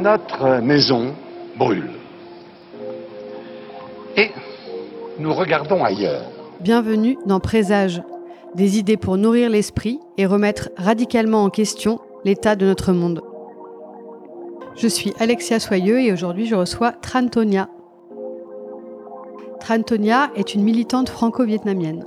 Notre 0.00 0.60
maison 0.62 1.14
brûle. 1.58 1.90
Et 4.16 4.30
nous 5.18 5.34
regardons 5.34 5.84
ailleurs. 5.84 6.22
Bienvenue 6.60 7.18
dans 7.26 7.38
Présage, 7.38 8.02
des 8.54 8.78
idées 8.78 8.96
pour 8.96 9.18
nourrir 9.18 9.50
l'esprit 9.50 10.00
et 10.16 10.24
remettre 10.24 10.70
radicalement 10.78 11.44
en 11.44 11.50
question 11.50 12.00
l'état 12.24 12.56
de 12.56 12.64
notre 12.64 12.92
monde. 12.92 13.20
Je 14.74 14.88
suis 14.88 15.12
Alexia 15.18 15.60
Soyeux 15.60 16.00
et 16.00 16.12
aujourd'hui 16.12 16.46
je 16.46 16.54
reçois 16.54 16.92
Trantonia. 16.92 17.68
Trantonia 19.60 20.30
est 20.34 20.54
une 20.54 20.62
militante 20.62 21.10
franco-vietnamienne. 21.10 22.04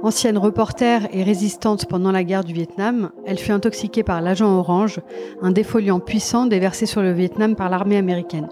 Ancienne 0.00 0.38
reporter 0.38 1.08
et 1.12 1.24
résistante 1.24 1.86
pendant 1.86 2.12
la 2.12 2.22
guerre 2.22 2.44
du 2.44 2.52
Vietnam, 2.52 3.10
elle 3.26 3.38
fut 3.38 3.50
intoxiquée 3.50 4.04
par 4.04 4.20
l'agent 4.20 4.56
orange, 4.56 5.00
un 5.42 5.50
défoliant 5.50 5.98
puissant 5.98 6.46
déversé 6.46 6.86
sur 6.86 7.02
le 7.02 7.10
Vietnam 7.10 7.56
par 7.56 7.68
l'armée 7.68 7.96
américaine. 7.96 8.48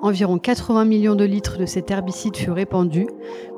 Environ 0.00 0.38
80 0.38 0.86
millions 0.86 1.16
de 1.16 1.24
litres 1.24 1.58
de 1.58 1.66
cet 1.66 1.90
herbicide 1.90 2.36
furent 2.36 2.54
répandus, 2.54 3.08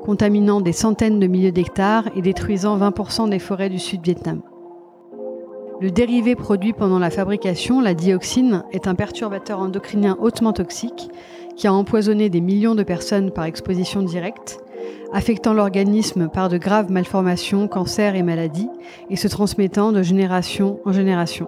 contaminant 0.03 0.59
des 0.59 0.73
centaines 0.73 1.19
de 1.19 1.27
milliers 1.27 1.53
d'hectares 1.53 2.09
et 2.17 2.21
détruisant 2.21 2.77
20% 2.77 3.29
des 3.29 3.39
forêts 3.39 3.69
du 3.69 3.79
Sud-Vietnam. 3.79 4.41
Le 5.79 5.91
dérivé 5.91 6.35
produit 6.35 6.73
pendant 6.73 6.99
la 6.99 7.09
fabrication, 7.09 7.79
la 7.79 7.93
dioxine, 7.93 8.65
est 8.73 8.85
un 8.85 8.95
perturbateur 8.95 9.59
endocrinien 9.59 10.17
hautement 10.19 10.51
toxique 10.51 11.09
qui 11.55 11.67
a 11.67 11.73
empoisonné 11.73 12.29
des 12.29 12.41
millions 12.41 12.75
de 12.75 12.83
personnes 12.83 13.31
par 13.31 13.45
exposition 13.45 14.01
directe, 14.01 14.59
affectant 15.13 15.53
l'organisme 15.53 16.29
par 16.29 16.49
de 16.49 16.57
graves 16.57 16.91
malformations, 16.91 17.67
cancers 17.67 18.15
et 18.15 18.23
maladies, 18.23 18.69
et 19.09 19.15
se 19.15 19.27
transmettant 19.27 19.91
de 19.91 20.01
génération 20.01 20.79
en 20.85 20.91
génération. 20.91 21.47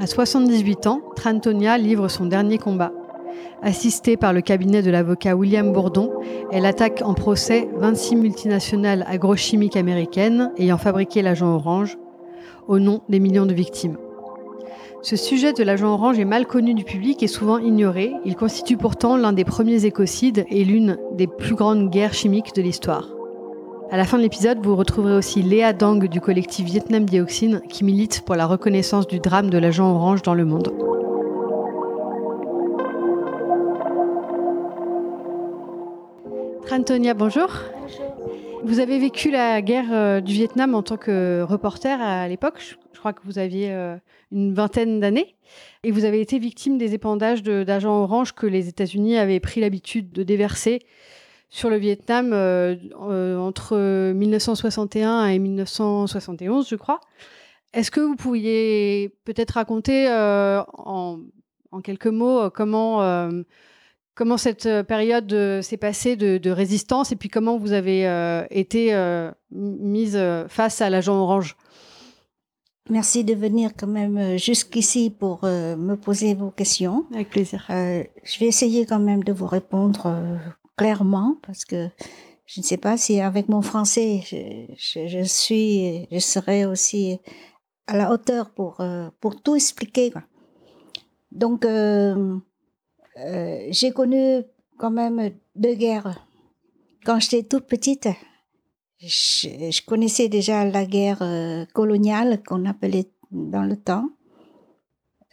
À 0.00 0.06
78 0.06 0.86
ans, 0.86 1.00
Trantonia 1.16 1.76
livre 1.76 2.08
son 2.08 2.26
dernier 2.26 2.58
combat. 2.58 2.92
Assistée 3.62 4.16
par 4.16 4.32
le 4.32 4.40
cabinet 4.40 4.82
de 4.82 4.90
l'avocat 4.90 5.34
William 5.34 5.72
Bourdon, 5.72 6.12
elle 6.52 6.66
attaque 6.66 7.02
en 7.04 7.14
procès 7.14 7.68
26 7.76 8.16
multinationales 8.16 9.04
agrochimiques 9.08 9.76
américaines 9.76 10.52
ayant 10.56 10.78
fabriqué 10.78 11.22
l'agent 11.22 11.54
orange, 11.54 11.98
au 12.68 12.78
nom 12.78 13.02
des 13.08 13.18
millions 13.18 13.46
de 13.46 13.54
victimes. 13.54 13.96
Ce 15.00 15.14
sujet 15.14 15.52
de 15.52 15.62
l'agent 15.62 15.92
orange 15.92 16.18
est 16.18 16.24
mal 16.24 16.44
connu 16.44 16.74
du 16.74 16.82
public 16.82 17.22
et 17.22 17.28
souvent 17.28 17.58
ignoré. 17.58 18.12
Il 18.24 18.34
constitue 18.34 18.76
pourtant 18.76 19.16
l'un 19.16 19.32
des 19.32 19.44
premiers 19.44 19.84
écocides 19.84 20.44
et 20.50 20.64
l'une 20.64 20.98
des 21.12 21.28
plus 21.28 21.54
grandes 21.54 21.88
guerres 21.88 22.14
chimiques 22.14 22.52
de 22.56 22.62
l'histoire. 22.62 23.08
À 23.90 23.96
la 23.96 24.04
fin 24.04 24.18
de 24.18 24.22
l'épisode, 24.22 24.58
vous 24.60 24.74
retrouverez 24.74 25.14
aussi 25.14 25.42
Léa 25.42 25.72
Dang 25.72 26.08
du 26.08 26.20
collectif 26.20 26.66
Vietnam 26.66 27.04
Dioxine 27.04 27.62
qui 27.68 27.84
milite 27.84 28.22
pour 28.22 28.34
la 28.34 28.46
reconnaissance 28.46 29.06
du 29.06 29.20
drame 29.20 29.50
de 29.50 29.58
l'agent 29.58 29.88
orange 29.94 30.22
dans 30.22 30.34
le 30.34 30.44
monde. 30.44 30.72
Antonia, 36.70 37.14
bonjour. 37.14 37.48
Vous 38.64 38.80
avez 38.80 38.98
vécu 38.98 39.30
la 39.30 39.62
guerre 39.62 39.92
euh, 39.92 40.20
du 40.20 40.32
Vietnam 40.32 40.74
en 40.74 40.82
tant 40.82 40.96
que 40.96 41.42
reporter 41.42 42.00
à 42.00 42.28
l'époque. 42.28 42.78
Je 42.98 43.00
crois 43.00 43.12
que 43.12 43.22
vous 43.24 43.38
aviez 43.38 43.70
euh, 43.70 43.96
une 44.32 44.52
vingtaine 44.52 44.98
d'années. 44.98 45.36
Et 45.84 45.92
vous 45.92 46.04
avez 46.04 46.20
été 46.20 46.40
victime 46.40 46.78
des 46.78 46.94
épandages 46.94 47.44
d'agents 47.44 48.02
orange 48.02 48.32
que 48.34 48.44
les 48.44 48.66
États-Unis 48.66 49.16
avaient 49.16 49.38
pris 49.38 49.60
l'habitude 49.60 50.10
de 50.10 50.24
déverser 50.24 50.80
sur 51.48 51.70
le 51.70 51.76
Vietnam 51.76 52.32
euh, 52.32 53.38
entre 53.38 54.10
1961 54.14 55.26
et 55.26 55.38
1971, 55.38 56.68
je 56.68 56.74
crois. 56.74 56.98
Est-ce 57.72 57.92
que 57.92 58.00
vous 58.00 58.16
pourriez 58.16 59.14
peut-être 59.24 59.52
raconter 59.52 60.08
en, 60.10 61.20
quelques 61.84 62.08
mots 62.08 62.50
comment 62.50 63.00
comment 64.18 64.36
cette 64.36 64.66
euh, 64.66 64.82
période 64.82 65.32
euh, 65.32 65.62
s'est 65.62 65.76
passée 65.76 66.16
de, 66.16 66.50
résistance 66.50 67.12
et 67.12 67.16
puis 67.16 67.28
comment 67.28 67.56
vous 67.56 67.72
avez 67.72 68.08
euh, 68.08 68.44
été 68.50 68.92
mise 69.52 70.18
face 70.48 70.80
à 70.80 70.90
l'agent 70.90 71.14
orange? 71.14 71.56
Merci 72.90 73.22
de 73.22 73.34
venir 73.34 73.72
quand 73.76 73.86
même 73.86 74.38
jusqu'ici 74.38 75.10
pour 75.10 75.44
me 75.44 75.94
poser 75.94 76.34
vos 76.34 76.50
questions. 76.50 77.04
Avec 77.12 77.28
plaisir. 77.30 77.64
je 77.68 78.38
vais 78.40 78.46
essayer 78.46 78.86
quand 78.86 78.98
même 78.98 79.22
de 79.22 79.32
vous 79.32 79.46
répondre 79.46 80.16
clairement 80.76 81.36
parce 81.46 81.64
que 81.64 81.88
je 82.46 82.60
ne 82.60 82.64
sais 82.64 82.78
pas 82.78 82.96
si 82.96 83.20
avec 83.20 83.48
mon 83.48 83.60
français 83.60 84.22
je, 84.24 85.22
suis, 85.24 86.06
je 86.10 86.18
serai 86.18 86.64
aussi 86.64 87.18
à 87.86 87.96
la 87.96 88.10
hauteur 88.10 88.50
pour 88.50 88.82
pour 89.20 89.42
tout 89.42 89.54
expliquer. 89.54 90.12
Donc 91.30 91.64
euh, 91.64 92.38
j'ai 93.70 93.90
connu 93.90 94.42
quand 94.76 94.90
même 94.90 95.30
deux 95.56 95.74
guerres. 95.74 96.26
Quand 97.04 97.18
j'étais 97.20 97.42
toute 97.42 97.66
petite, 97.66 98.08
je, 99.00 99.84
connaissais 99.84 100.28
déjà 100.28 100.64
la 100.64 100.84
guerre 100.84 101.22
euh, 101.22 101.64
coloniale 101.72 102.42
qu'on 102.42 102.64
appelait 102.64 103.10
dans 103.30 103.62
le 103.62 103.76
temps. 103.76 104.08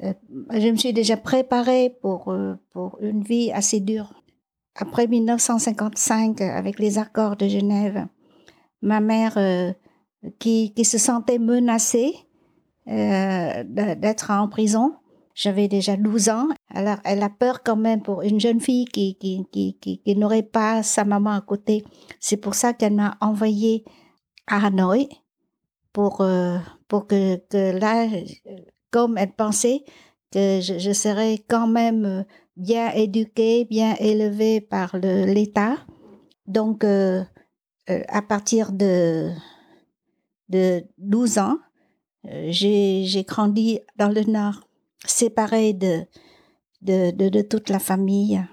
Euh, 0.03 0.13
je 0.51 0.69
me 0.69 0.75
suis 0.75 0.93
déjà 0.93 1.17
préparée 1.17 1.95
pour, 2.01 2.35
pour 2.71 2.97
une 3.01 3.23
vie 3.23 3.51
assez 3.51 3.79
dure. 3.79 4.13
Après 4.75 5.07
1955, 5.07 6.41
avec 6.41 6.79
les 6.79 6.97
accords 6.97 7.37
de 7.37 7.47
Genève, 7.47 8.07
ma 8.81 8.99
mère, 8.99 9.37
qui, 10.37 10.73
qui 10.73 10.83
se 10.83 10.97
sentait 10.97 11.39
menacée 11.39 12.13
d'être 12.85 14.31
en 14.31 14.49
prison, 14.49 14.95
j'avais 15.35 15.67
déjà 15.67 15.97
12 15.97 16.29
ans. 16.29 16.47
Alors, 16.73 16.97
elle 17.03 17.21
a 17.21 17.29
peur 17.29 17.61
quand 17.61 17.75
même 17.75 18.01
pour 18.01 18.21
une 18.21 18.39
jeune 18.39 18.61
fille 18.61 18.85
qui, 18.85 19.15
qui, 19.17 19.45
qui, 19.51 19.77
qui, 19.77 20.15
n'aurait 20.15 20.43
pas 20.43 20.81
sa 20.81 21.03
maman 21.03 21.31
à 21.31 21.41
côté. 21.41 21.83
C'est 22.19 22.37
pour 22.37 22.55
ça 22.55 22.73
qu'elle 22.73 22.95
m'a 22.95 23.17
envoyé 23.19 23.83
à 24.47 24.65
Hanoï 24.65 25.09
pour, 25.91 26.21
euh, 26.21 26.57
pour 26.87 27.05
que, 27.05 27.35
que 27.49 27.77
là, 27.77 28.07
comme 28.91 29.17
elle 29.17 29.33
pensait 29.33 29.83
que 30.31 30.61
je, 30.61 30.93
serais 30.93 31.43
quand 31.49 31.67
même 31.67 32.25
bien 32.55 32.91
éduquée, 32.91 33.65
bien 33.65 33.95
élevée 33.99 34.61
par 34.61 34.97
l'État. 34.97 35.75
Donc, 36.47 36.85
euh, 36.85 37.23
euh, 37.89 38.01
à 38.07 38.21
partir 38.21 38.71
de, 38.71 39.31
de 40.47 40.85
12 40.97 41.39
ans, 41.39 41.57
j'ai 42.23 43.25
grandi 43.27 43.79
dans 43.97 44.09
le 44.09 44.23
Nord 44.23 44.61
séparée 45.05 45.73
de, 45.73 46.05
de, 46.81 47.11
de, 47.11 47.41
toute 47.41 47.69
la 47.69 47.79
famille. 47.79 48.43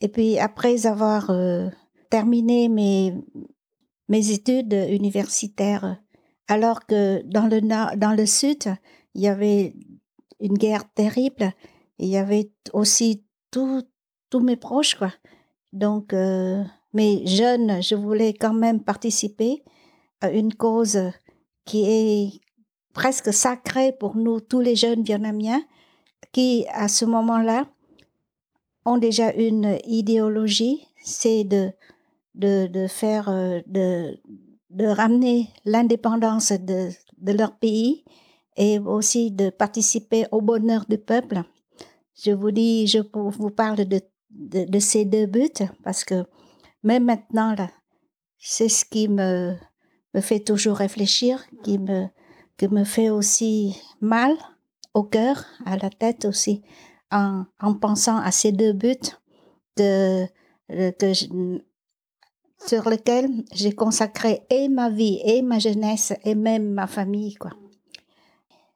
Et 0.00 0.08
puis 0.08 0.38
après 0.38 0.86
avoir 0.86 1.30
euh, 1.30 1.68
terminé 2.10 2.68
mes, 2.68 3.14
mes 4.08 4.30
études 4.30 4.72
universitaires, 4.72 6.00
alors 6.48 6.86
que 6.86 7.22
dans 7.24 7.46
le, 7.46 7.60
dans 7.96 8.16
le 8.16 8.26
sud, 8.26 8.74
il 9.14 9.22
y 9.22 9.28
avait 9.28 9.74
une 10.40 10.56
guerre 10.58 10.90
terrible, 10.94 11.52
il 11.98 12.08
y 12.08 12.16
avait 12.16 12.50
aussi 12.72 13.24
tous 13.50 13.84
mes 14.40 14.56
proches, 14.56 14.94
quoi. 14.94 15.12
Donc, 15.72 16.12
euh, 16.12 16.64
mais 16.92 17.24
jeune, 17.26 17.82
je 17.82 17.94
voulais 17.94 18.34
quand 18.34 18.54
même 18.54 18.82
participer 18.82 19.62
à 20.20 20.30
une 20.30 20.54
cause 20.54 20.98
qui 21.64 21.84
est 21.84 22.40
presque 22.92 23.32
sacré 23.32 23.92
pour 23.92 24.16
nous, 24.16 24.40
tous 24.40 24.60
les 24.60 24.76
jeunes 24.76 25.02
vietnamiens, 25.02 25.62
qui, 26.32 26.66
à 26.72 26.88
ce 26.88 27.04
moment-là, 27.04 27.66
ont 28.84 28.98
déjà 28.98 29.32
une 29.32 29.78
idéologie, 29.84 30.86
c'est 31.02 31.44
de, 31.44 31.72
de, 32.34 32.66
de, 32.66 32.86
faire, 32.86 33.28
euh, 33.28 33.60
de, 33.66 34.18
de 34.70 34.86
ramener 34.86 35.48
l'indépendance 35.64 36.52
de, 36.52 36.90
de 37.18 37.32
leur 37.32 37.56
pays 37.56 38.04
et 38.56 38.78
aussi 38.78 39.30
de 39.30 39.50
participer 39.50 40.26
au 40.32 40.40
bonheur 40.40 40.84
du 40.88 40.98
peuple. 40.98 41.42
Je 42.22 42.32
vous 42.32 42.50
dis, 42.50 42.86
je 42.86 42.98
vous 43.12 43.50
parle 43.50 43.84
de, 43.86 44.00
de, 44.30 44.78
ces 44.78 45.04
deux 45.04 45.26
buts 45.26 45.48
parce 45.82 46.04
que 46.04 46.24
même 46.82 47.04
maintenant, 47.04 47.54
là, 47.54 47.70
c'est 48.38 48.68
ce 48.68 48.84
qui 48.84 49.08
me, 49.08 49.54
me 50.14 50.20
fait 50.20 50.40
toujours 50.40 50.76
réfléchir, 50.76 51.44
qui 51.62 51.78
me, 51.78 52.06
me 52.66 52.84
fait 52.84 53.10
aussi 53.10 53.76
mal 54.00 54.36
au 54.94 55.04
cœur, 55.04 55.44
à 55.66 55.76
la 55.76 55.90
tête 55.90 56.24
aussi, 56.24 56.62
en, 57.10 57.44
en 57.60 57.74
pensant 57.74 58.16
à 58.16 58.30
ces 58.30 58.52
deux 58.52 58.72
buts 58.72 58.96
de, 59.76 60.26
que 60.68 61.12
sur 62.66 62.88
lesquels 62.88 63.30
j'ai 63.52 63.72
consacré 63.72 64.42
et 64.50 64.68
ma 64.68 64.90
vie, 64.90 65.20
et 65.24 65.42
ma 65.42 65.58
jeunesse, 65.58 66.12
et 66.24 66.34
même 66.34 66.70
ma 66.72 66.86
famille. 66.86 67.34
Quoi. 67.34 67.52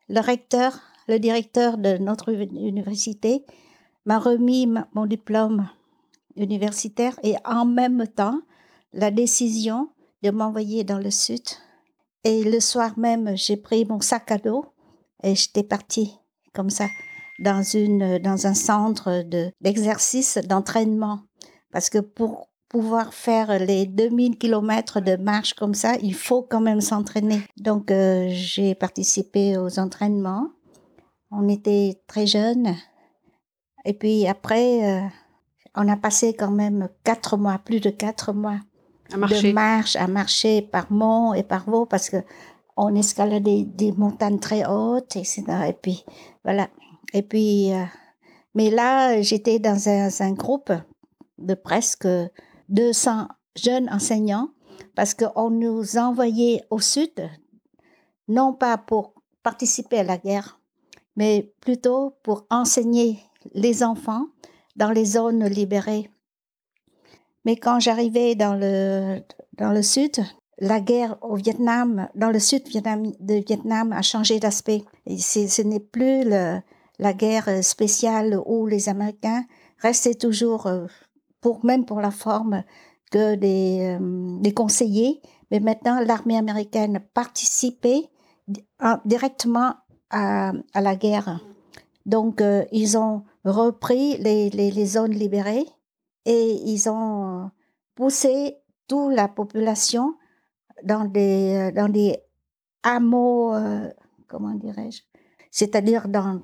Le 0.09 0.21
recteur, 0.21 0.81
le 1.09 1.19
directeur 1.19 1.77
de 1.79 1.99
notre 1.99 2.33
université 2.33 3.45
m'a 4.07 4.19
remis 4.19 4.69
mon 4.95 5.07
diplôme 5.07 5.69
universitaire 6.37 7.19
et 7.23 7.37
en 7.45 7.65
même 7.65 8.07
temps 8.09 8.41
la 8.93 9.11
décision 9.11 9.91
de 10.23 10.31
m'envoyer 10.31 10.85
dans 10.85 10.99
le 10.99 11.11
sud 11.11 11.43
et 12.25 12.43
le 12.43 12.61
soir 12.61 12.99
même, 12.99 13.37
j'ai 13.37 13.57
pris 13.57 13.85
mon 13.85 14.01
sac 14.01 14.31
à 14.31 14.39
dos 14.39 14.65
et 15.23 15.35
j'étais 15.35 15.63
partie 15.63 16.19
comme 16.55 16.71
ça, 16.71 16.87
dans, 17.41 17.63
une, 17.63 18.19
dans 18.19 18.47
un 18.47 18.55
centre 18.55 19.23
de- 19.23 19.51
d'exercice, 19.61 20.39
d'entraînement. 20.39 21.21
Parce 21.73 21.91
que 21.91 21.99
pour 21.99 22.49
pouvoir 22.69 23.13
faire 23.13 23.59
les 23.59 23.87
2000 23.87 24.39
kilomètres 24.39 25.01
de 25.01 25.17
marche 25.17 25.55
comme 25.55 25.75
ça, 25.75 25.97
il 26.03 26.15
faut 26.15 26.43
quand 26.43 26.61
même 26.61 26.81
s'entraîner. 26.81 27.43
Donc, 27.57 27.91
euh, 27.91 28.29
j'ai 28.31 28.75
participé 28.75 29.59
aux 29.59 29.79
entraînements. 29.79 30.49
On 31.31 31.49
était 31.49 32.01
très 32.07 32.27
jeunes. 32.27 32.75
Et 33.85 33.93
puis 33.93 34.27
après, 34.27 34.89
euh, 34.89 35.07
on 35.77 35.89
a 35.89 35.97
passé 35.97 36.35
quand 36.35 36.51
même 36.51 36.89
quatre 37.03 37.37
mois, 37.37 37.59
plus 37.59 37.81
de 37.81 37.91
quatre 37.91 38.33
mois 38.33 38.61
À 39.13 39.17
marcher. 39.17 39.49
de 39.49 39.55
marche 39.55 39.97
à 39.97 40.07
marcher 40.07 40.63
par 40.63 40.91
mont 40.91 41.35
et 41.35 41.43
par 41.43 41.69
vaux 41.69 41.87
parce 41.87 42.11
que 42.11 42.19
on 42.77 42.95
escaladait 42.95 43.65
des 43.65 43.93
montagnes 43.93 44.41
très 44.41 44.67
hautes, 44.67 45.17
etc. 45.17 45.45
Et 45.69 45.73
puis, 45.73 46.05
voilà. 46.43 46.69
Et 47.13 47.23
puis, 47.23 47.73
euh, 47.73 47.85
mais 48.55 48.71
là, 48.71 49.21
j'étais 49.23 49.59
dans 49.59 49.89
un 49.89 50.33
groupe 50.33 50.73
de 51.39 51.55
presque 51.55 52.09
200 52.69 53.29
jeunes 53.57 53.89
enseignants 53.91 54.49
parce 54.95 55.15
qu'on 55.15 55.51
nous 55.51 55.97
envoyait 55.97 56.63
au 56.71 56.81
sud, 56.81 57.31
non 58.29 58.53
pas 58.53 58.79
pour 58.79 59.15
participer 59.43 59.99
à 59.99 60.05
la 60.05 60.19
guerre, 60.19 60.61
mais 61.17 61.53
plutôt 61.61 62.17
pour 62.23 62.47
enseigner 62.51 63.21
les 63.53 63.83
enfants 63.83 64.27
dans 64.77 64.91
les 64.91 65.05
zones 65.05 65.45
libérées. 65.47 66.11
Mais 67.45 67.57
quand 67.57 67.79
j'arrivais 67.81 68.35
dans 68.35 68.55
le, 68.55 69.21
dans 69.59 69.71
le 69.73 69.83
sud, 69.83 70.25
la 70.59 70.81
guerre 70.81 71.17
au 71.23 71.37
Vietnam, 71.37 72.09
dans 72.15 72.31
le 72.31 72.39
sud 72.39 72.63
de 72.65 73.35
Vietnam, 73.47 73.93
a 73.93 74.03
changé 74.03 74.39
d'aspect. 74.39 74.85
Ce 75.07 75.63
n'est 75.63 75.81
plus 75.81 76.25
la 76.25 77.13
guerre 77.13 77.63
spéciale 77.63 78.41
où 78.47 78.67
les 78.67 78.89
Américains 78.89 79.45
restaient 79.79 80.15
toujours, 80.15 80.67
euh, 80.67 80.87
pour, 81.41 81.65
même 81.65 81.85
pour 81.85 82.01
la 82.01 82.11
forme, 82.11 82.63
que 83.11 83.35
des, 83.35 83.99
euh, 84.01 84.51
conseillers. 84.53 85.21
Mais 85.51 85.61
maintenant, 85.61 86.01
l'armée 86.01 86.39
américaine 86.39 87.01
participait 87.13 88.09
di- 88.49 88.65
en- 88.81 88.99
directement 89.05 89.75
à, 90.11 90.53
la 90.75 90.97
guerre. 90.97 91.41
Donc, 92.07 92.41
euh, 92.41 92.65
ils 92.73 92.97
ont 92.97 93.25
repris 93.45 94.17
les 94.19 94.87
zones 94.87 95.13
libérées 95.13 95.67
et 96.25 96.53
ils 96.65 96.89
ont 96.89 97.51
poussé 97.95 98.57
toute 98.89 99.15
la 99.15 99.29
population 99.29 100.15
dans 100.83 101.05
des, 101.05 101.73
dans 101.73 101.89
des 101.89 102.19
hameaux, 102.83 103.55
euh, 103.55 103.91
comment 104.29 104.55
dirais-je? 104.55 105.03
C'est-à-dire 105.51 106.09
dans, 106.09 106.41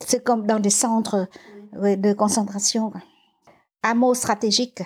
c'est 0.00 0.24
comme 0.24 0.46
dans 0.46 0.60
des 0.60 0.70
centres 0.70 1.28
de 1.72 2.12
concentration, 2.12 2.92
hameaux 3.82 4.14
stratégiques. 4.14 4.82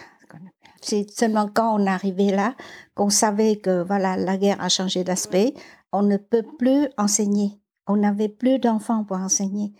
C'est 0.80 1.10
seulement 1.10 1.48
quand 1.52 1.80
on 1.80 1.86
arrivé 1.86 2.30
là 2.30 2.54
qu'on 2.94 3.10
savait 3.10 3.56
que 3.56 3.82
voilà 3.82 4.16
la 4.16 4.36
guerre 4.36 4.60
a 4.60 4.68
changé 4.68 5.04
d'aspect. 5.04 5.54
On 5.92 6.02
ne 6.02 6.16
peut 6.16 6.44
plus 6.58 6.88
enseigner. 6.96 7.60
On 7.86 7.96
n'avait 7.96 8.28
plus 8.28 8.58
d'enfants 8.58 9.04
pour 9.04 9.16
enseigner. 9.16 9.72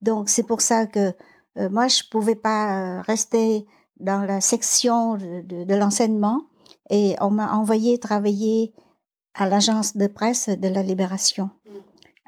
Donc 0.00 0.28
c'est 0.28 0.42
pour 0.42 0.60
ça 0.60 0.86
que 0.86 1.12
euh, 1.58 1.68
moi 1.70 1.88
je 1.88 2.02
pouvais 2.10 2.34
pas 2.34 2.98
euh, 2.98 3.00
rester 3.02 3.66
dans 4.00 4.22
la 4.26 4.40
section 4.40 5.14
de, 5.16 5.42
de- 5.42 5.64
de 5.64 5.74
l'enseignement 5.74 6.42
et 6.90 7.16
on 7.20 7.30
m'a 7.30 7.52
envoyé 7.54 7.98
travailler 7.98 8.72
à 9.34 9.48
l'agence 9.48 9.96
de 9.96 10.06
presse 10.06 10.48
de 10.48 10.68
la 10.68 10.82
Libération. 10.82 11.50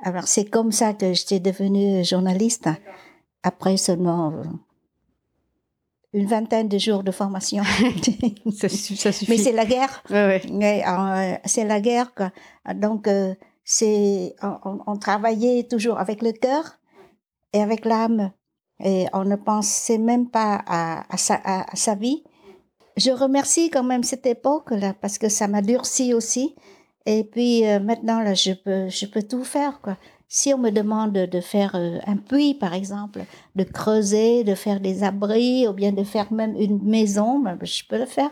Alors 0.02 0.26
c'est 0.28 0.44
comme 0.44 0.72
ça 0.72 0.92
que 0.94 1.12
j'étais 1.12 1.40
devenue 1.40 2.04
journaliste 2.04 2.68
après 3.42 3.76
seulement 3.76 4.30
euh, 4.32 4.42
une 6.12 6.26
vingtaine 6.26 6.68
de 6.68 6.78
jours 6.78 7.02
de 7.02 7.10
formation. 7.10 7.62
Ça, 8.56 8.68
su- 8.68 8.96
ça 8.96 9.12
suffit. 9.12 9.32
Mais 9.32 9.38
c'est 9.38 9.52
la 9.52 9.66
guerre. 9.66 10.02
Ouais, 10.10 10.40
euh, 10.86 11.36
c'est 11.44 11.64
la 11.64 11.80
guerre, 11.80 12.14
quoi. 12.14 12.30
Donc, 12.74 13.06
euh, 13.08 13.34
c'est, 13.64 14.34
on 14.42 14.96
travaillait 14.96 15.64
toujours 15.64 15.98
avec 15.98 16.22
le 16.22 16.32
cœur 16.32 16.78
et 17.52 17.60
avec 17.60 17.84
l'âme. 17.84 18.30
Et 18.84 19.06
on 19.12 19.24
ne 19.24 19.36
pensait 19.36 19.98
même 19.98 20.28
pas 20.28 20.62
à, 20.66 21.12
à, 21.12 21.16
sa, 21.16 21.34
à, 21.36 21.72
à 21.72 21.76
sa 21.76 21.94
vie. 21.94 22.22
Je 22.96 23.10
remercie 23.10 23.70
quand 23.70 23.84
même 23.84 24.02
cette 24.02 24.26
époque-là 24.26 24.94
parce 25.00 25.18
que 25.18 25.28
ça 25.28 25.48
m'a 25.48 25.62
durci 25.62 26.14
aussi. 26.14 26.54
Et 27.06 27.24
puis 27.24 27.66
euh, 27.66 27.78
maintenant, 27.78 28.20
là, 28.20 28.34
je 28.34 28.52
peux, 28.52 28.88
je 28.88 29.06
peux 29.06 29.22
tout 29.22 29.44
faire, 29.44 29.80
quoi. 29.80 29.96
Si 30.28 30.52
on 30.52 30.58
me 30.58 30.70
demande 30.70 31.12
de 31.12 31.40
faire 31.40 31.76
euh, 31.76 31.98
un 32.06 32.16
puits, 32.16 32.54
par 32.54 32.74
exemple, 32.74 33.20
de 33.54 33.62
creuser, 33.62 34.42
de 34.42 34.56
faire 34.56 34.80
des 34.80 35.04
abris, 35.04 35.68
ou 35.68 35.72
bien 35.72 35.92
de 35.92 36.02
faire 36.02 36.32
même 36.32 36.56
une 36.56 36.82
maison, 36.82 37.38
ben, 37.38 37.56
je 37.62 37.84
peux 37.88 37.98
le 37.98 38.06
faire. 38.06 38.30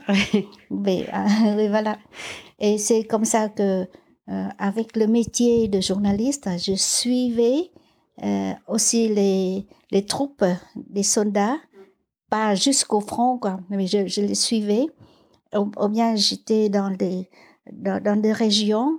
Mais, 0.70 1.06
euh, 1.14 1.56
oui, 1.56 1.68
voilà. 1.68 1.96
Et 2.58 2.78
c'est 2.78 3.04
comme 3.04 3.24
ça 3.24 3.48
que, 3.48 3.86
euh, 4.28 4.48
avec 4.58 4.96
le 4.96 5.06
métier 5.06 5.68
de 5.68 5.80
journaliste, 5.80 6.48
je 6.58 6.74
suivais 6.74 7.70
euh, 8.22 8.52
aussi 8.68 9.08
les, 9.08 9.66
les 9.90 10.06
troupes, 10.06 10.44
les 10.90 11.02
soldats, 11.02 11.56
pas 12.30 12.54
jusqu'au 12.54 13.00
front, 13.00 13.38
quoi, 13.38 13.60
mais 13.70 13.86
je, 13.86 14.20
les 14.20 14.34
suivais. 14.34 14.86
Ou, 15.54 15.88
bien 15.88 16.16
j'étais 16.16 16.68
dans 16.68 16.90
des, 16.90 17.28
dans 17.70 18.20
des 18.20 18.32
régions 18.32 18.98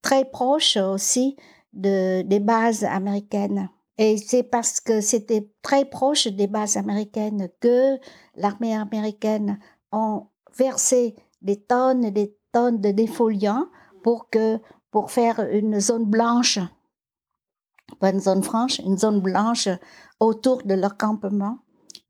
très 0.00 0.24
proches 0.24 0.76
aussi 0.76 1.36
de, 1.72 2.22
des 2.22 2.40
bases 2.40 2.84
américaines. 2.84 3.68
Et 3.98 4.16
c'est 4.16 4.42
parce 4.42 4.80
que 4.80 5.00
c'était 5.00 5.48
très 5.62 5.84
proche 5.84 6.26
des 6.26 6.46
bases 6.48 6.76
américaines 6.76 7.48
que 7.60 7.98
l'armée 8.34 8.74
américaine 8.74 9.58
a 9.92 10.22
versé 10.56 11.14
des 11.40 11.60
tonnes 11.60 12.04
et 12.04 12.10
des 12.10 12.36
tonnes 12.52 12.80
de 12.80 12.90
défoliants 12.90 13.66
pour 14.02 14.28
que 14.28 14.58
pour 14.90 15.10
faire 15.10 15.40
une 15.50 15.80
zone 15.80 16.04
blanche, 16.04 16.58
pas 17.96 18.10
une 18.10 18.20
zone 18.20 18.42
franche, 18.42 18.78
une 18.78 18.98
zone 18.98 19.20
blanche 19.20 19.68
autour 20.20 20.62
de 20.62 20.74
leur 20.74 20.96
campement, 20.96 21.58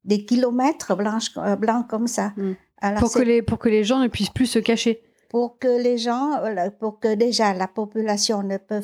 des 0.05 0.25
kilomètres 0.25 0.97
blanches, 0.97 1.33
euh, 1.37 1.57
blancs 1.57 1.89
comme 1.89 2.07
ça. 2.07 2.33
Mm. 2.37 2.53
Alors, 2.81 3.01
Pour 3.01 3.13
que, 3.13 3.23
les, 3.23 3.43
pour 3.43 3.59
que 3.59 3.69
les 3.69 3.85
gens 3.85 4.01
ne 4.01 4.09
puissent 4.09 4.31
plus 4.31 4.47
se 4.47 4.59
cacher. 4.59 5.03
pour 5.31 5.59
que 5.59 5.83
les 5.83 5.99
gens, 5.99 6.41
pour 6.79 6.99
que 7.01 7.15
déjà 7.15 7.55
la 7.55 7.69
population 7.69 8.43
ne 8.43 8.59
peut 8.59 8.83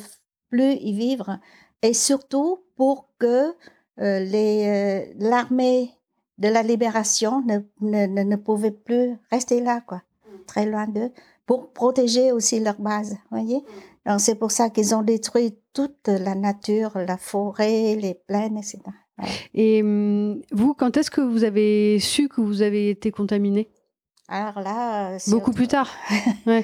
plus 0.49 0.73
y 0.73 0.93
vivre, 0.93 1.39
et 1.81 1.93
surtout 1.93 2.63
pour 2.75 3.09
que 3.19 3.25
euh, 3.45 3.53
euh, 3.99 5.05
l'armée 5.19 5.91
de 6.37 6.47
la 6.47 6.63
libération 6.63 7.41
ne, 7.45 7.59
ne, 7.81 8.07
ne, 8.07 8.23
ne 8.23 8.35
pouvait 8.37 8.71
plus 8.71 9.17
rester 9.29 9.61
là, 9.61 9.81
quoi, 9.85 10.01
très 10.47 10.65
loin 10.65 10.87
d'eux, 10.87 11.11
pour 11.45 11.71
protéger 11.73 12.31
aussi 12.31 12.59
leur 12.59 12.79
base, 12.79 13.17
voyez. 13.29 13.63
Donc 14.05 14.19
c'est 14.19 14.35
pour 14.35 14.51
ça 14.51 14.69
qu'ils 14.69 14.95
ont 14.95 15.01
détruit 15.01 15.57
toute 15.73 16.07
la 16.07 16.35
nature, 16.35 16.91
la 16.95 17.17
forêt, 17.17 17.95
les 17.95 18.13
plaines, 18.13 18.57
etc. 18.57 18.79
Et 19.53 19.81
hum, 19.81 20.41
vous, 20.51 20.73
quand 20.73 20.95
est-ce 20.97 21.11
que 21.11 21.21
vous 21.21 21.43
avez 21.43 21.99
su 21.99 22.29
que 22.29 22.41
vous 22.41 22.61
avez 22.61 22.89
été 22.89 23.11
contaminé 23.11 23.69
Alors 24.27 24.59
là, 24.61 25.11
euh, 25.11 25.17
Beaucoup 25.27 25.51
plus 25.51 25.67
tard. 25.67 25.89
euh, 26.47 26.61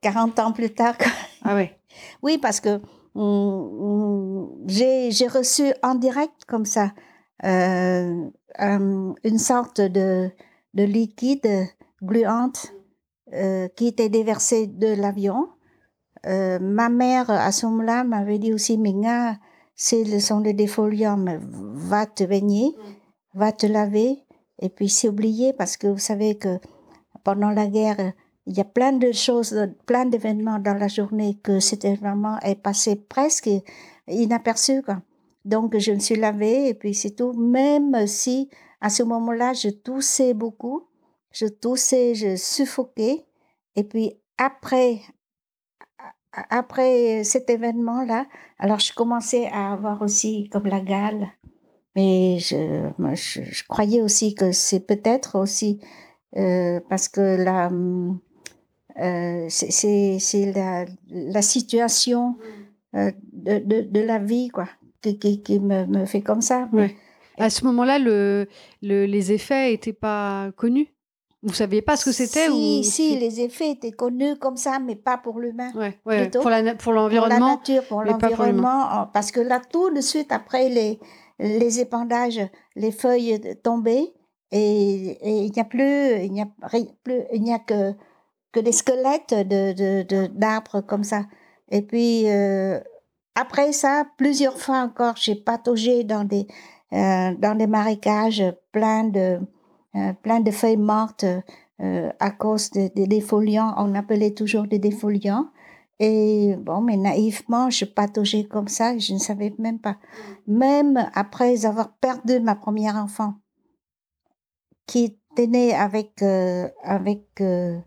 40 0.00 0.38
ans 0.38 0.52
plus 0.52 0.70
tard. 0.70 0.94
Ah 1.42 1.54
ouais. 1.54 1.76
Oui, 2.22 2.38
parce 2.38 2.60
que 2.60 2.80
hum, 3.14 3.80
hum, 3.80 4.50
j'ai 4.66 5.26
reçu 5.26 5.72
en 5.82 5.96
direct 5.96 6.44
comme 6.46 6.64
ça 6.64 6.92
euh, 7.44 8.30
une 8.60 9.38
sorte 9.38 9.80
de, 9.80 10.30
de 10.74 10.84
liquide 10.84 11.66
gluante 12.02 12.72
euh, 13.32 13.68
qui 13.68 13.86
était 13.88 14.08
déversé 14.08 14.66
de 14.66 14.88
l'avion. 14.88 15.48
Euh, 16.26 16.58
ma 16.60 16.88
mère, 16.88 17.30
à 17.30 17.52
ce 17.52 17.66
moment-là, 17.66 18.04
m'avait 18.04 18.38
dit 18.38 18.52
aussi, 18.52 18.78
Minga, 18.78 19.38
c'est 19.74 20.04
le 20.04 20.20
son 20.20 20.40
de 20.40 20.52
défoliant, 20.52 21.16
mais 21.16 21.38
va 21.40 22.06
te 22.06 22.24
baigner, 22.24 22.74
va 23.34 23.52
te 23.52 23.66
laver, 23.66 24.24
et 24.60 24.68
puis 24.68 24.88
c'est 24.88 25.08
oublié 25.08 25.52
parce 25.52 25.76
que 25.76 25.88
vous 25.88 25.98
savez 25.98 26.36
que 26.38 26.58
pendant 27.24 27.50
la 27.50 27.66
guerre, 27.66 28.12
il 28.46 28.56
y 28.56 28.60
a 28.60 28.64
plein 28.64 28.92
de 28.92 29.12
choses, 29.12 29.56
plein 29.86 30.06
d'événements 30.06 30.58
dans 30.58 30.74
la 30.74 30.88
journée 30.88 31.38
que 31.42 31.60
cet 31.60 31.84
événement 31.84 32.38
est 32.40 32.60
passé 32.60 32.96
presque 32.96 33.50
inaperçu. 34.08 34.82
Donc, 35.44 35.76
je 35.78 35.92
me 35.92 35.98
suis 35.98 36.16
lavée 36.16 36.68
et 36.68 36.74
puis 36.74 36.94
c'est 36.94 37.16
tout. 37.16 37.32
Même 37.32 38.06
si 38.06 38.48
à 38.80 38.90
ce 38.90 39.02
moment-là, 39.04 39.52
je 39.52 39.68
toussais 39.68 40.34
beaucoup, 40.34 40.88
je 41.30 41.46
toussais, 41.46 42.14
je 42.14 42.36
suffoquais. 42.36 43.24
Et 43.76 43.84
puis 43.84 44.12
après, 44.38 45.00
après 46.50 47.24
cet 47.24 47.50
événement-là, 47.50 48.26
alors 48.58 48.78
je 48.80 48.92
commençais 48.94 49.46
à 49.52 49.72
avoir 49.72 50.02
aussi 50.02 50.48
comme 50.50 50.66
la 50.66 50.80
gale. 50.80 51.28
Mais 51.94 52.38
je, 52.38 52.88
moi, 52.98 53.14
je, 53.14 53.42
je 53.42 53.64
croyais 53.68 54.00
aussi 54.00 54.34
que 54.34 54.50
c'est 54.52 54.80
peut-être 54.80 55.38
aussi 55.38 55.78
euh, 56.38 56.80
parce 56.88 57.08
que 57.08 57.20
la, 57.42 57.70
euh, 58.98 59.46
c'est- 59.48 60.52
la, 60.54 60.84
la 61.10 61.42
situation 61.42 62.36
euh, 62.94 63.10
de, 63.32 63.58
de, 63.58 63.80
de 63.82 64.00
la 64.00 64.18
vie, 64.18 64.48
quoi. 64.48 64.68
qui, 65.02 65.18
qui, 65.18 65.42
qui 65.42 65.60
me, 65.60 65.84
me 65.86 66.04
fait 66.06 66.22
comme 66.22 66.40
ça. 66.42 66.68
Ouais. 66.72 66.94
À 67.38 67.50
ce 67.50 67.64
moment-là, 67.64 67.98
le, 67.98 68.46
le- 68.82 69.04
les 69.06 69.32
effets 69.32 69.70
n'étaient 69.70 69.92
pas 69.92 70.50
connus? 70.56 70.88
Vous 71.44 71.52
saviez 71.52 71.82
pas 71.82 71.96
ce 71.96 72.04
que 72.04 72.12
c'était 72.12 72.46
si, 72.46 72.50
ou... 72.50 72.82
si, 72.84 73.18
les 73.18 73.40
effets 73.40 73.70
étaient 73.72 73.90
connus 73.90 74.36
comme 74.38 74.56
ça, 74.56 74.78
mais 74.78 74.94
pas 74.94 75.18
pour 75.18 75.40
l'humain. 75.40 75.72
Ouais, 75.74 75.98
ouais, 76.06 76.22
plutôt. 76.22 76.40
pour 76.40 76.50
la 76.50 76.62
pour 76.74 76.76
Pour 76.84 76.92
la 76.94 77.00
l'environnement. 77.00 77.56
nature, 77.56 77.82
pour 77.88 78.02
l'environnement. 78.04 78.82
en- 78.92 79.06
Parce 79.06 79.32
que 79.32 79.40
là, 79.40 79.60
tout 79.60 79.90
de 79.92 80.00
suite, 80.00 80.30
après 80.30 80.68
les, 80.68 81.00
les 81.40 81.80
épandages, 81.80 82.40
les 82.76 82.92
feuilles 82.92 83.40
tombaient 83.64 84.12
et, 84.52 85.18
et 85.20 85.44
il 85.46 85.50
n'y 85.52 85.60
a 85.60 85.64
plus, 85.64 86.22
il 86.24 86.32
n'y 86.32 86.42
a 86.42 86.46
plus, 87.02 87.22
il 87.32 87.42
n'y 87.42 87.52
a 87.52 87.58
que, 87.58 87.92
que 88.52 88.60
des 88.60 88.72
squelettes 88.72 89.34
de, 89.34 89.72
de, 89.72 90.02
de- 90.02 90.26
d'arbres 90.28 90.80
comme 90.82 91.02
ça. 91.04 91.24
Et 91.72 91.82
puis, 91.82 92.30
euh, 92.30 92.78
après 93.34 93.72
ça, 93.72 94.04
plusieurs 94.16 94.58
fois 94.58 94.76
encore, 94.78 95.16
j'ai 95.16 95.34
pataugé 95.34 96.04
dans 96.04 96.22
des, 96.22 96.46
euh, 96.92 97.34
dans 97.38 97.56
des 97.56 97.66
marécages 97.66 98.44
plein 98.70 99.04
de, 99.04 99.40
plein 100.22 100.40
de 100.40 100.50
feuilles 100.50 100.76
mortes 100.76 101.24
euh, 101.80 102.10
à 102.20 102.30
cause 102.30 102.70
de- 102.70 102.88
des 102.94 103.06
défoliants. 103.06 103.74
On 103.76 103.94
appelait 103.94 104.32
toujours 104.34 104.66
des 104.66 104.78
défoliants. 104.78 105.48
Et 105.98 106.56
bon, 106.58 106.80
mais 106.80 106.96
naïvement, 106.96 107.70
je 107.70 107.84
pataugeais 107.84 108.44
comme 108.44 108.68
ça, 108.68 108.96
je 108.98 109.12
ne 109.14 109.18
savais 109.18 109.54
même 109.58 109.78
pas. 109.78 109.98
Même 110.46 111.08
après 111.14 111.64
avoir 111.64 111.92
perdu 111.94 112.40
ma 112.40 112.56
première 112.56 112.96
enfant, 112.96 113.34
qui 114.86 115.04
était 115.04 115.46
née 115.46 115.74
avec, 115.74 116.22
euh, 116.22 116.68
avec 116.82 117.40
euh, 117.40 117.78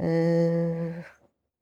euh, 0.00 0.90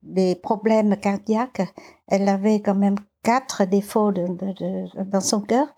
des 0.02 0.36
problèmes 0.36 0.96
cardiaques, 0.96 1.62
elle 2.06 2.28
avait 2.28 2.60
quand 2.60 2.76
même 2.76 2.96
quatre 3.22 3.64
défauts 3.64 4.12
dans 4.12 5.20
son 5.20 5.40
cœur, 5.40 5.74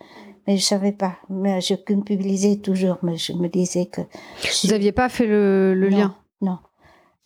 mais 0.46 0.56
je 0.56 0.64
savais 0.64 0.92
pas. 0.92 1.16
Mais 1.28 1.60
je 1.60 1.74
culpabilisais 1.74 2.56
toujours, 2.56 2.98
mais 3.02 3.16
je 3.16 3.32
me 3.32 3.48
disais 3.48 3.86
que 3.86 4.02
Vous 4.62 4.68
n'aviez 4.70 4.92
pas 4.92 5.08
fait 5.08 5.26
le, 5.26 5.74
le 5.74 5.90
non, 5.90 5.96
lien 5.96 6.16
Non. 6.40 6.58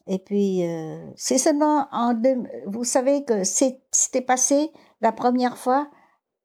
Et 0.07 0.19
puis, 0.19 0.67
euh, 0.67 0.99
c'est 1.17 1.39
seulement 1.39 1.89
en 1.91 2.13
deux, 2.15 2.43
vous 2.67 2.85
savez 2.85 3.25
que 3.25 3.43
c'était 3.45 4.21
passé 4.21 4.71
la 5.01 5.13
première 5.13 5.57
fois 5.57 5.89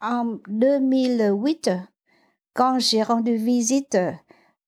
en 0.00 0.38
2008 0.48 1.70
quand 2.54 2.78
j'ai 2.78 3.02
rendu 3.02 3.36
visite 3.36 3.98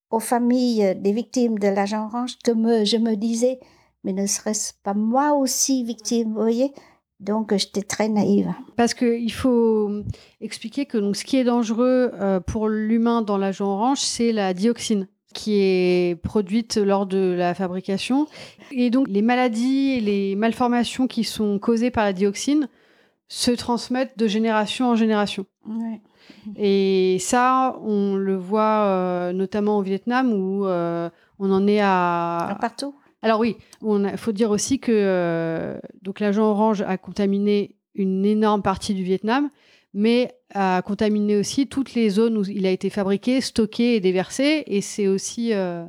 aux 0.09 0.19
familles 0.19 0.95
des 0.95 1.11
victimes 1.11 1.59
de 1.59 1.67
l'agent 1.67 2.05
orange 2.05 2.37
que 2.43 2.49
me, 2.51 2.83
je 2.85 2.97
me 2.97 3.15
disais, 3.15 3.59
mais 4.05 4.13
ne 4.13 4.27
serait-ce 4.27 4.73
pas 4.83 4.93
moi 4.93 5.33
aussi 5.33 5.83
victime, 5.83 6.29
vous 6.29 6.39
voyez? 6.39 6.71
Donc, 7.19 7.55
j'étais 7.57 7.81
très 7.81 8.07
naïve. 8.07 8.53
Parce 8.75 8.93
qu'il 8.93 9.31
faut 9.31 9.89
expliquer 10.41 10.85
que 10.85 10.97
donc, 10.97 11.15
ce 11.15 11.25
qui 11.25 11.37
est 11.37 11.43
dangereux 11.43 12.11
euh, 12.13 12.39
pour 12.39 12.67
l'humain 12.67 13.21
dans 13.21 13.37
l'agent 13.37 13.65
orange, 13.65 13.99
c'est 13.99 14.31
la 14.31 14.53
dioxine 14.53 15.07
qui 15.33 15.55
est 15.55 16.21
produite 16.21 16.77
lors 16.77 17.05
de 17.05 17.33
la 17.37 17.53
fabrication. 17.55 18.27
Et 18.71 18.89
donc, 18.89 19.07
les 19.09 19.21
maladies 19.21 19.93
et 19.93 20.01
les 20.01 20.35
malformations 20.35 21.07
qui 21.07 21.23
sont 21.23 21.57
causées 21.57 21.91
par 21.91 22.05
la 22.05 22.13
dioxine 22.13 22.69
se 23.27 23.51
transmettent 23.51 24.17
de 24.17 24.27
génération 24.27 24.89
en 24.89 24.95
génération. 24.95 25.45
Ouais. 25.67 26.01
Et 26.57 27.17
ça, 27.19 27.77
on 27.81 28.15
le 28.15 28.35
voit 28.35 28.85
euh, 28.85 29.33
notamment 29.33 29.79
au 29.79 29.81
Vietnam 29.81 30.31
où 30.31 30.67
euh, 30.67 31.09
on 31.39 31.51
en 31.51 31.65
est 31.67 31.81
à... 31.81 32.57
Partout 32.61 32.93
Alors 33.25 33.39
oui, 33.39 33.57
il 33.81 34.17
faut 34.17 34.31
dire 34.31 34.51
aussi 34.51 34.79
que 34.79 34.91
euh, 34.93 35.79
donc 36.03 36.19
l'agent 36.19 36.43
orange 36.43 36.83
a 36.83 36.95
contaminé 36.99 37.75
une 37.95 38.23
énorme 38.23 38.61
partie 38.61 38.93
du 38.93 39.01
Vietnam, 39.01 39.49
mais 39.95 40.35
a 40.53 40.83
contaminé 40.83 41.35
aussi 41.35 41.65
toutes 41.65 41.95
les 41.95 42.11
zones 42.11 42.37
où 42.37 42.43
il 42.43 42.67
a 42.67 42.69
été 42.69 42.91
fabriqué, 42.91 43.41
stocké 43.41 43.95
et 43.95 43.99
déversé. 43.99 44.63
Et 44.67 44.81
c'est 44.81 45.07
aussi 45.07 45.53
euh, 45.53 45.83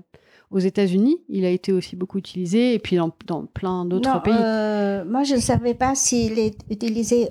aux 0.50 0.60
États-Unis, 0.60 1.18
il 1.28 1.44
a 1.44 1.50
été 1.50 1.74
aussi 1.74 1.94
beaucoup 1.94 2.16
utilisé, 2.16 2.72
et 2.72 2.78
puis 2.78 2.96
dans, 2.96 3.12
dans 3.26 3.44
plein 3.44 3.84
d'autres 3.84 4.22
pays. 4.22 4.32
euh, 4.34 5.04
moi, 5.04 5.22
je 5.22 5.34
ne 5.34 5.40
savais 5.40 5.74
pas 5.74 5.94
s'il 5.94 6.38
est 6.38 6.56
utilisé 6.70 7.28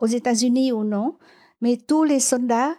aux 0.00 0.06
États-Unis 0.06 0.70
ou 0.72 0.84
non, 0.84 1.16
mais 1.62 1.78
tous 1.78 2.04
les 2.04 2.20
soldats 2.20 2.74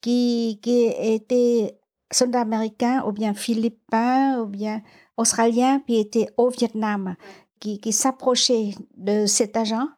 qui, 0.00 0.58
qui 0.62 0.86
étaient 0.86 1.76
soldats 2.10 2.40
américains 2.40 3.04
ou 3.06 3.12
bien 3.12 3.34
philippins 3.34 4.40
ou 4.40 4.46
bien 4.46 4.80
australiens 5.16 5.80
qui 5.80 5.98
étaient 5.98 6.28
au 6.36 6.50
Vietnam, 6.50 7.16
qui, 7.60 7.92
s'approchaient 7.92 8.74
de 8.96 9.26
cet 9.26 9.56
agent, 9.56 9.88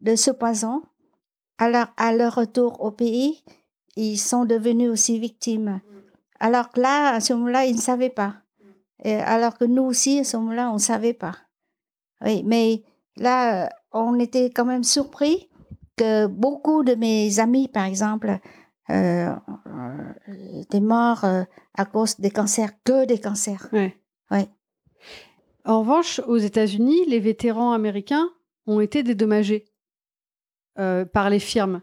de 0.00 0.16
ce 0.16 0.30
poison, 0.30 0.82
leur, 1.60 1.92
à 1.96 2.12
leur 2.12 2.34
retour 2.34 2.80
au 2.82 2.90
pays, 2.90 3.42
ils 3.96 4.18
sont 4.18 4.44
devenus 4.44 4.90
aussi 4.90 5.18
victimes. 5.18 5.80
Alors 6.38 6.70
que 6.70 6.80
là, 6.80 7.14
à 7.14 7.20
ce 7.20 7.32
moment-là, 7.32 7.64
ils 7.64 7.76
ne 7.76 7.80
savaient 7.80 8.10
pas. 8.10 8.34
Alors 9.04 9.56
que 9.58 9.64
nous 9.64 9.82
aussi, 9.82 10.20
à 10.20 10.24
ce 10.24 10.36
moment-là, 10.36 10.70
on 10.70 10.74
ne 10.74 10.78
savait 10.78 11.14
pas. 11.14 11.36
Oui, 12.24 12.42
mais 12.44 12.82
là, 13.16 13.70
on 13.92 14.18
était 14.18 14.50
quand 14.50 14.64
même 14.64 14.84
surpris 14.84 15.48
que 15.96 16.26
beaucoup 16.26 16.82
de 16.84 16.94
mes 16.94 17.38
amis, 17.40 17.68
par 17.68 17.84
exemple, 17.84 18.38
euh, 18.90 19.34
euh, 19.66 20.60
étaient 20.60 20.80
morts 20.80 21.24
euh, 21.24 21.42
à 21.74 21.84
cause 21.84 22.20
des 22.20 22.30
cancers, 22.30 22.70
que 22.84 23.04
des 23.06 23.18
cancers. 23.18 23.68
Ouais. 24.30 24.48
En 25.64 25.80
revanche, 25.80 26.20
aux 26.26 26.36
États-Unis, 26.36 27.04
les 27.06 27.20
vétérans 27.20 27.72
américains 27.72 28.28
ont 28.66 28.80
été 28.80 29.02
dédommagés 29.02 29.64
euh, 30.78 31.04
par 31.04 31.30
les 31.30 31.38
firmes. 31.40 31.80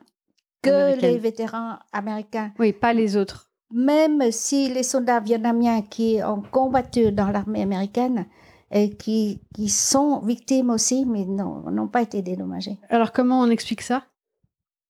Que 0.62 1.00
les 1.00 1.18
vétérans 1.18 1.80
américains, 1.92 2.54
Oui, 2.60 2.72
pas 2.72 2.94
les 2.94 3.18
autres. 3.18 3.50
même 3.72 4.32
si 4.32 4.70
les 4.70 4.84
soldats 4.84 5.20
vietnamiens 5.20 5.82
qui 5.82 6.20
ont 6.26 6.42
combattu 6.42 7.12
dans 7.12 7.30
l'armée 7.30 7.62
américaine 7.64 8.28
et 8.72 8.96
qui, 8.96 9.42
qui 9.54 9.68
sont 9.70 10.20
victimes 10.20 10.70
aussi, 10.70 11.06
mais 11.06 11.26
non, 11.26 11.70
n'ont 11.70 11.88
pas 11.90 12.02
été 12.04 12.22
dédommagés. 12.22 12.78
Alors 12.90 13.12
comment 13.12 13.42
on 13.42 13.50
explique 13.50 13.82
ça? 13.82 14.06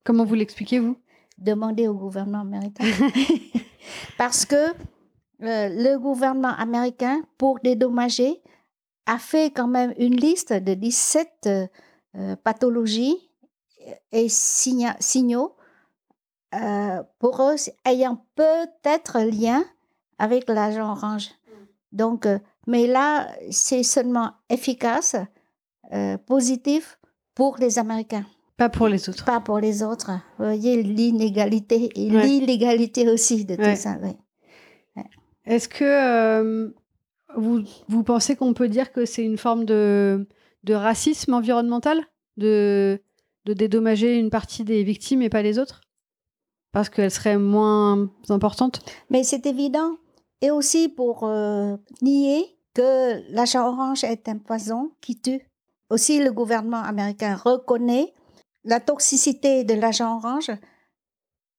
Comment 0.04 0.26
vous 0.26 0.36
l'expliquez, 0.36 0.80
vous? 0.80 0.98
Demandez 1.40 1.88
au 1.88 1.96
gouvernement 1.96 2.42
américain. 2.42 2.86
Parce 4.18 4.46
que 4.46 4.74
euh, 5.44 5.70
le 5.70 5.98
gouvernement 5.98 6.54
américain, 6.58 7.22
pour 7.38 7.60
dédommager, 7.60 8.42
a 9.06 9.18
fait 9.20 9.52
quand 9.52 9.68
même 9.68 9.94
une 9.98 10.16
liste 10.16 10.54
de 10.54 10.74
17 10.74 11.30
euh, 11.48 11.68
euh, 12.16 12.36
pathologies 12.44 13.18
et 14.12 14.30
signa- 14.30 14.96
signaux 15.00 15.56
euh, 16.56 17.04
pour 17.20 17.42
eux 17.42 17.56
ayant 17.86 18.26
peut-être 18.36 19.20
lien 19.20 19.64
avec 20.20 20.48
l'agent 20.50 20.92
orange. 20.92 21.30
Donc, 21.92 22.28
mais 22.68 22.88
là, 22.88 23.28
c'est 23.52 23.84
seulement 23.84 24.32
efficace, 24.50 25.16
positif 26.26 26.98
pour 27.36 27.58
les 27.58 27.78
Américains 27.80 28.26
Pas 28.58 28.70
pour 28.70 28.88
les 28.88 29.10
autres. 29.10 29.26
pas 29.26 29.40
pour 29.42 29.60
les 29.60 29.84
autres. 29.84 30.12
Vous 30.38 30.46
voyez 30.46 30.82
l'inégalité 30.82 31.90
et 31.96 32.12
Ouais. 32.12 32.24
l'illégalité 32.26 33.10
aussi 33.10 33.46
de 33.46 33.56
Ouais. 33.56 33.76
tout 33.76 33.82
ça. 33.82 33.98
oui. 34.02 34.16
Est-ce 35.46 35.68
que 35.68 35.84
euh, 35.84 36.70
vous, 37.36 37.64
vous 37.88 38.04
pensez 38.04 38.36
qu'on 38.36 38.54
peut 38.54 38.70
dire 38.70 38.92
que 38.92 39.06
c'est 39.06 39.24
une 39.24 39.38
forme 39.38 39.66
de, 39.66 40.26
racisme 40.70 41.34
environnemental? 41.34 42.02
De, 42.38 43.00
de 43.46 43.54
dédommager 43.54 44.18
une 44.18 44.30
partie 44.30 44.64
des 44.64 44.84
victimes 44.84 45.22
et 45.22 45.30
pas 45.30 45.42
les 45.42 45.60
autres? 45.60 45.82
Parce 46.72 46.90
qu'elles 46.90 47.12
seraient 47.12 47.38
moins 47.38 48.10
importantes? 48.30 48.80
Mais 49.10 49.24
c'est 49.24 49.46
évident. 49.46 49.98
Et 50.42 50.52
aussi 50.52 50.90
pour 50.90 51.24
euh, 51.24 51.78
nier 52.02 52.58
que 52.74 53.22
l'agent 53.32 53.68
orange 53.68 54.04
est 54.04 54.28
un 54.28 54.38
poison 54.38 54.92
qui 55.00 55.22
tue. 55.22 55.42
Aussi, 55.90 56.20
le 56.20 56.32
gouvernement 56.32 56.82
américain 56.82 57.36
reconnaît 57.36 58.14
la 58.64 58.80
toxicité 58.80 59.64
de 59.64 59.76
l'agent 59.76 60.18
orange. 60.18 60.52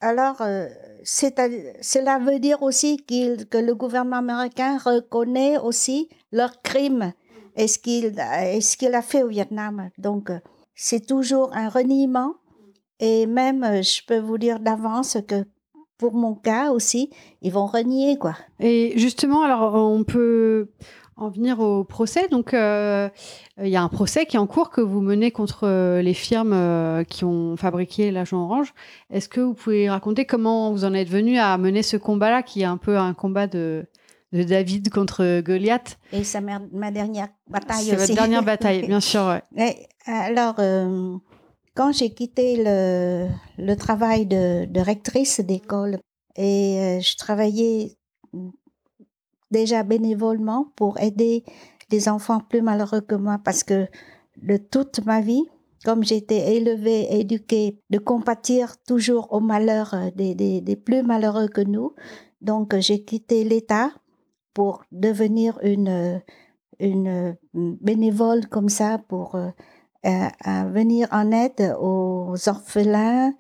Alors, 0.00 0.40
euh, 0.40 0.68
cela 1.04 2.18
veut 2.18 2.38
dire 2.38 2.62
aussi 2.62 3.04
que 3.04 3.58
le 3.58 3.74
gouvernement 3.74 4.16
américain 4.16 4.78
reconnaît 4.78 5.58
aussi 5.58 6.08
leurs 6.32 6.62
crimes 6.62 7.12
et 7.56 7.68
ce 7.68 7.78
qu'il 7.78 8.94
a 8.94 9.02
fait 9.02 9.22
au 9.22 9.28
Vietnam. 9.28 9.90
Donc, 9.98 10.32
c'est 10.74 11.06
toujours 11.06 11.54
un 11.54 11.68
reniement. 11.68 12.34
Et 12.98 13.26
même, 13.26 13.82
je 13.82 14.04
peux 14.06 14.18
vous 14.18 14.38
dire 14.38 14.60
d'avance 14.60 15.18
que 15.28 15.44
pour 15.98 16.14
mon 16.14 16.34
cas 16.34 16.70
aussi, 16.70 17.10
ils 17.42 17.52
vont 17.52 17.66
renier, 17.66 18.18
quoi. 18.18 18.34
Et 18.58 18.94
justement, 18.96 19.42
alors 19.42 19.74
on 19.74 20.02
peut 20.02 20.70
en 21.16 21.28
venir 21.28 21.60
au 21.60 21.84
procès. 21.84 22.28
Donc, 22.28 22.54
euh, 22.54 23.08
il 23.62 23.68
y 23.68 23.76
a 23.76 23.82
un 23.82 23.88
procès 23.88 24.26
qui 24.26 24.36
est 24.36 24.38
en 24.40 24.46
cours 24.46 24.70
que 24.70 24.80
vous 24.80 25.00
menez 25.00 25.30
contre 25.30 25.60
euh, 25.64 26.02
les 26.02 26.14
firmes 26.14 26.52
euh, 26.52 27.04
qui 27.04 27.24
ont 27.24 27.56
fabriqué 27.56 28.10
l'agent 28.10 28.44
orange. 28.44 28.74
Est-ce 29.10 29.28
que 29.28 29.40
vous 29.40 29.54
pouvez 29.54 29.88
raconter 29.88 30.24
comment 30.24 30.72
vous 30.72 30.84
en 30.84 30.94
êtes 30.94 31.08
venu 31.08 31.38
à 31.38 31.56
mener 31.58 31.82
ce 31.82 31.96
combat-là, 31.96 32.42
qui 32.42 32.62
est 32.62 32.66
un 32.66 32.76
peu 32.76 32.98
un 32.98 33.14
combat 33.14 33.46
de, 33.46 33.86
de 34.32 34.42
David 34.42 34.90
contre 34.90 35.40
Goliath? 35.40 35.98
Et 36.12 36.24
c'est 36.24 36.40
ma, 36.40 36.60
ma 36.72 36.90
dernière 36.90 37.28
bataille 37.48 37.84
C'est 37.84 37.96
votre 37.96 38.14
dernière 38.14 38.42
bataille, 38.42 38.82
bien 38.86 39.00
sûr. 39.00 39.22
ouais. 39.26 39.42
Mais, 39.52 39.86
alors, 40.06 40.56
euh, 40.58 41.16
quand 41.76 41.92
j'ai 41.92 42.10
quitté 42.10 42.56
le, 42.64 43.28
le 43.58 43.74
travail 43.76 44.26
de, 44.26 44.64
de 44.64 44.80
rectrice 44.80 45.40
d'école 45.40 45.98
et 46.36 46.78
euh, 46.80 47.00
je 47.00 47.16
travaillais 47.16 47.96
déjà 49.50 49.82
bénévolement 49.82 50.72
pour 50.76 50.98
aider 51.00 51.44
des 51.90 52.08
enfants 52.08 52.40
plus 52.40 52.62
malheureux 52.62 53.00
que 53.00 53.14
moi 53.14 53.38
parce 53.44 53.62
que 53.62 53.86
de 54.36 54.56
toute 54.56 55.04
ma 55.04 55.20
vie, 55.20 55.44
comme 55.84 56.02
j'étais 56.02 56.56
élevée, 56.56 57.06
éduquée, 57.20 57.78
de 57.90 57.98
compatir 57.98 58.76
toujours 58.82 59.32
au 59.32 59.40
malheur 59.40 59.94
euh, 59.94 60.10
des, 60.14 60.34
des, 60.34 60.76
plus 60.76 61.02
malheureux 61.02 61.48
que 61.48 61.60
nous, 61.60 61.94
donc 62.40 62.74
euh, 62.74 62.80
j'ai 62.80 63.04
quitté 63.04 63.44
l'État 63.44 63.90
pour 64.54 64.84
devenir 64.92 65.58
une, 65.62 65.88
euh, 65.88 66.18
une 66.80 67.36
bénévole 67.52 68.46
comme 68.48 68.68
ça 68.68 68.98
pour 68.98 69.38
venir 70.04 71.08
en 71.12 71.30
aide 71.32 71.74
aux 71.80 72.34
orphelins 72.46 73.32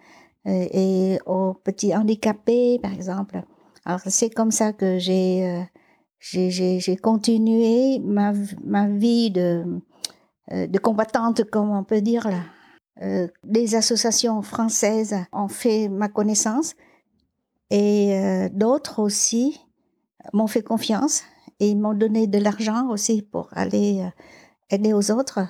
et 0.46 1.18
aux 1.26 1.52
petits 1.52 1.94
handicapés, 1.94 2.78
par 2.80 2.92
exemple. 2.94 3.42
Alors, 3.84 4.00
c'est 4.06 4.30
comme 4.30 4.50
ça 4.50 4.72
que 4.72 4.98
j'ai 4.98 5.66
j'ai- 6.24 6.96
continué 6.96 7.98
ma, 8.00 8.32
vie 8.88 9.30
de, 9.30 9.64
euh, 10.52 10.66
de 10.66 10.78
combattante, 10.78 11.44
comme 11.50 11.70
on 11.70 11.84
peut 11.84 12.00
dire. 12.00 12.28
Là. 12.28 12.40
Euh, 13.02 13.28
des 13.42 13.74
associations 13.74 14.40
françaises 14.42 15.16
ont 15.32 15.48
fait 15.48 15.88
ma 15.88 16.08
connaissance 16.08 16.74
et 17.70 18.14
euh, 18.14 18.48
d'autres 18.52 19.00
aussi 19.00 19.60
m'ont 20.32 20.46
fait 20.46 20.62
confiance 20.62 21.24
et 21.60 21.74
m'ont 21.74 21.94
donné 21.94 22.26
de 22.26 22.38
l'argent 22.38 22.88
aussi 22.88 23.22
pour 23.22 23.48
aller 23.52 24.02
aider 24.70 24.92
aux 24.92 25.10
autres. 25.10 25.40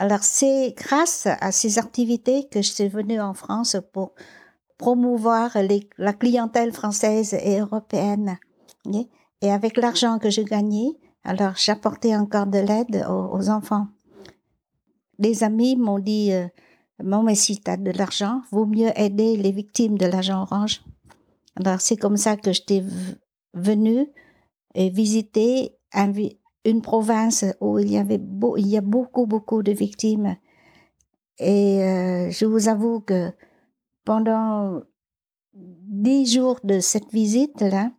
Alors, 0.00 0.22
c'est 0.22 0.74
grâce 0.76 1.26
à 1.26 1.52
ces 1.52 1.78
activités 1.78 2.48
que 2.48 2.62
je 2.62 2.70
suis 2.70 2.88
venue 2.88 3.20
en 3.20 3.34
France 3.34 3.76
pour 3.92 4.14
promouvoir 4.78 5.56
la 5.98 6.12
clientèle 6.12 6.72
française 6.72 7.34
et 7.34 7.58
européenne. 7.58 8.38
Et 9.40 9.50
avec 9.50 9.76
l'argent 9.76 10.18
que 10.18 10.30
je 10.30 10.42
gagnais, 10.42 10.98
alors 11.24 11.54
j'apportais 11.56 12.16
encore 12.16 12.46
de 12.46 12.58
l'aide 12.58 13.06
aux, 13.08 13.48
enfants. 13.48 13.88
Des 15.18 15.44
amis 15.44 15.76
m'ont 15.76 15.98
dit, 15.98 16.32
euh, 16.32 16.46
bon, 17.02 17.22
mais 17.22 17.34
si 17.34 17.60
tu 17.60 17.70
as 17.70 17.76
de 17.76 17.90
l'argent, 17.90 18.42
vaut 18.50 18.66
mieux 18.66 18.90
aider 18.96 19.36
les 19.36 19.52
victimes 19.52 19.98
de 19.98 20.06
l'agent 20.06 20.42
orange. 20.42 20.82
Alors, 21.56 21.80
c'est 21.80 21.96
comme 21.96 22.16
ça 22.16 22.36
que 22.36 22.52
j'étais 22.52 22.84
venue 23.54 24.06
et 24.74 24.90
visiter 24.90 25.76
un 25.92 26.10
vi- 26.10 26.38
une 26.64 26.82
province 26.82 27.44
où 27.60 27.78
il 27.78 27.90
y 27.90 27.96
avait 27.96 28.20
il 28.58 28.66
y 28.66 28.76
a 28.76 28.80
beaucoup, 28.80 29.26
beaucoup 29.26 29.62
de 29.62 29.72
victimes. 29.72 30.36
Et 31.38 31.82
euh, 31.82 32.30
je 32.30 32.44
vous 32.44 32.68
avoue 32.68 33.00
que 33.00 33.32
pendant 34.04 34.82
dix 35.54 36.32
jours 36.32 36.58
de 36.64 36.80
cette 36.80 37.10
visite-là, 37.12 37.90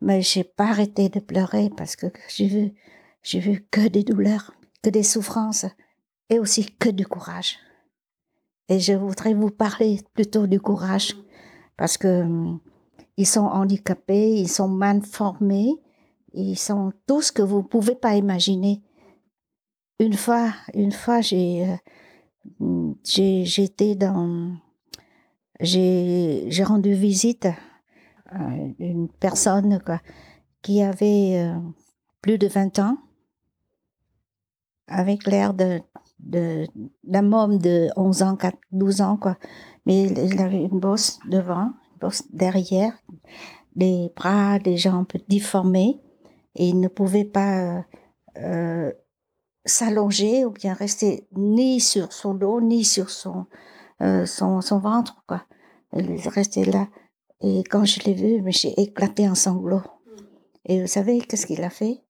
mais 0.00 0.22
j'ai 0.22 0.44
pas 0.44 0.68
arrêté 0.68 1.08
de 1.08 1.20
pleurer 1.20 1.70
parce 1.76 1.96
que 1.96 2.06
j'ai 2.28 2.46
vu, 2.46 2.74
j'ai 3.22 3.40
vu 3.40 3.66
que 3.70 3.88
des 3.88 4.04
douleurs, 4.04 4.54
que 4.82 4.90
des 4.90 5.02
souffrances 5.02 5.66
et 6.30 6.38
aussi 6.38 6.66
que 6.78 6.88
du 6.88 7.06
courage. 7.06 7.58
Et 8.68 8.80
je 8.80 8.92
voudrais 8.92 9.34
vous 9.34 9.50
parler 9.50 10.00
plutôt 10.14 10.46
du 10.46 10.60
courage 10.60 11.16
parce 11.76 11.96
que 11.96 12.24
ils 13.16 13.26
sont 13.26 13.46
handicapés, 13.46 14.34
ils 14.36 14.48
sont 14.48 14.68
mal 14.68 15.02
formés, 15.02 15.74
ils 16.34 16.58
sont 16.58 16.92
tout 17.06 17.22
ce 17.22 17.32
que 17.32 17.42
vous 17.42 17.62
pouvez 17.62 17.94
pas 17.96 18.14
imaginer. 18.14 18.82
Une 19.98 20.14
fois, 20.14 20.52
une 20.74 20.92
fois, 20.92 21.20
j'ai, 21.20 21.66
euh, 22.60 22.92
j'ai, 23.04 23.44
j'étais 23.44 23.96
dans, 23.96 24.52
j'ai, 25.60 26.44
j'ai 26.48 26.62
rendu 26.62 26.92
visite 26.92 27.48
une 28.78 29.08
personne 29.20 29.80
quoi, 29.84 30.00
qui 30.62 30.82
avait 30.82 31.38
euh, 31.38 31.58
plus 32.20 32.38
de 32.38 32.46
20 32.46 32.78
ans, 32.78 32.98
avec 34.88 35.26
l'air 35.26 35.54
de, 35.54 35.80
de, 36.20 36.66
d'un 37.04 37.32
homme 37.32 37.58
de 37.58 37.88
11 37.96 38.22
ans, 38.22 38.36
4, 38.36 38.56
12 38.72 39.00
ans, 39.00 39.16
quoi. 39.16 39.36
Mais 39.86 40.04
il, 40.04 40.40
avait 40.40 40.64
une 40.64 40.80
bosse 40.80 41.18
devant, 41.28 41.72
une 41.92 41.98
bosse 42.00 42.24
derrière, 42.32 42.92
des 43.76 44.12
bras, 44.16 44.58
des 44.58 44.76
jambes 44.76 45.06
déformés, 45.28 46.00
et 46.54 46.68
il 46.68 46.80
ne 46.80 46.88
pouvait 46.88 47.24
pas 47.24 47.58
euh, 47.58 47.80
euh, 48.38 48.92
s'allonger 49.64 50.44
ou 50.44 50.50
bien 50.50 50.74
rester 50.74 51.28
ni 51.36 51.80
sur 51.80 52.12
son 52.12 52.34
dos, 52.34 52.60
ni 52.60 52.84
sur 52.84 53.10
son, 53.10 53.46
euh, 54.02 54.26
son, 54.26 54.60
son 54.60 54.78
ventre, 54.78 55.22
quoi. 55.26 55.44
Il 55.94 56.28
restait 56.28 56.64
là. 56.64 56.88
Et 57.40 57.62
quand 57.64 57.84
je 57.84 58.00
l'ai 58.00 58.14
vu, 58.14 58.42
j'ai 58.50 58.78
éclaté 58.80 59.28
en 59.28 59.34
sanglots. 59.34 59.82
Et 60.64 60.80
vous 60.80 60.86
savez 60.86 61.20
qu'est-ce 61.20 61.46
qu'il 61.46 61.62
a 61.62 61.70
fait? 61.70 62.02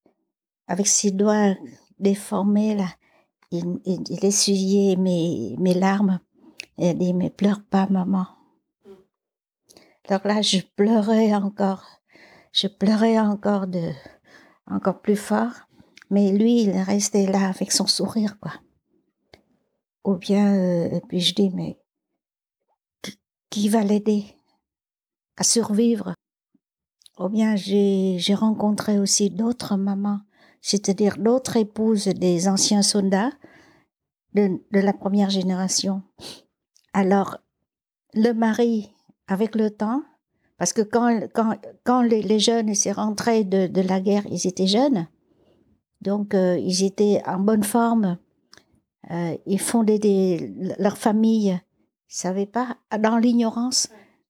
Avec 0.66 0.86
ses 0.86 1.10
doigts 1.10 1.54
déformés, 1.98 2.76
il, 3.50 4.24
essuyait 4.24 4.96
mes, 4.96 5.54
mes 5.58 5.74
larmes. 5.74 6.20
Et 6.78 6.90
il 6.90 6.98
dit, 6.98 7.14
mais 7.14 7.30
pleure 7.30 7.62
pas, 7.62 7.86
maman. 7.88 8.26
Alors 10.08 10.26
là, 10.26 10.42
je 10.42 10.58
pleurais 10.76 11.34
encore. 11.34 11.84
Je 12.52 12.66
pleurais 12.66 13.18
encore 13.18 13.66
de, 13.66 13.92
encore 14.66 15.00
plus 15.00 15.16
fort. 15.16 15.52
Mais 16.10 16.32
lui, 16.32 16.62
il 16.62 16.70
est 16.70 16.82
resté 16.82 17.26
là 17.26 17.48
avec 17.48 17.70
son 17.70 17.86
sourire, 17.86 18.38
quoi. 18.40 18.52
Ou 20.04 20.14
bien, 20.16 20.54
euh, 20.54 21.00
puis 21.08 21.20
je 21.20 21.34
dis, 21.34 21.50
mais 21.50 21.78
qui 23.50 23.68
va 23.68 23.82
l'aider? 23.82 24.37
À 25.38 25.44
survivre 25.44 26.14
Ou 27.18 27.28
bien 27.28 27.56
j'ai 27.56 28.16
j'ai 28.18 28.34
rencontré 28.34 28.98
aussi 28.98 29.30
d'autres 29.30 29.76
mamans, 29.76 30.20
c'est-à-dire 30.60 31.16
d'autres 31.18 31.56
épouses 31.56 32.08
des 32.08 32.48
anciens 32.48 32.82
soldats 32.82 33.32
de, 34.34 34.60
de 34.70 34.80
la 34.80 34.92
première 34.92 35.30
génération. 35.30 36.02
Alors, 36.92 37.38
le 38.14 38.32
mari, 38.32 38.90
avec 39.26 39.54
le 39.54 39.70
temps, 39.70 40.02
parce 40.58 40.72
que 40.72 40.82
quand, 40.82 41.20
quand, 41.34 41.56
quand 41.84 42.02
les, 42.02 42.22
les 42.22 42.40
jeunes 42.40 42.74
s'est 42.74 42.92
rentrés 42.92 43.44
de, 43.44 43.66
de 43.66 43.80
la 43.80 44.00
guerre, 44.00 44.26
ils 44.30 44.46
étaient 44.46 44.66
jeunes, 44.66 45.06
donc 46.00 46.34
euh, 46.34 46.58
ils 46.58 46.84
étaient 46.84 47.22
en 47.26 47.38
bonne 47.38 47.62
forme, 47.62 48.18
euh, 49.10 49.36
ils 49.46 49.60
fondaient 49.60 49.98
des, 49.98 50.52
leur 50.78 50.98
famille, 50.98 51.58
ils 52.10 52.14
savaient 52.14 52.46
pas, 52.46 52.76
dans 52.98 53.18
l'ignorance. 53.18 53.88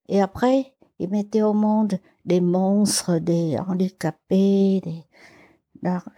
Et 0.08 0.20
après, 0.20 0.74
ils 0.98 1.10
mettaient 1.10 1.42
au 1.42 1.52
monde 1.52 1.98
des 2.24 2.40
monstres, 2.40 3.18
des 3.18 3.56
handicapés. 3.58 4.82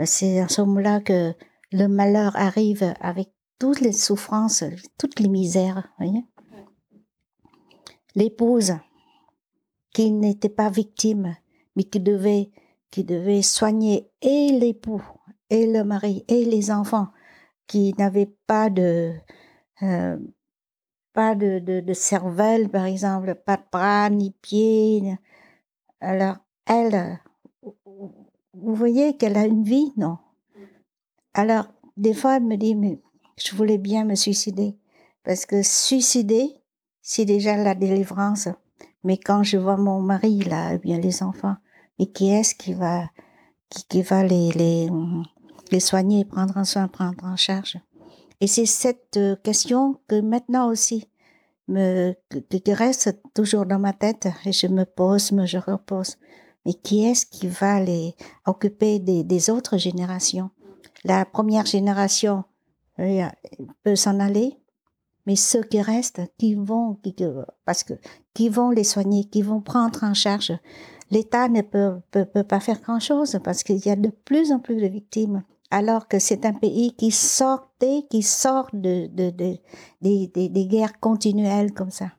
C'est 0.04 0.40
à 0.40 0.48
ce 0.48 0.62
moment-là 0.62 1.00
que 1.00 1.34
le 1.72 1.86
malheur 1.86 2.34
arrive 2.36 2.94
avec 3.00 3.30
toutes 3.58 3.80
les 3.80 3.92
souffrances, 3.92 4.64
toutes 4.98 5.20
les 5.20 5.28
misères. 5.28 5.92
L'épouse, 8.14 8.74
qui 9.92 10.10
n'était 10.10 10.48
pas 10.48 10.70
victime, 10.70 11.36
mais 11.76 11.84
qui 11.84 12.00
devait, 12.00 12.50
qui 12.90 13.04
devait 13.04 13.42
soigner 13.42 14.10
et 14.22 14.48
l'époux, 14.58 15.02
et 15.50 15.66
le 15.66 15.84
mari, 15.84 16.24
et 16.28 16.44
les 16.44 16.70
enfants, 16.70 17.08
qui 17.66 17.94
n'avaient 17.98 18.32
pas 18.46 18.70
de, 18.70 19.12
euh, 19.82 20.16
pas 21.12 21.34
de, 21.34 21.58
de, 21.58 21.80
de 21.80 21.92
cervelle, 21.92 22.68
par 22.68 22.84
exemple, 22.84 23.34
pas 23.34 23.56
de 23.56 23.62
bras 23.70 24.10
ni 24.10 24.30
pieds. 24.30 25.18
Alors, 26.00 26.36
elle, 26.66 27.18
vous 28.54 28.74
voyez 28.74 29.16
qu'elle 29.16 29.36
a 29.36 29.46
une 29.46 29.64
vie, 29.64 29.92
non? 29.96 30.18
Alors, 31.34 31.66
des 31.96 32.14
fois, 32.14 32.36
elle 32.36 32.44
me 32.44 32.56
dit, 32.56 32.74
mais 32.74 33.00
je 33.36 33.54
voulais 33.54 33.78
bien 33.78 34.04
me 34.04 34.14
suicider. 34.14 34.76
Parce 35.22 35.46
que 35.46 35.62
suicider, 35.62 36.56
c'est 37.02 37.24
déjà 37.24 37.56
la 37.56 37.74
délivrance. 37.74 38.48
Mais 39.04 39.18
quand 39.18 39.42
je 39.42 39.58
vois 39.58 39.76
mon 39.76 40.00
mari, 40.00 40.40
là, 40.40 40.74
eh 40.74 40.78
bien 40.78 40.98
les 40.98 41.22
enfants, 41.22 41.56
mais 41.98 42.06
qui 42.06 42.30
est-ce 42.30 42.54
qui 42.54 42.74
va, 42.74 43.10
qui, 43.68 43.84
qui 43.84 44.02
va 44.02 44.24
les, 44.24 44.50
les, 44.52 44.88
les 45.70 45.80
soigner, 45.80 46.24
prendre 46.24 46.56
en 46.56 46.64
soin, 46.64 46.88
prendre 46.88 47.24
en 47.24 47.36
charge? 47.36 47.78
Et 48.40 48.46
c'est 48.46 48.66
cette 48.66 49.16
euh, 49.16 49.36
question 49.36 49.98
que 50.08 50.20
maintenant 50.20 50.70
aussi 50.70 51.08
me, 51.68 52.14
qui 52.48 52.72
reste 52.72 53.20
toujours 53.34 53.66
dans 53.66 53.78
ma 53.78 53.92
tête 53.92 54.28
et 54.44 54.52
je 54.52 54.66
me 54.66 54.84
pose, 54.84 55.32
me 55.32 55.46
je 55.46 55.58
repose. 55.58 56.16
Mais 56.66 56.74
qui 56.74 57.04
est-ce 57.04 57.26
qui 57.26 57.48
va 57.48 57.80
les 57.80 58.14
occuper 58.46 58.98
des, 58.98 59.50
autres 59.50 59.78
générations? 59.78 60.50
La 61.04 61.24
première 61.24 61.66
génération 61.66 62.44
euh, 62.98 63.26
peut 63.82 63.96
s'en 63.96 64.20
aller, 64.20 64.58
mais 65.26 65.36
ceux 65.36 65.62
qui 65.62 65.80
restent, 65.80 66.20
qui 66.38 66.54
vont, 66.54 66.98
parce 67.64 67.82
que 67.82 67.94
qui 68.34 68.48
vont 68.48 68.70
les 68.70 68.84
soigner, 68.84 69.24
qui 69.24 69.42
vont 69.42 69.60
prendre 69.60 70.02
en 70.04 70.14
charge 70.14 70.52
l'État 71.10 71.48
ne 71.48 71.60
peut 71.62 72.44
pas 72.44 72.60
faire 72.60 72.80
grand-chose 72.80 73.38
parce 73.42 73.62
qu'il 73.62 73.84
y 73.84 73.90
a 73.90 73.96
de 73.96 74.10
plus 74.10 74.52
en 74.52 74.60
plus 74.60 74.76
de 74.76 74.86
victimes. 74.86 75.42
Alors 75.70 76.08
que 76.08 76.18
c'est 76.18 76.44
un 76.44 76.52
pays 76.52 76.94
qui 76.94 77.12
sortait, 77.12 78.04
qui 78.10 78.22
sort 78.22 78.68
de, 78.72 79.06
de, 79.06 79.30
de 79.30 79.56
des, 80.00 80.66
guerres 80.66 80.98
continuelles 80.98 81.72
comme 81.72 81.92
ça. 81.92 82.12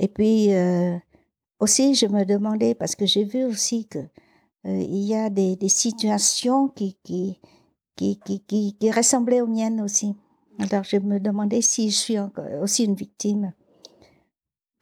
Et 0.00 0.08
puis 0.08 0.52
euh, 0.52 0.96
aussi, 1.60 1.94
je 1.94 2.06
me 2.06 2.24
demandais 2.24 2.74
parce 2.74 2.96
que 2.96 3.06
j'ai 3.06 3.24
vu 3.24 3.44
aussi 3.44 3.86
que 3.86 4.00
euh, 4.00 4.08
il 4.64 5.04
y 5.04 5.14
a 5.14 5.30
des, 5.30 5.56
situations 5.68 6.68
qui 6.68 6.98
qui, 7.04 7.38
qui 7.94 8.18
qui 8.18 8.76
qui 8.76 8.90
ressemblaient 8.90 9.40
aux 9.40 9.46
miennes 9.46 9.80
aussi. 9.80 10.16
Alors 10.58 10.82
je 10.82 10.96
me 10.96 11.20
demandais 11.20 11.62
si 11.62 11.90
je 11.90 11.96
suis 11.96 12.16
aussi 12.60 12.84
une 12.84 12.94
victime. 12.94 13.52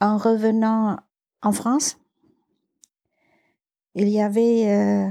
En 0.01 0.17
revenant 0.17 0.99
en 1.43 1.53
France, 1.53 1.99
il 3.95 4.09
y 4.09 4.21
avait, 4.21 4.71
euh, 4.71 5.11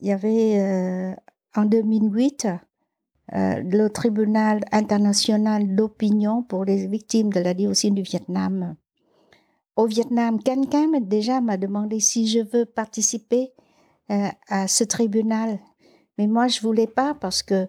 il 0.00 0.08
y 0.08 0.12
avait 0.12 1.14
en 1.58 1.64
2008 1.64 2.46
euh, 3.34 3.60
le 3.62 3.88
tribunal 3.90 4.60
international 4.72 5.74
d'opinion 5.74 6.42
pour 6.42 6.64
les 6.64 6.86
victimes 6.86 7.30
de 7.30 7.40
la 7.40 7.52
dioxine 7.52 7.94
du 7.94 8.02
Vietnam. 8.02 8.76
Au 9.76 9.86
Vietnam, 9.86 10.42
quelqu'un 10.42 10.88
déjà 11.00 11.40
m'a 11.40 11.56
demandé 11.56 12.00
si 12.00 12.26
je 12.26 12.40
veux 12.40 12.64
participer 12.64 13.52
euh, 14.10 14.28
à 14.48 14.66
ce 14.66 14.84
tribunal. 14.84 15.58
Mais 16.16 16.26
moi, 16.26 16.48
je 16.48 16.60
voulais 16.62 16.86
pas 16.86 17.14
parce 17.14 17.42
que 17.42 17.68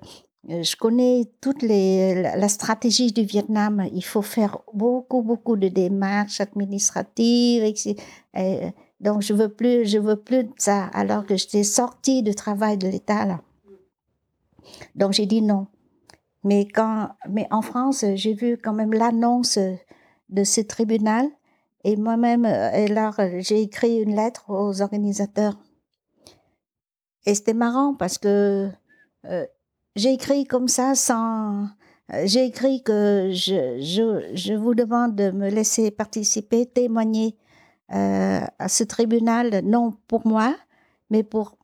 euh, 0.49 0.63
je 0.63 0.75
connais 0.77 1.25
toute 1.41 1.61
la, 1.61 2.47
stratégie 2.47 3.11
du 3.11 3.23
Vietnam. 3.23 3.85
Il 3.93 4.05
faut 4.05 4.21
faire 4.21 4.59
beaucoup, 4.73 5.23
beaucoup 5.23 5.57
de 5.57 5.67
démarches 5.67 6.39
administratives. 6.39 7.63
donc, 9.01 9.21
je 9.23 9.33
veux 9.33 9.49
plus, 9.49 9.85
je 9.85 9.97
veux 9.97 10.15
plus 10.15 10.45
de 10.45 10.53
ça. 10.57 10.85
Alors 10.93 11.25
que 11.25 11.35
j'étais 11.35 11.63
sortie 11.63 12.23
du 12.23 12.33
travail 12.33 12.77
de 12.77 12.87
l'État. 12.87 13.41
Donc, 14.95 15.13
j'ai 15.13 15.25
dit 15.25 15.41
non. 15.41 15.67
Mais 16.43 16.67
quand, 16.67 17.09
mais 17.29 17.47
en 17.51 17.61
France, 17.61 18.05
j'ai 18.15 18.33
vu 18.33 18.57
quand 18.57 18.73
même 18.73 18.93
l'annonce 18.93 19.59
de 20.29 20.43
ce 20.43 20.61
tribunal. 20.61 21.27
Et 21.83 21.95
moi-même, 21.95 22.45
euh, 22.45 22.85
alors, 22.85 23.15
j'ai 23.39 23.61
écrit 23.61 23.97
une 24.01 24.15
lettre 24.15 24.49
aux 24.49 24.81
organisateurs. 24.81 25.57
Et 27.25 27.35
c'était 27.35 27.53
marrant 27.53 27.93
parce 27.93 28.17
que 28.17 28.69
euh, 29.25 29.45
j'ai 29.95 30.13
écrit 30.13 30.45
comme 30.45 30.67
ça 30.67 30.95
sans. 30.95 31.67
euh, 32.13 32.23
J'ai 32.25 32.45
écrit 32.45 32.83
que 32.83 33.29
je, 33.33 33.79
je, 33.81 34.31
je 34.33 34.53
vous 34.53 34.75
demande 34.75 35.15
de 35.15 35.31
me 35.31 35.49
laisser 35.49 35.91
participer, 35.91 36.65
témoigner 36.65 37.37
à 37.91 38.67
ce 38.67 38.83
tribunal, 38.83 39.61
non 39.63 39.97
pour 40.07 40.27
moi, 40.27 40.55
mais 41.09 41.23
pour, 41.23 41.57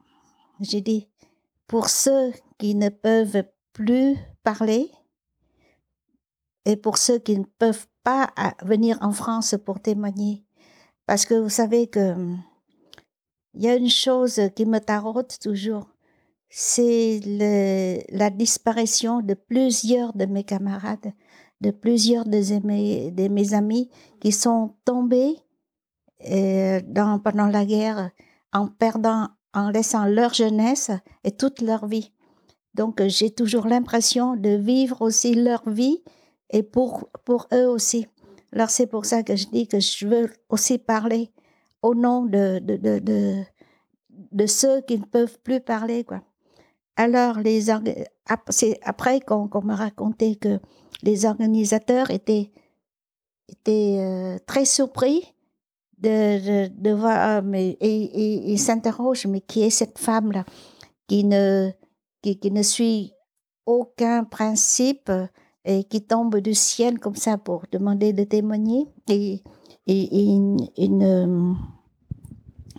j'ai 0.60 0.81
dit, 0.81 1.08
pour 1.67 1.88
ceux 1.88 2.31
qui 2.58 2.76
ne 2.76 2.89
peuvent 2.89 3.44
plus 3.74 4.18
parler 4.44 4.91
et 6.65 6.76
pour 6.76 6.98
ceux 6.98 7.20
qui 7.20 7.38
ne 7.38 7.46
peuvent 7.60 7.88
pas 8.04 8.34
venir 8.63 8.98
en 9.02 9.12
France 9.12 9.56
pour 9.63 9.80
témoigner. 9.80 10.44
Parce 11.06 11.26
que 11.26 11.36
vous 11.36 11.50
savez 11.50 11.88
que 11.88 12.15
il 13.54 13.63
y 13.63 13.70
a 13.70 13.76
une 13.76 13.89
chose 13.89 14.41
qui 14.56 14.65
me 14.65 14.80
tarote 14.80 15.38
toujours, 15.39 15.88
c'est 16.50 17.22
la 18.10 18.30
disparition 18.30 19.22
de 19.22 19.34
plusieurs 19.34 20.13
de 20.13 20.26
mes 20.26 20.44
camarades, 20.44 21.13
de 21.62 21.72
plusieurs 21.72 22.26
de 22.26 22.65
mes, 22.65 23.12
de 23.12 23.28
mes 23.30 23.54
amis 23.54 23.89
qui 24.20 24.32
sont 24.32 24.76
tombés 24.84 25.38
euh, 26.30 26.82
pendant 27.24 27.48
la 27.48 27.65
guerre 27.65 28.12
en 28.52 28.68
perdant, 28.68 29.30
en 29.54 29.70
laissant 29.70 30.06
leur 30.06 30.34
jeunesse 30.34 30.91
et 31.24 31.32
toute 31.32 31.62
leur 31.62 31.88
vie. 31.88 32.12
Donc 32.76 33.00
euh, 33.00 33.08
j'ai 33.08 33.32
toujours 33.32 33.68
l'impression 33.68 34.36
de 34.36 34.50
vivre 34.50 35.02
aussi 35.02 35.34
leur 35.34 35.68
vie 35.70 36.04
et 36.52 36.62
pour, 36.62 37.10
pour 37.24 37.48
eux 37.54 37.68
aussi. 37.68 38.06
Alors 38.52 38.70
c'est 38.70 38.88
pour 38.88 39.06
ça 39.06 39.24
que 39.24 39.36
je 39.36 39.48
dis 39.48 39.68
que 39.68 39.80
je 39.80 40.08
veux 40.08 40.30
aussi 40.50 40.78
parler 40.78 41.32
au 41.82 41.96
nom 41.96 42.26
de, 42.26 42.60
de, 42.60 42.76
de, 42.78 43.44
de, 44.32 44.46
ceux 44.46 44.82
qui 44.82 45.00
ne 45.00 45.06
peuvent 45.06 45.40
plus 45.44 45.62
parler. 45.62 46.04
Quoi. 46.04 46.22
Alors, 46.96 47.40
les 47.40 47.66
c'est 48.50 48.80
après 48.84 49.20
qu'on 49.20 49.50
m'a 49.64 49.76
raconté 49.76 50.36
que 50.36 50.60
les 51.04 51.26
organisateurs 51.26 52.10
étaient, 52.10 52.52
étaient 53.50 53.98
euh, 54.00 54.38
très 54.48 54.66
surpris 54.66 55.34
de, 56.00 56.68
de, 56.70 56.92
voir, 56.92 57.18
ah, 57.18 57.42
mais, 57.42 57.78
et, 57.82 58.52
ils 58.52 58.60
s'interrogent, 58.60 59.28
mais 59.28 59.42
qui 59.42 59.62
est 59.62 59.70
cette 59.70 60.00
femme-là 60.00 60.44
qui 61.08 61.24
ne, 61.24 61.70
qui, 62.26 62.40
qui 62.40 62.50
ne 62.50 62.64
suit 62.64 63.14
aucun 63.68 64.24
principe 64.24 65.12
et 65.64 65.84
qui 65.84 66.02
tombe 66.02 66.38
du 66.40 66.56
ciel 66.56 66.98
comme 67.00 67.16
ça 67.16 67.38
pour 67.38 67.64
demander 67.72 68.14
de 68.14 68.24
témoigner 68.24 68.88
et, 69.08 69.44
et, 69.86 70.02
et 70.20 70.24
ils, 70.78 70.98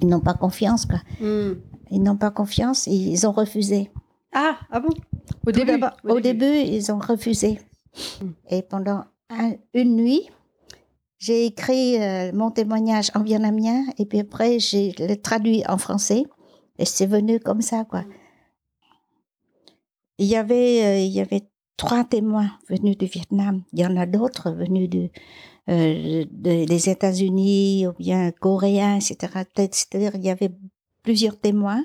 n'ont 0.02 0.20
pas 0.20 0.34
confiance 0.34 0.84
quoi. 0.86 0.98
Hmm. 1.20 1.54
Ils 1.92 2.02
n'ont 2.02 2.16
pas 2.16 2.32
confiance 2.32 2.88
et 2.88 2.94
ils 2.94 3.24
ont 3.26 3.30
refusé. 3.32 3.90
Ah, 4.32 4.56
ah 4.70 4.80
bon? 4.80 4.88
Au 5.46 5.52
Tout 5.52 5.64
début 5.64 5.84
Au, 6.04 6.18
début. 6.20 6.56
ils 6.76 6.90
ont 6.90 6.98
refusé. 6.98 7.60
Mm. 8.20 8.30
Et 8.50 8.62
pendant 8.62 9.04
un- 9.30 9.54
une 9.72 9.94
nuit, 9.94 10.28
j'ai 11.18 11.46
écrit 11.46 12.02
euh, 12.02 12.32
mon 12.34 12.50
témoignage 12.50 13.10
en 13.14 13.22
vietnamien 13.22 13.84
et 13.98 14.06
puis 14.06 14.18
après, 14.18 14.58
j'ai 14.58 14.92
le 14.98 15.14
traduit 15.14 15.62
en 15.68 15.78
français. 15.78 16.24
Et 16.78 16.84
c'est 16.84 17.06
venu 17.06 17.38
comme 17.40 17.62
ça, 17.62 17.84
quoi. 17.84 18.02
Il 20.18 20.26
y 20.26 20.36
avait, 20.36 20.84
euh, 20.84 20.98
il 20.98 21.12
y 21.12 21.20
avait 21.20 21.48
trois 21.76 22.04
témoins 22.04 22.50
venus 22.68 22.96
du 22.96 23.06
Vietnam. 23.06 23.62
Il 23.72 23.80
y 23.80 23.86
en 23.86 23.96
a 23.96 24.06
d'autres 24.06 24.50
venus 24.50 24.88
du, 24.88 25.10
euh, 25.68 26.24
de- 26.30 26.64
des 26.64 26.88
États-Unis 26.88 27.86
ou 27.86 27.92
bien 27.98 28.30
coréens, 28.32 28.96
etc. 28.96 29.44
C'est-à-dire, 29.56 30.12
il 30.14 30.24
y 30.24 30.30
avait 30.30 30.52
plusieurs 31.02 31.38
témoins. 31.38 31.84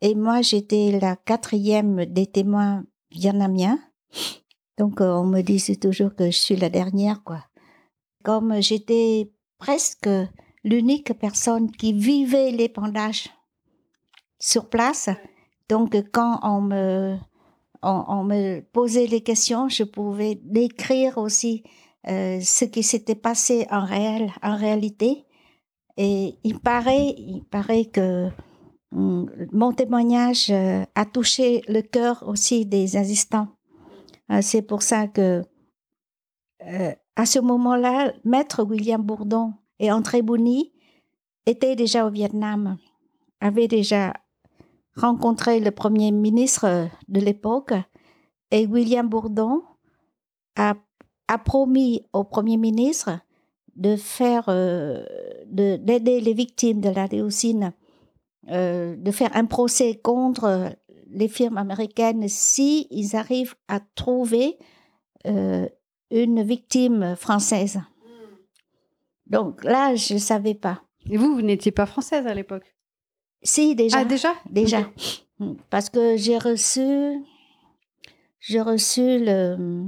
Et 0.00 0.14
moi, 0.14 0.42
j'étais 0.42 0.98
la 1.00 1.16
quatrième 1.16 2.04
des 2.04 2.26
témoins 2.26 2.84
vietnamiens. 3.10 3.78
Donc, 4.76 5.00
euh, 5.00 5.14
on 5.14 5.24
me 5.24 5.40
disait 5.40 5.76
toujours 5.76 6.14
que 6.14 6.26
je 6.26 6.36
suis 6.38 6.56
la 6.56 6.68
dernière, 6.68 7.22
quoi. 7.24 7.44
Comme 8.22 8.60
j'étais 8.60 9.30
presque 9.58 10.08
l'unique 10.64 11.12
personne 11.18 11.70
qui 11.70 11.92
vivait 11.92 12.50
l'épandage 12.50 13.30
sur 14.38 14.68
place, 14.68 15.08
donc 15.68 15.94
quand 16.12 16.40
on 16.42 16.60
me, 16.60 17.16
on, 17.84 18.24
me 18.24 18.60
posait 18.60 19.06
les 19.06 19.20
questions, 19.20 19.68
je 19.68 19.84
pouvais 19.84 20.40
décrire 20.42 21.18
aussi 21.18 21.62
euh, 22.08 22.40
ce 22.40 22.64
qui 22.64 22.82
s'était 22.82 23.14
passé 23.14 23.66
en 23.70 23.84
réel, 23.84 24.30
en 24.42 24.56
réalité. 24.56 25.24
Et 25.96 26.34
il 26.42 26.58
paraît, 26.60 27.14
il 27.16 27.44
paraît 27.50 27.84
que 27.84 28.28
hum, 28.92 29.30
mon 29.52 29.72
témoignage 29.72 30.50
euh, 30.50 30.84
a 30.94 31.04
touché 31.04 31.62
le 31.68 31.82
cœur 31.82 32.24
aussi 32.26 32.66
des 32.66 32.96
assistants. 32.96 33.48
Euh, 34.30 34.40
C'est 34.42 34.62
pour 34.62 34.82
ça 34.82 35.06
que, 35.06 35.42
à 37.16 37.26
ce 37.26 37.38
moment-là, 37.38 38.12
Maître 38.24 38.64
William 38.64 39.02
Bourdon 39.02 39.52
et 39.78 39.92
André 39.92 40.22
Bouni 40.22 40.72
étaient 41.44 41.76
déjà 41.76 42.06
au 42.06 42.10
Vietnam, 42.10 42.78
avaient 43.40 43.68
déjà 43.68 44.14
rencontré 44.96 45.60
le 45.60 45.70
premier 45.70 46.12
ministre 46.12 46.88
de 47.08 47.20
l'époque, 47.20 47.72
et 48.50 48.66
William 48.66 49.08
Bourdon 49.08 49.62
a, 50.56 50.74
a 51.28 51.38
promis 51.38 52.06
au 52.12 52.24
premier 52.24 52.56
ministre 52.56 53.18
de 53.76 53.96
faire, 53.96 54.44
euh, 54.48 55.04
de- 55.46 55.76
d'aider 55.76 56.20
les 56.20 56.34
victimes 56.34 56.80
de 56.80 56.90
la 56.90 57.08
dioxine, 57.08 57.72
euh, 58.50 58.94
de 58.96 59.10
faire 59.10 59.34
un 59.34 59.46
procès 59.46 59.96
contre 59.96 60.70
les 61.08 61.28
firmes 61.28 61.58
américaines 61.58 62.28
si 62.28 62.86
ils 62.90 63.16
arrivent 63.16 63.54
à 63.68 63.80
trouver 63.80 64.58
euh, 65.26 65.68
une 66.10 66.42
victime 66.42 67.16
française. 67.16 67.80
Donc 69.26 69.64
là, 69.64 69.96
je 69.96 70.14
ne 70.14 70.18
savais 70.18 70.54
pas. 70.54 70.82
Et 71.10 71.16
vous, 71.16 71.34
vous 71.34 71.42
n'étiez 71.42 71.72
pas 71.72 71.86
française 71.86 72.26
à 72.26 72.34
l'époque? 72.34 72.73
Si, 73.44 73.74
déjà. 73.74 73.98
Ah, 73.98 74.04
déjà? 74.04 74.32
Déjà. 74.50 74.80
Ok. 74.80 75.56
Parce 75.70 75.90
que 75.90 76.16
j'ai 76.16 76.38
reçu, 76.38 77.22
j'ai 78.40 78.60
reçu 78.60 79.18
le, 79.18 79.84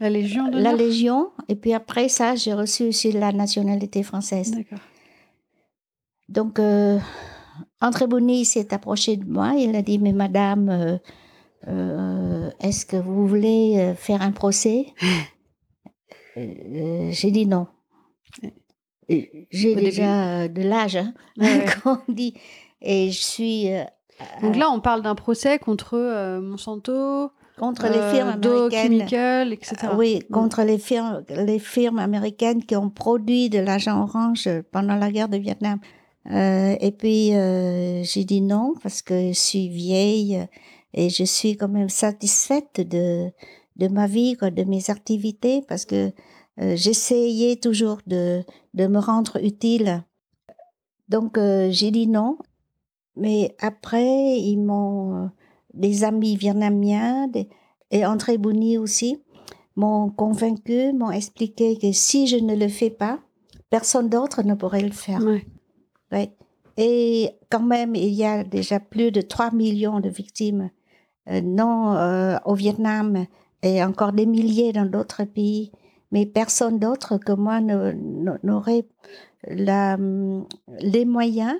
La 0.00 0.10
Légion 0.10 0.50
la 0.50 0.72
Légion, 0.72 1.30
et 1.48 1.54
puis 1.54 1.72
après 1.72 2.08
ça, 2.08 2.34
j'ai 2.34 2.52
reçu 2.52 2.84
aussi 2.84 3.12
la 3.12 3.32
nationalité 3.32 4.02
française. 4.02 4.50
D'accord. 4.50 4.78
Donc, 6.28 6.58
euh, 6.58 6.98
André 7.80 8.06
Bonny 8.06 8.44
s'est 8.44 8.74
approché 8.74 9.16
de 9.16 9.24
moi. 9.24 9.52
Il 9.56 9.76
a 9.76 9.82
dit, 9.82 9.98
mais 9.98 10.12
madame, 10.12 10.68
euh, 10.68 10.98
euh, 11.68 12.50
est-ce 12.60 12.84
que 12.86 12.96
vous 12.96 13.26
voulez 13.26 13.74
euh, 13.78 13.94
faire 13.94 14.22
un 14.22 14.32
procès? 14.32 14.86
Euh, 16.38 17.08
J'ai 17.12 17.30
dit 17.30 17.46
non. 17.46 17.66
J'ai 19.08 19.74
déjà 19.74 20.48
de 20.48 20.62
l'âge, 20.62 20.96
hein, 20.96 21.12
comme 21.82 21.98
on 22.08 22.12
dit. 22.12 22.34
Et 22.82 23.10
je 23.10 23.22
suis. 23.22 23.68
Donc 24.42 24.56
là, 24.56 24.70
on 24.70 24.80
parle 24.80 25.02
d'un 25.02 25.14
procès 25.14 25.58
contre 25.58 26.40
Monsanto, 26.40 27.30
contre 27.58 27.86
les 27.86 28.14
firmes 28.14 28.28
américaines, 28.28 28.92
Chemical, 28.92 29.52
etc. 29.52 29.76
oui, 29.96 30.20
mm. 30.28 30.32
contre 30.32 30.62
les 30.62 30.78
firmes, 30.78 31.22
les 31.28 31.58
firmes 31.58 31.98
américaines 31.98 32.64
qui 32.64 32.76
ont 32.76 32.90
produit 32.90 33.48
de 33.48 33.58
l'agent 33.58 34.02
orange 34.02 34.48
pendant 34.72 34.96
la 34.96 35.10
guerre 35.10 35.28
de 35.28 35.38
Vietnam. 35.38 35.78
Euh, 36.30 36.74
et 36.80 36.90
puis 36.90 37.34
euh, 37.34 38.02
j'ai 38.02 38.24
dit 38.24 38.40
non 38.40 38.74
parce 38.82 39.00
que 39.00 39.28
je 39.28 39.38
suis 39.38 39.68
vieille 39.68 40.44
et 40.92 41.08
je 41.08 41.22
suis 41.22 41.56
quand 41.56 41.68
même 41.68 41.88
satisfaite 41.88 42.80
de 42.80 43.30
de 43.76 43.88
ma 43.88 44.06
vie, 44.06 44.36
quoi, 44.36 44.50
de 44.50 44.64
mes 44.64 44.90
activités 44.90 45.62
parce 45.68 45.84
que 45.84 46.06
euh, 46.06 46.10
j'essayais 46.58 47.56
toujours 47.56 47.98
de 48.06 48.42
de 48.74 48.86
me 48.86 48.98
rendre 48.98 49.42
utile. 49.42 50.04
Donc 51.08 51.38
euh, 51.38 51.70
j'ai 51.70 51.90
dit 51.90 52.06
non. 52.06 52.38
Mais 53.16 53.56
après 53.60 54.38
ils 54.38 54.58
m'ont 54.58 55.30
des 55.72 56.04
amis 56.04 56.36
vietnamiens 56.36 57.28
des, 57.28 57.48
et 57.90 58.04
André 58.04 58.38
Bouni 58.38 58.78
aussi 58.78 59.22
m'ont 59.76 60.08
convaincu, 60.10 60.92
m'ont 60.92 61.10
expliqué 61.10 61.76
que 61.76 61.92
si 61.92 62.26
je 62.26 62.36
ne 62.36 62.56
le 62.56 62.68
fais 62.68 62.90
pas, 62.90 63.18
personne 63.70 64.08
d'autre 64.08 64.42
ne 64.42 64.54
pourrait 64.54 64.82
le 64.82 64.92
faire. 64.92 65.20
Ouais. 65.22 66.32
Et 66.78 67.30
quand 67.50 67.62
même, 67.62 67.94
il 67.94 68.12
y 68.12 68.24
a 68.24 68.44
déjà 68.44 68.80
plus 68.80 69.10
de 69.10 69.20
3 69.20 69.50
millions 69.52 70.00
de 70.00 70.08
victimes, 70.08 70.70
euh, 71.28 71.40
non 71.40 71.94
euh, 71.94 72.36
au 72.44 72.54
Vietnam 72.54 73.26
et 73.62 73.82
encore 73.82 74.12
des 74.12 74.26
milliers 74.26 74.72
dans 74.72 74.84
d'autres 74.84 75.24
pays, 75.24 75.72
mais 76.12 76.26
personne 76.26 76.78
d'autre 76.78 77.18
que 77.18 77.32
moi 77.32 77.60
n'aurait 77.60 78.86
la, 79.48 79.96
les 80.80 81.04
moyens 81.04 81.54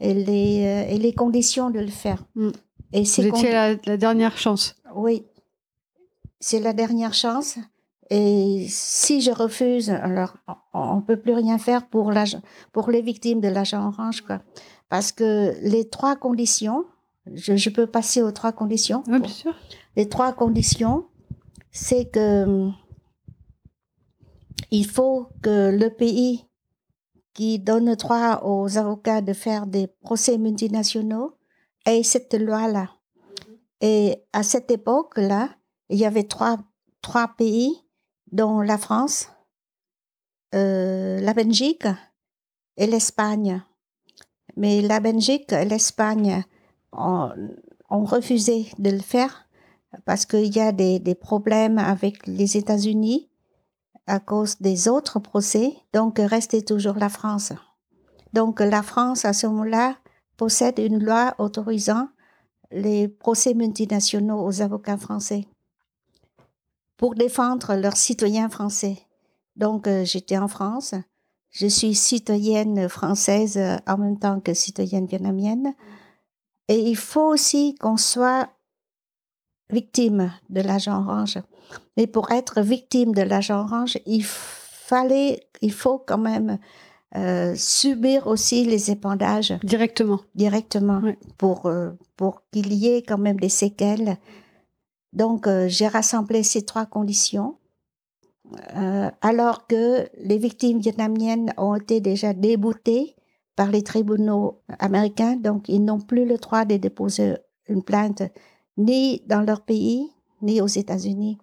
et 0.00 0.14
les, 0.14 0.64
euh, 0.64 0.92
et 0.92 0.98
les 0.98 1.12
conditions 1.12 1.70
de 1.70 1.80
le 1.80 1.88
faire. 1.88 2.24
Mm. 2.34 2.50
Et 2.92 3.00
étiez 3.00 3.52
la, 3.52 3.74
la, 3.74 3.96
dernière 3.96 4.38
chance. 4.38 4.76
Oui, 4.94 5.26
c'est 6.40 6.60
la 6.60 6.72
dernière 6.72 7.14
chance. 7.14 7.58
Et 8.10 8.64
si 8.70 9.20
je 9.20 9.30
refuse, 9.30 9.90
alors 9.90 10.34
on 10.72 10.96
ne 10.96 11.00
peut 11.02 11.18
plus 11.18 11.34
rien 11.34 11.58
faire 11.58 11.86
pour, 11.86 12.12
pour 12.72 12.90
les 12.90 13.02
victimes 13.02 13.40
de 13.40 13.48
l'agent 13.48 13.86
orange, 13.86 14.22
quoi. 14.22 14.40
Parce 14.88 15.12
que 15.12 15.54
les 15.60 15.86
trois 15.90 16.16
conditions, 16.16 16.86
je, 17.34 17.56
je 17.56 17.68
peux 17.68 17.86
passer 17.86 18.22
aux 18.22 18.32
trois 18.32 18.52
conditions. 18.52 19.02
Oui, 19.08 19.20
bien 19.20 19.28
sûr. 19.28 19.54
Les 19.96 20.08
trois 20.08 20.32
conditions, 20.32 21.04
c'est 21.70 22.06
que 22.06 22.70
il 24.70 24.86
faut 24.86 25.28
que 25.42 25.70
le 25.70 25.90
pays 25.90 26.48
qui 27.34 27.58
donne 27.58 27.94
droit 27.94 28.42
aux 28.44 28.78
avocats 28.78 29.20
de 29.20 29.32
faire 29.32 29.66
des 29.66 29.86
procès 29.86 30.38
multinationaux 30.38 31.36
ait 31.86 32.02
cette 32.02 32.34
loi-là. 32.34 32.90
Et 33.80 34.24
à 34.32 34.42
cette 34.42 34.70
époque-là, 34.70 35.50
il 35.88 35.98
y 35.98 36.04
avait 36.04 36.24
trois, 36.24 36.58
pays 37.36 37.72
dont 38.32 38.60
la 38.60 38.76
France, 38.76 39.28
euh, 40.54 41.20
la 41.20 41.32
Belgique 41.32 41.86
et 42.76 42.86
l'Espagne. 42.86 43.62
Mais 44.56 44.82
la 44.82 45.00
Belgique 45.00 45.52
et 45.52 45.64
l'Espagne 45.64 46.44
ont, 46.92 47.30
refusé 47.88 48.66
de 48.78 48.90
le 48.90 48.98
faire 48.98 49.48
parce 50.04 50.26
qu'il 50.26 50.54
y 50.54 50.60
a 50.60 50.72
des 50.72 51.14
problèmes 51.14 51.78
avec 51.78 52.26
les 52.26 52.56
États-Unis 52.56 53.28
à 54.08 54.20
cause 54.20 54.56
des 54.60 54.88
autres 54.88 55.18
procès. 55.18 55.76
Donc, 55.92 56.18
restait 56.18 56.62
toujours 56.62 56.96
la 56.96 57.08
France. 57.08 57.52
Donc, 58.32 58.60
la 58.60 58.82
France, 58.82 59.24
à 59.24 59.32
ce 59.32 59.46
moment-là, 59.46 59.96
possède 60.36 60.78
une 60.78 61.02
loi 61.02 61.34
autorisant 61.38 62.08
les 62.70 63.08
procès 63.08 63.54
multinationaux 63.54 64.44
aux 64.44 64.60
avocats 64.62 64.98
français 64.98 65.46
pour 66.96 67.14
défendre 67.14 67.74
leurs 67.76 67.96
citoyens 67.96 68.48
français. 68.48 68.98
Donc, 69.56 69.86
euh, 69.86 70.04
j'étais 70.04 70.36
en 70.36 70.48
France. 70.48 70.94
Je 71.50 71.66
suis 71.66 71.94
citoyenne 71.94 72.88
française 72.88 73.56
euh, 73.56 73.76
en 73.86 73.96
même 73.98 74.18
temps 74.18 74.40
que 74.40 74.52
citoyenne 74.52 75.06
vietnamienne. 75.06 75.74
Et 76.68 76.80
il 76.90 76.96
faut 76.96 77.26
aussi 77.26 77.74
qu'on 77.76 77.96
soit 77.96 78.50
victime 79.70 80.32
de 80.50 80.60
l'agent 80.60 81.00
orange. 81.00 81.38
Mais 81.96 82.06
pour 82.06 82.30
être 82.30 82.60
victime 82.60 83.12
de 83.14 83.22
l'agent 83.22 83.60
orange, 83.60 83.98
il 84.06 84.24
fallait, 84.24 85.40
il 85.60 85.72
faut 85.72 85.98
quand 85.98 86.18
même 86.18 86.58
euh, 87.16 87.54
subir 87.56 88.26
aussi 88.26 88.64
les 88.64 88.90
épandages. 88.90 89.54
Directement. 89.62 90.20
Directement. 90.34 91.02
Pour, 91.36 91.66
euh, 91.66 91.90
pour 92.16 92.42
qu'il 92.50 92.72
y 92.72 92.88
ait 92.88 93.02
quand 93.02 93.18
même 93.18 93.38
des 93.38 93.48
séquelles 93.48 94.18
donc, 95.12 95.46
euh, 95.46 95.68
j'ai 95.68 95.88
rassemblé 95.88 96.42
ces 96.42 96.62
trois 96.62 96.86
conditions. 96.86 97.56
Alors 99.20 99.66
que 99.66 100.08
les 100.16 100.38
victimes 100.38 100.78
vietnamiennes 100.78 101.52
ont 101.58 101.74
été 101.74 102.00
déjà 102.00 102.32
déboutées 102.32 103.14
par 103.56 103.70
les 103.70 103.82
tribunaux 103.82 104.62
américains, 104.78 105.36
donc 105.36 105.68
ils 105.68 105.84
n'ont 105.84 106.00
plus 106.00 106.24
le 106.24 106.38
droit 106.38 106.64
de 106.64 106.78
déposer 106.78 107.34
une 107.68 107.82
plainte 107.82 108.22
ni 108.78 109.22
dans 109.26 109.42
leur 109.42 109.60
pays, 109.60 110.10
ni 110.40 110.62
aux 110.62 110.66
États-Unis. 110.66 111.38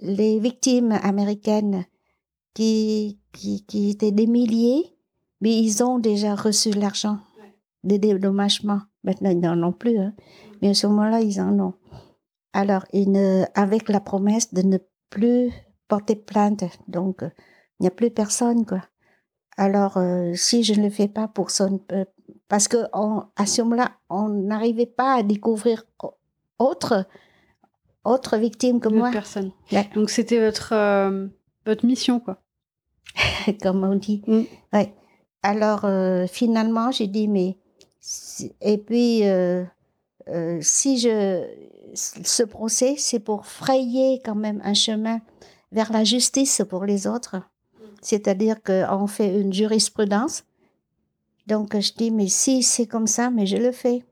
Les 0.00 0.38
victimes 0.38 0.92
américaines 1.02 1.84
qui, 2.54 3.18
qui, 3.32 3.64
qui 3.66 3.90
étaient 3.90 4.12
des 4.12 4.26
milliers, 4.26 4.96
mais 5.40 5.58
ils 5.58 5.82
ont 5.82 5.98
déjà 5.98 6.34
reçu 6.34 6.70
l'argent 6.70 7.18
des 7.84 7.98
dédommagements. 7.98 8.80
Maintenant, 9.04 9.30
ils 9.30 9.40
n'en 9.40 9.62
ont 9.62 9.72
plus, 9.72 9.98
hein. 9.98 10.14
mais 10.60 10.70
à 10.70 10.74
ce 10.74 10.86
moment-là, 10.86 11.20
ils 11.20 11.40
en 11.40 11.58
ont. 11.60 11.74
Alors, 12.52 12.84
avec 13.54 13.88
la 13.88 14.00
promesse 14.00 14.54
de 14.54 14.62
ne 14.62 14.78
plus 15.10 15.52
porter 15.88 16.16
plainte. 16.16 16.64
Donc, 16.88 17.18
il 17.22 17.82
n'y 17.82 17.86
a 17.86 17.90
plus 17.90 18.10
personne, 18.10 18.64
quoi. 18.64 18.82
Alors, 19.56 19.96
euh, 19.96 20.32
si 20.34 20.62
je 20.62 20.74
ne 20.74 20.84
le 20.84 20.90
fais 20.90 21.08
pas 21.08 21.28
pour 21.28 21.50
son... 21.50 21.80
Euh, 21.92 22.04
parce 22.48 22.68
que 22.68 22.76
à 23.36 23.46
ce 23.46 23.62
moment-là, 23.62 23.92
on 24.08 24.28
n'arrivait 24.28 24.86
pas 24.86 25.14
à 25.14 25.22
découvrir 25.22 25.84
autre, 26.58 27.06
autre 28.04 28.36
victime 28.36 28.80
que 28.80 28.88
moi. 28.88 29.10
personne. 29.10 29.52
Donc, 29.94 30.10
c'était 30.10 30.44
votre, 30.44 30.72
euh, 30.72 31.26
votre 31.64 31.84
mission, 31.86 32.20
quoi. 32.20 32.38
Comme 33.62 33.84
on 33.84 33.96
dit. 33.96 34.22
Mm. 34.26 34.42
Ouais. 34.72 34.94
Alors, 35.42 35.86
finalement, 36.28 36.90
j'ai 36.90 37.06
dit, 37.06 37.28
mais... 37.28 37.56
Et 38.60 38.78
puis, 38.78 39.22
si 40.60 40.98
je 40.98 41.44
ce 41.96 42.42
procès, 42.42 42.94
c'est 42.98 43.20
pour 43.20 43.46
frayer 43.46 44.20
quand 44.24 44.34
même 44.34 44.60
un 44.64 44.74
chemin 44.74 45.20
vers 45.72 45.92
la 45.92 46.04
justice 46.04 46.62
pour 46.68 46.84
les 46.84 47.06
autres. 47.06 47.36
C'est-à-dire 48.02 48.62
qu'on 48.62 49.06
fait 49.06 49.40
une 49.40 49.52
jurisprudence. 49.52 50.44
Donc, 51.46 51.78
je 51.78 51.92
dis, 51.94 52.10
mais 52.10 52.28
si 52.28 52.62
c'est 52.62 52.86
comme 52.86 53.06
ça, 53.06 53.30
mais 53.30 53.46
je 53.46 53.56
le 53.56 53.72
fais. 53.72 54.04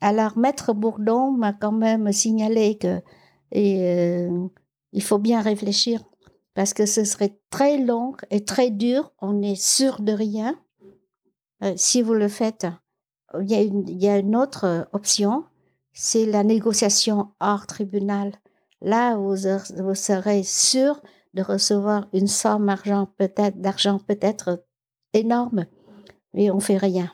Alors, 0.00 0.38
Maître 0.38 0.72
Bourdon 0.72 1.30
m'a 1.32 1.52
quand 1.52 1.72
même 1.72 2.12
signalé 2.12 2.78
que 2.78 3.00
euh, 3.56 4.48
il 4.92 5.02
faut 5.02 5.18
bien 5.18 5.40
réfléchir 5.42 6.02
parce 6.54 6.74
que 6.74 6.86
ce 6.86 7.04
serait 7.04 7.38
très 7.50 7.78
long 7.78 8.14
et 8.30 8.44
très 8.44 8.70
dur. 8.70 9.12
On 9.20 9.42
est 9.42 9.60
sûr 9.60 10.00
de 10.00 10.12
rien. 10.12 10.58
Euh, 11.62 11.74
si 11.76 12.02
vous 12.02 12.14
le 12.14 12.28
faites, 12.28 12.66
il 13.40 13.50
y 13.50 14.08
a 14.08 14.16
une, 14.18 14.36
autre 14.36 14.88
option, 14.92 15.44
c'est 15.92 16.26
la 16.26 16.42
négociation 16.42 17.28
hors 17.38 17.66
tribunal. 17.66 18.32
Là, 18.80 19.16
vous, 19.16 19.36
vous 19.82 19.94
serez 19.94 20.42
sûr 20.42 21.00
de 21.34 21.42
recevoir 21.42 22.08
une 22.12 22.26
somme 22.26 22.66
d'argent 22.66 23.06
peut-être, 23.18 24.04
peut-être 24.06 24.64
énorme, 25.12 25.66
mais 26.34 26.50
on 26.50 26.60
fait 26.60 26.78
rien. 26.78 27.12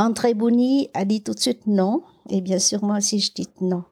André 0.00 0.34
Bouni 0.34 0.88
a 0.94 1.04
dit 1.04 1.22
tout 1.22 1.34
de 1.34 1.40
suite 1.40 1.66
non, 1.66 2.02
et 2.28 2.40
bien 2.40 2.58
sûr 2.58 2.82
moi 2.82 2.96
aussi 2.98 3.20
je 3.20 3.32
dis 3.32 3.48
non. 3.60 3.84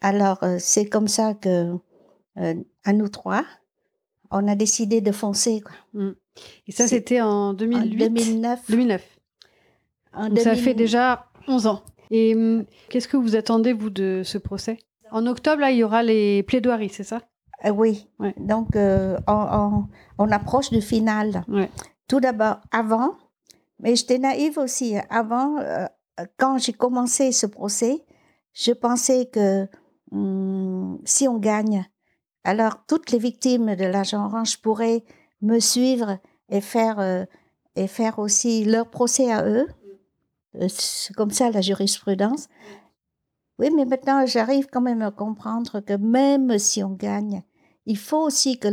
Alors 0.00 0.42
euh, 0.42 0.56
c'est 0.58 0.86
comme 0.86 1.08
ça 1.08 1.34
que 1.34 1.74
euh, 2.38 2.54
à 2.84 2.92
nous 2.92 3.08
trois, 3.08 3.44
on 4.30 4.48
a 4.48 4.54
décidé 4.54 5.00
de 5.00 5.12
foncer. 5.12 5.60
Quoi. 5.60 5.74
Mmh. 5.92 6.12
Et 6.66 6.72
ça 6.72 6.88
c'était 6.88 7.20
en 7.20 7.52
2008 7.52 7.78
En 7.78 8.08
2009. 8.08 8.60
2009. 8.70 9.18
Ça 10.42 10.54
fait 10.54 10.74
déjà 10.74 11.26
11 11.46 11.66
ans. 11.66 11.82
Et 12.10 12.34
hum, 12.34 12.64
qu'est-ce 12.88 13.08
que 13.08 13.16
vous 13.16 13.36
attendez, 13.36 13.72
vous, 13.72 13.90
de 13.90 14.22
ce 14.24 14.38
procès? 14.38 14.78
En 15.10 15.26
octobre, 15.26 15.60
là, 15.60 15.70
il 15.70 15.78
y 15.78 15.84
aura 15.84 16.02
les 16.02 16.42
plaidoiries, 16.42 16.90
c'est 16.90 17.04
ça? 17.04 17.22
Euh, 17.64 17.70
Oui. 17.70 18.06
Donc, 18.38 18.76
euh, 18.76 19.18
on, 19.26 20.30
approche 20.30 20.70
du 20.70 20.80
final. 20.80 21.44
Tout 22.08 22.20
d'abord, 22.20 22.60
avant, 22.70 23.16
mais 23.84 23.96
j'étais 23.96 24.18
naïve 24.18 24.58
aussi. 24.58 24.96
Avant, 25.10 25.58
euh, 25.58 25.86
quand 26.38 26.56
j'ai 26.58 26.72
commencé 26.72 27.32
ce 27.32 27.46
procès, 27.46 28.04
je 28.54 28.72
pensais 28.72 29.26
que 29.26 29.68
hum, 30.10 30.98
si 31.04 31.28
on 31.28 31.38
gagne, 31.38 31.84
alors 32.44 32.86
toutes 32.88 33.12
les 33.12 33.18
victimes 33.18 33.76
de 33.76 33.84
l'agent 33.84 34.24
orange 34.24 34.60
pourraient 34.62 35.04
me 35.42 35.60
suivre 35.60 36.18
et 36.48 36.62
faire, 36.62 36.98
euh, 36.98 37.24
et 37.76 37.86
faire 37.86 38.18
aussi 38.18 38.64
leur 38.64 38.88
procès 38.88 39.30
à 39.30 39.46
eux. 39.46 39.68
Euh, 40.56 40.68
C'est 40.68 41.14
comme 41.14 41.30
ça 41.30 41.50
la 41.50 41.60
jurisprudence. 41.60 42.48
Oui, 43.58 43.68
mais 43.76 43.84
maintenant, 43.84 44.24
j'arrive 44.24 44.66
quand 44.72 44.80
même 44.80 45.02
à 45.02 45.10
comprendre 45.10 45.80
que 45.80 45.92
même 45.92 46.58
si 46.58 46.82
on 46.82 46.90
gagne, 46.90 47.42
il 47.84 47.98
faut 47.98 48.22
aussi 48.22 48.58
que 48.58 48.68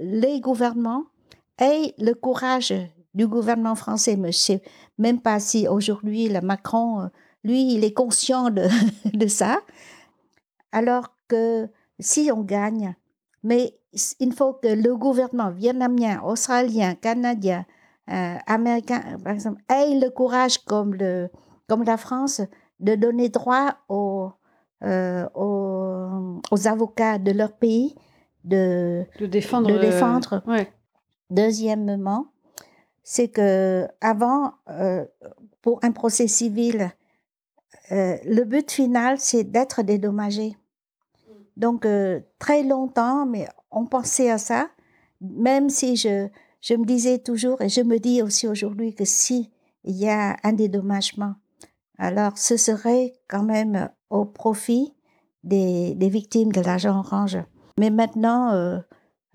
les 0.00 0.40
gouvernements 0.40 1.04
aient 1.60 1.94
le 1.98 2.12
courage 2.12 2.74
du 3.18 3.26
gouvernement 3.26 3.74
français. 3.74 4.16
Mais 4.16 4.32
je 4.32 4.38
sais 4.38 4.62
même 4.96 5.20
pas 5.20 5.40
si 5.40 5.68
aujourd'hui, 5.68 6.28
le 6.28 6.40
Macron, 6.40 7.02
euh, 7.02 7.06
lui, 7.44 7.74
il 7.74 7.84
est 7.84 7.92
conscient 7.92 8.48
de, 8.50 8.66
de 9.12 9.26
ça. 9.26 9.60
Alors 10.72 11.10
que 11.28 11.68
si 11.98 12.30
on 12.32 12.42
gagne, 12.42 12.94
mais 13.42 13.74
il 14.20 14.32
faut 14.32 14.54
que 14.54 14.68
le 14.68 14.96
gouvernement 14.96 15.50
vietnamien, 15.50 16.20
australien, 16.22 16.94
canadien, 16.94 17.66
euh, 18.10 18.36
américain, 18.46 19.02
par 19.22 19.32
exemple, 19.34 19.60
ait 19.68 19.98
le 19.98 20.10
courage, 20.10 20.58
comme, 20.58 20.94
le, 20.94 21.28
comme 21.68 21.82
la 21.84 21.96
France, 21.96 22.40
de 22.80 22.94
donner 22.94 23.28
droit 23.28 23.74
aux, 23.88 24.30
euh, 24.84 25.26
aux, 25.34 26.40
aux 26.50 26.68
avocats 26.68 27.18
de 27.18 27.32
leur 27.32 27.52
pays 27.52 27.94
de, 28.44 29.04
De 29.18 29.26
défendre. 29.26 29.68
de 29.68 29.74
euh, 29.74 29.80
défendre. 29.80 30.42
ouais. 30.46 30.72
Deuxièmement, 31.30 32.26
c'est 33.10 33.28
que 33.28 33.88
avant, 34.02 34.52
euh, 34.68 35.02
pour 35.62 35.80
un 35.82 35.92
procès 35.92 36.28
civil, 36.28 36.90
euh, 37.90 38.18
le 38.26 38.44
but 38.44 38.70
final, 38.70 39.18
c'est 39.18 39.44
d'être 39.44 39.80
dédommagé. 39.82 40.58
Donc, 41.56 41.86
euh, 41.86 42.20
très 42.38 42.62
longtemps, 42.62 43.24
mais 43.24 43.48
on 43.70 43.86
pensait 43.86 44.30
à 44.30 44.36
ça, 44.36 44.68
même 45.22 45.70
si 45.70 45.96
je, 45.96 46.28
je 46.60 46.74
me 46.74 46.84
disais 46.84 47.18
toujours, 47.18 47.62
et 47.62 47.70
je 47.70 47.80
me 47.80 47.98
dis 47.98 48.20
aussi 48.20 48.46
aujourd'hui 48.46 48.94
que 48.94 49.06
si 49.06 49.50
il 49.84 49.96
y 49.96 50.10
a 50.10 50.36
un 50.42 50.52
dédommagement, 50.52 51.34
alors 51.96 52.36
ce 52.36 52.58
serait 52.58 53.14
quand 53.26 53.42
même 53.42 53.88
au 54.10 54.26
profit 54.26 54.94
des, 55.44 55.94
des 55.94 56.10
victimes 56.10 56.52
de 56.52 56.60
l'argent 56.60 56.98
orange. 56.98 57.38
Mais 57.78 57.88
maintenant, 57.88 58.82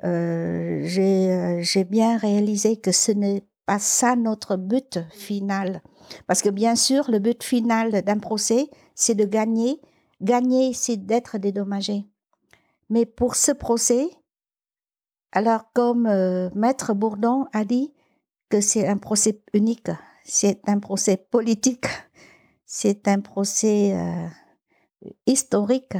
j'ai 0.03 1.31
euh, 1.31 1.61
j'ai 1.61 1.83
bien 1.85 2.17
réalisé 2.17 2.77
que 2.77 2.91
ce 2.91 3.11
n'est 3.11 3.43
pas 3.65 3.79
ça 3.79 4.15
notre 4.15 4.55
but 4.55 4.99
final. 5.11 5.81
Parce 6.27 6.41
que 6.41 6.49
bien 6.49 6.75
sûr, 6.75 7.09
le 7.09 7.19
but 7.19 7.43
final 7.43 8.01
d'un 8.03 8.19
procès, 8.19 8.69
c'est 8.95 9.15
de 9.15 9.25
gagner. 9.25 9.79
Gagner, 10.21 10.73
c'est 10.73 10.97
d'être 10.97 11.37
dédommagé. 11.37 12.05
Mais 12.89 13.05
pour 13.05 13.35
ce 13.35 13.51
procès, 13.51 14.09
alors 15.31 15.71
comme 15.73 16.05
euh, 16.05 16.49
Maître 16.53 16.93
Bourdon 16.93 17.45
a 17.53 17.65
dit 17.65 17.93
que 18.49 18.61
c'est 18.61 18.87
un 18.87 18.97
procès 18.97 19.41
unique, 19.53 19.89
c'est 20.23 20.61
un 20.67 20.79
procès 20.79 21.17
politique, 21.17 21.85
c'est 22.65 23.07
un 23.07 23.19
procès 23.19 23.95
euh, 23.95 24.27
historique 25.25 25.97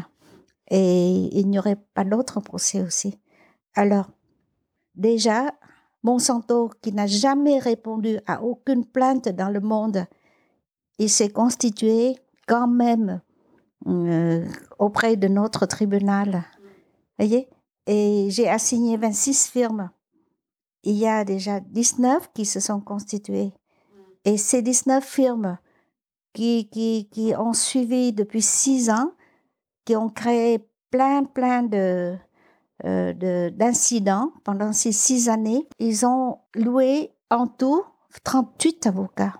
et 0.70 1.30
il 1.38 1.50
n'y 1.50 1.60
aurait 1.60 1.82
pas 1.94 2.04
d'autre 2.04 2.40
procès 2.42 2.82
aussi. 2.82 3.20
Alors, 3.76 4.10
déjà, 4.96 5.54
Monsanto, 6.04 6.70
qui 6.82 6.92
n'a 6.92 7.08
jamais 7.08 7.60
répondu 7.60 8.20
à 8.28 8.42
aucune 8.44 8.86
plainte 8.86 9.30
dans 9.30 9.50
le 9.50 9.62
monde, 9.62 10.06
il 11.00 11.10
s'est 11.10 11.30
constitué 11.30 12.18
quand 12.48 12.68
même 12.68 13.22
euh, 13.88 14.46
auprès 14.80 15.16
de 15.16 15.28
notre 15.28 15.66
tribunal. 15.66 16.44
Voyez? 17.18 17.50
Et 17.88 18.28
j'ai 18.30 18.50
assigné 18.50 18.98
26 18.98 19.48
firmes. 19.50 19.90
Il 20.84 20.96
y 20.96 21.08
a 21.08 21.24
déjà 21.24 21.60
19 21.60 22.32
qui 22.34 22.46
se 22.46 22.60
sont 22.60 22.82
constituées. 22.82 23.54
Et 24.26 24.38
ces 24.38 24.62
19 24.62 25.04
firmes 25.04 25.58
qui, 26.34 26.70
qui, 26.70 27.08
qui 27.12 27.34
ont 27.36 27.54
suivi 27.54 28.14
depuis 28.14 28.42
6 28.42 28.90
ans, 28.90 29.12
qui 29.86 29.96
ont 29.96 30.10
créé 30.10 30.60
plein, 30.90 31.24
plein 31.24 31.64
de, 31.64 32.16
de- 32.16 32.18
d'incidents 32.84 34.32
pendant 34.44 34.74
ces 34.74 34.92
six 34.92 35.30
années. 35.30 35.68
Ils 35.80 36.06
ont 36.06 36.40
loué 36.56 37.12
en 37.30 37.48
tout 37.48 37.84
38 38.24 38.88
avocats. 38.88 39.34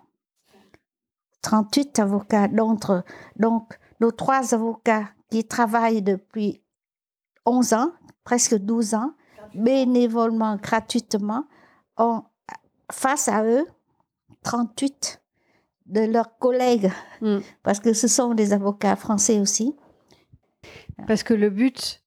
38 1.42 2.00
avocats, 2.00 2.48
donc, 2.48 2.84
donc 3.38 3.78
nos 4.00 4.12
trois 4.12 4.54
avocats 4.54 5.10
qui 5.30 5.44
travaillent 5.46 6.02
depuis 6.02 6.62
11 7.46 7.74
ans, 7.74 7.92
presque 8.24 8.56
12 8.56 8.94
ans, 8.94 9.12
bénévolement, 9.54 10.56
gratuitement, 10.56 11.46
ont 11.98 12.24
face 12.92 13.28
à 13.28 13.44
eux 13.44 13.66
38 14.44 15.22
de 15.86 16.02
leurs 16.02 16.38
collègues, 16.38 16.92
Mm. 17.22 17.40
parce 17.62 17.80
que 17.82 17.94
ce 17.94 18.08
sont 18.08 18.34
des 18.34 18.54
avocats 18.54 18.96
français 18.96 19.40
aussi. 19.40 19.76
Parce 21.08 21.24
que 21.24 21.34
le 21.34 21.50
but, 21.50 22.02
euh, 22.02 22.03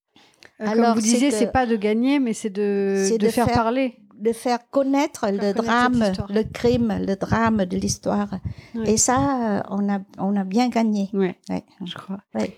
comme 0.58 0.68
Alors, 0.68 0.94
vous 0.94 1.00
disiez, 1.02 1.30
c'est 1.30 1.52
pas 1.52 1.66
de 1.66 1.76
gagner, 1.76 2.18
mais 2.18 2.32
c'est 2.32 2.50
de, 2.50 3.04
C'est 3.08 3.18
de 3.18 3.26
de 3.26 3.30
faire 3.30 3.46
faire- 3.46 3.54
parler. 3.54 3.96
de 4.18 4.32
faire 4.32 4.58
connaître 4.70 5.26
le 5.30 5.36
connaître 5.38 5.62
drame, 5.62 6.04
le 6.30 6.42
crime, 6.44 6.98
le 7.06 7.16
drame 7.16 7.64
de 7.66 7.76
l'histoire. 7.76 8.28
Ouais. 8.74 8.92
Et 8.92 8.96
ça, 8.96 9.58
euh, 9.58 9.62
on 9.70 9.92
a, 9.92 9.98
on 10.18 10.34
a 10.36 10.44
bien 10.44 10.68
gagné. 10.70 11.10
Ouais. 11.12 11.36
je 11.84 11.94
crois. 11.94 12.18
Ouais. 12.34 12.56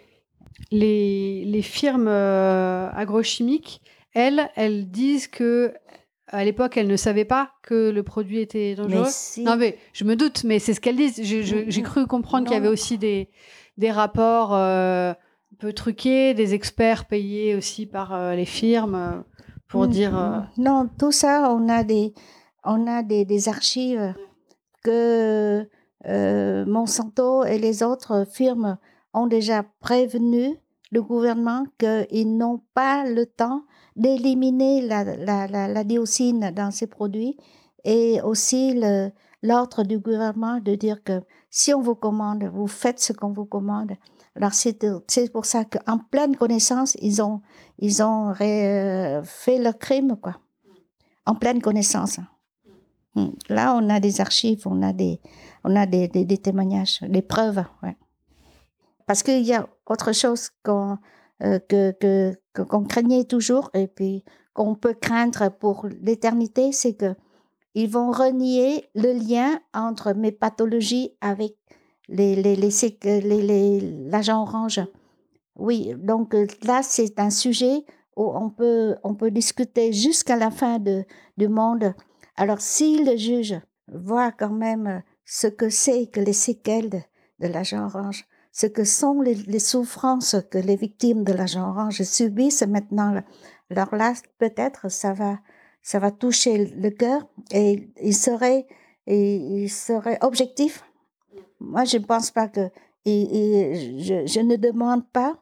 Les, 0.70 1.44
les 1.46 1.62
firmes 1.62 2.08
euh, 2.08 2.88
agrochimiques, 2.92 3.80
elles, 4.14 4.48
elles 4.56 4.90
disent 4.90 5.28
que 5.28 5.72
à 6.30 6.44
l'époque, 6.44 6.76
elles 6.76 6.88
ne 6.88 6.96
savaient 6.96 7.24
pas 7.24 7.52
que 7.62 7.88
le 7.90 8.02
produit 8.02 8.40
était 8.40 8.74
dangereux. 8.74 9.04
Mais 9.04 9.08
si, 9.11 9.42
Non, 9.44 9.56
mais 9.56 9.78
je 9.94 10.04
me 10.04 10.14
doute, 10.14 10.44
mais 10.44 10.58
c'est 10.58 10.74
ce 10.74 10.80
qu'elles 10.80 10.96
disent. 10.96 11.22
Je- 11.24 11.64
J'ai 11.68 11.82
cru 11.82 12.06
comprendre 12.06 12.44
qu'il 12.46 12.54
y 12.54 12.58
avait 12.58 12.68
aussi 12.68 12.98
des, 12.98 13.30
des 13.78 13.90
rapports 13.90 14.50
euh, 14.54 15.14
peu 15.59 15.73
truqués, 15.73 16.35
des 16.35 16.55
experts 16.55 17.05
payés 17.07 17.55
aussi 17.55 17.87
par 17.87 18.14
euh, 18.14 18.35
les 18.35 18.44
firmes 18.47 18.94
euh, 18.94 19.21
pour 19.68 19.87
Mm, 19.87 19.90
dire. 19.90 20.16
euh, 20.18 20.40
Non, 20.57 20.88
tout 20.99 21.12
ça, 21.12 21.53
on 21.53 21.68
a 21.68 21.85
des, 21.85 22.14
on 22.64 22.87
a 22.87 23.03
des, 23.03 23.25
des 23.25 23.49
archives 23.49 24.14
que 24.83 25.68
euh, 26.07 26.64
Monsanto 26.66 27.44
et 27.44 27.59
les 27.59 27.83
autres 27.83 28.25
firmes 28.31 28.79
ont 29.12 29.27
déjà 29.27 29.64
prévenu 29.81 30.57
le 30.90 31.03
gouvernement 31.03 31.64
qu'ils 31.79 32.37
n'ont 32.37 32.62
pas 32.75 33.05
le 33.05 33.27
temps 33.27 33.62
d'éliminer 33.97 34.81
la, 34.81 35.05
la, 35.05 35.47
la, 35.49 35.68
la 35.68 35.85
dioxine 35.85 36.53
dans 36.55 36.71
ces 36.71 36.87
produits 36.87 37.37
et 37.85 38.21
aussi 38.23 38.81
l'ordre 39.42 39.83
du 39.83 39.99
gouvernement 39.99 40.61
de 40.61 40.75
dire 40.77 41.03
que 41.03 41.21
si 41.51 41.75
on 41.75 41.81
vous 41.81 41.94
commande, 41.94 42.44
vous 42.44 42.66
faites 42.68 43.01
ce 43.01 43.12
qu'on 43.12 43.33
vous 43.33 43.44
commande. 43.47 43.92
Alors 44.38 44.55
c'est 44.55 44.79
pour 45.33 45.46
ça 45.46 45.64
qu'en 45.64 45.98
pleine 45.98 46.37
connaissance, 46.37 46.96
ils 47.03 47.20
ont, 47.20 47.42
ils 47.79 48.03
ont 48.03 48.33
fait 48.35 49.59
leur 49.59 49.77
crime, 49.79 50.16
quoi. 50.22 50.37
En 51.27 51.35
pleine 51.35 51.61
connaissance. 51.61 52.20
Hmm. 53.16 53.31
Là, 53.48 53.74
on 53.74 53.90
a 53.90 53.98
des 53.98 54.20
archives, 54.20 54.62
on 54.66 54.81
a 54.83 54.92
des, 54.92 55.20
on 55.64 55.74
a 55.74 55.87
des, 55.87 56.09
témoignages, 56.38 57.01
des 57.03 57.20
preuves. 57.20 57.64
Parce 59.07 59.24
qu'il 59.24 59.42
y 59.42 59.55
a 59.55 59.68
autre 59.87 60.12
chose 60.12 60.51
qu'on 60.64 60.98
euh, 61.42 61.59
que- 61.68 62.35
qu'on 62.64 62.85
craignait 62.85 63.24
toujours 63.24 63.70
et 63.74 63.88
puis 63.88 64.24
qu'on 64.55 64.74
peut 64.74 64.94
craindre 64.94 65.51
pour 65.51 65.87
l'éternité, 66.01 66.72
c'est 66.72 66.94
que 66.94 67.14
ils 67.74 67.88
vont 67.88 68.11
renier 68.11 68.88
le 68.94 69.12
lien 69.12 69.61
entre 69.72 70.12
mes 70.14 70.33
pathologies 70.33 71.16
avec 71.20 71.58
les, 72.09 72.37
les, 72.37 72.56
les, 72.56 73.21
les, 73.23 73.81
l'agent 74.09 74.42
orange. 74.42 74.81
Oui, 75.56 75.92
donc 75.96 76.35
euh, 76.35 76.46
là, 76.63 76.83
c'est 76.83 77.19
un 77.19 77.31
sujet 77.31 77.85
où 78.17 78.31
on 78.35 78.50
peut, 78.50 78.96
on 79.04 79.15
peut 79.15 79.31
discuter 79.31 79.92
jusqu'à 79.92 80.37
la 80.37 80.50
fin 80.50 80.79
de, 80.79 81.04
du 81.37 81.48
monde. 81.48 81.94
Alors, 82.37 82.61
si 82.61 83.04
le 83.04 83.17
juge 83.17 83.61
voit 83.92 84.33
quand 84.33 84.52
même 84.52 85.02
ce 85.25 85.46
que 85.46 85.69
c'est 85.69 86.06
que 86.06 86.21
les 86.21 86.33
séquelles 86.33 86.90
de, 86.90 87.00
de 87.40 87.48
l'agent 87.48 87.85
orange, 87.85 88.25
ce 88.52 88.67
que 88.67 88.85
sont 88.85 89.21
les, 89.21 89.35
les 89.35 89.59
souffrances 89.59 90.37
que 90.50 90.59
les 90.59 90.77
victimes 90.77 91.23
de 91.25 91.33
l'agent 91.33 91.69
orange 91.69 92.02
subissent 92.02 92.67
maintenant, 92.67 93.23
alors 93.71 93.94
là, 93.94 94.15
peut-être 94.38 94.90
ça 94.90 95.13
va, 95.13 95.38
ça 95.83 95.98
va 95.98 96.11
toucher 96.11 96.67
le 96.67 96.90
cœur 96.90 97.29
et 97.52 97.90
il 98.02 98.15
serait, 98.15 98.67
et 99.06 99.37
il 99.37 99.69
serait 99.69 100.19
objectif. 100.23 100.83
Moi, 101.61 101.85
je 101.85 101.98
ne 101.98 102.04
pense 102.04 102.31
pas 102.31 102.48
que, 102.48 102.71
et, 103.04 104.25
je, 104.27 104.40
ne 104.40 104.56
demande 104.56 105.09
pas 105.11 105.37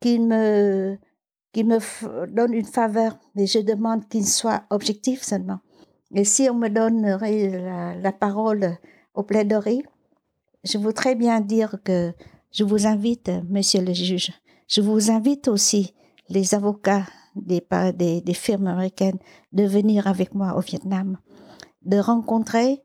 qu'il 0.00 0.26
me, 0.26 0.98
qu'il 1.52 1.66
me 1.66 1.78
donne 2.26 2.54
une 2.54 2.64
faveur, 2.64 3.18
mais 3.34 3.46
je 3.46 3.58
demande 3.58 4.08
qu'il 4.08 4.26
soit 4.26 4.64
objectif 4.70 5.22
seulement. 5.22 5.60
Et 6.14 6.24
si 6.24 6.48
on 6.50 6.54
me 6.54 6.68
donnerait 6.68 8.00
la, 8.00 8.12
parole 8.12 8.78
au 9.14 9.22
plaidoirie, 9.22 9.82
je 10.64 10.78
voudrais 10.78 11.14
bien 11.14 11.40
dire 11.40 11.76
que 11.84 12.12
je 12.52 12.64
vous 12.64 12.86
invite, 12.86 13.30
monsieur 13.48 13.82
le 13.82 13.92
juge, 13.92 14.32
je 14.68 14.80
vous 14.80 15.10
invite 15.10 15.48
aussi, 15.48 15.94
les 16.28 16.54
avocats 16.54 17.04
des, 17.36 17.62
des 18.20 18.34
firmes 18.34 18.66
américaines 18.66 19.18
de 19.52 19.64
venir 19.64 20.06
avec 20.06 20.34
moi 20.34 20.56
au 20.56 20.60
Vietnam, 20.60 21.18
de 21.82 21.98
rencontrer 21.98 22.82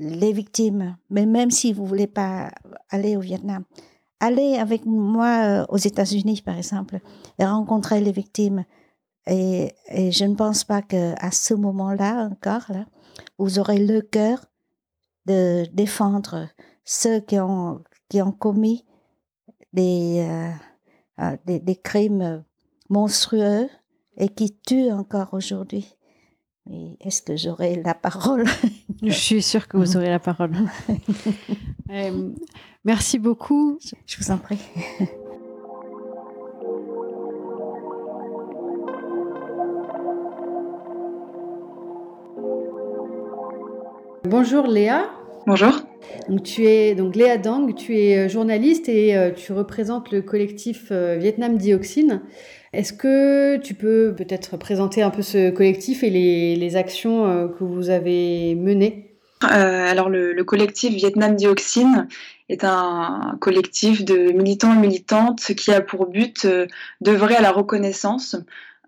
les 0.00 0.32
victimes. 0.32 0.96
Mais 1.10 1.26
même 1.26 1.50
si 1.50 1.72
vous 1.72 1.86
voulez 1.86 2.06
pas 2.06 2.50
aller 2.88 3.16
au 3.16 3.20
Vietnam, 3.20 3.64
allez 4.18 4.56
avec 4.56 4.84
moi 4.86 5.44
euh, 5.44 5.66
aux 5.68 5.76
États-Unis, 5.76 6.42
par 6.44 6.56
exemple, 6.56 6.98
et 7.38 7.44
rencontrer 7.44 8.00
les 8.00 8.12
victimes. 8.12 8.64
Et, 9.26 9.74
je 9.88 10.24
ne 10.24 10.34
pense 10.34 10.64
pas 10.64 10.82
qu'à 10.82 11.30
ce 11.30 11.54
moment-là 11.54 12.28
encore, 12.30 12.64
là, 12.70 12.86
vous 13.38 13.58
aurez 13.58 13.78
le 13.78 14.00
cœur 14.00 14.44
de 15.26 15.66
défendre 15.72 16.48
ceux 16.84 17.20
qui 17.20 17.38
ont, 17.38 17.82
qui 18.08 18.22
ont 18.22 18.32
commis 18.32 18.84
des, 19.72 20.26
euh, 20.26 20.50
euh, 21.20 21.36
des, 21.44 21.76
crimes 21.76 22.42
monstrueux 22.88 23.68
et 24.16 24.28
qui 24.30 24.56
tuent 24.66 24.90
encore 24.90 25.28
aujourd'hui. 25.32 25.94
Est-ce 27.00 27.22
que 27.22 27.36
j'aurai 27.36 27.82
la 27.82 27.94
parole? 27.94 28.44
Je 29.02 29.10
suis 29.10 29.42
sûre 29.42 29.66
que 29.66 29.76
vous 29.76 29.96
aurez 29.96 30.08
la 30.08 30.18
parole. 30.18 30.52
euh, 31.90 32.30
merci 32.84 33.18
beaucoup. 33.18 33.78
Je 34.06 34.16
vous 34.18 34.30
en 34.30 34.38
prie. 34.38 34.58
Bonjour 44.24 44.66
Léa. 44.66 45.10
Bonjour. 45.50 45.80
Donc, 46.28 46.44
tu 46.44 46.64
es 46.64 46.94
donc 46.94 47.16
Léa 47.16 47.36
Dang, 47.36 47.74
tu 47.74 47.96
es 47.98 48.28
journaliste 48.28 48.88
et 48.88 49.16
euh, 49.16 49.32
tu 49.32 49.52
représentes 49.52 50.12
le 50.12 50.22
collectif 50.22 50.92
euh, 50.92 51.16
Vietnam 51.18 51.58
Dioxine. 51.58 52.22
Est-ce 52.72 52.92
que 52.92 53.56
tu 53.56 53.74
peux 53.74 54.14
peut-être 54.16 54.56
présenter 54.58 55.02
un 55.02 55.10
peu 55.10 55.22
ce 55.22 55.50
collectif 55.50 56.04
et 56.04 56.10
les, 56.10 56.54
les 56.54 56.76
actions 56.76 57.26
euh, 57.26 57.48
que 57.48 57.64
vous 57.64 57.90
avez 57.90 58.54
menées? 58.54 59.16
Euh, 59.42 59.90
Alors 59.90 60.08
le, 60.08 60.32
le, 60.32 60.44
collectif 60.44 60.94
Vietnam 60.94 61.34
Dioxine 61.34 62.06
est 62.48 62.62
un 62.62 63.36
collectif 63.40 64.04
de 64.04 64.30
militants 64.30 64.72
et 64.72 64.78
militantes 64.78 65.52
qui 65.56 65.72
a 65.72 65.80
pour 65.80 66.06
but 66.06 66.44
euh, 66.44 66.68
d'œuvrer 67.00 67.34
à 67.34 67.40
la 67.40 67.50
reconnaissance 67.50 68.36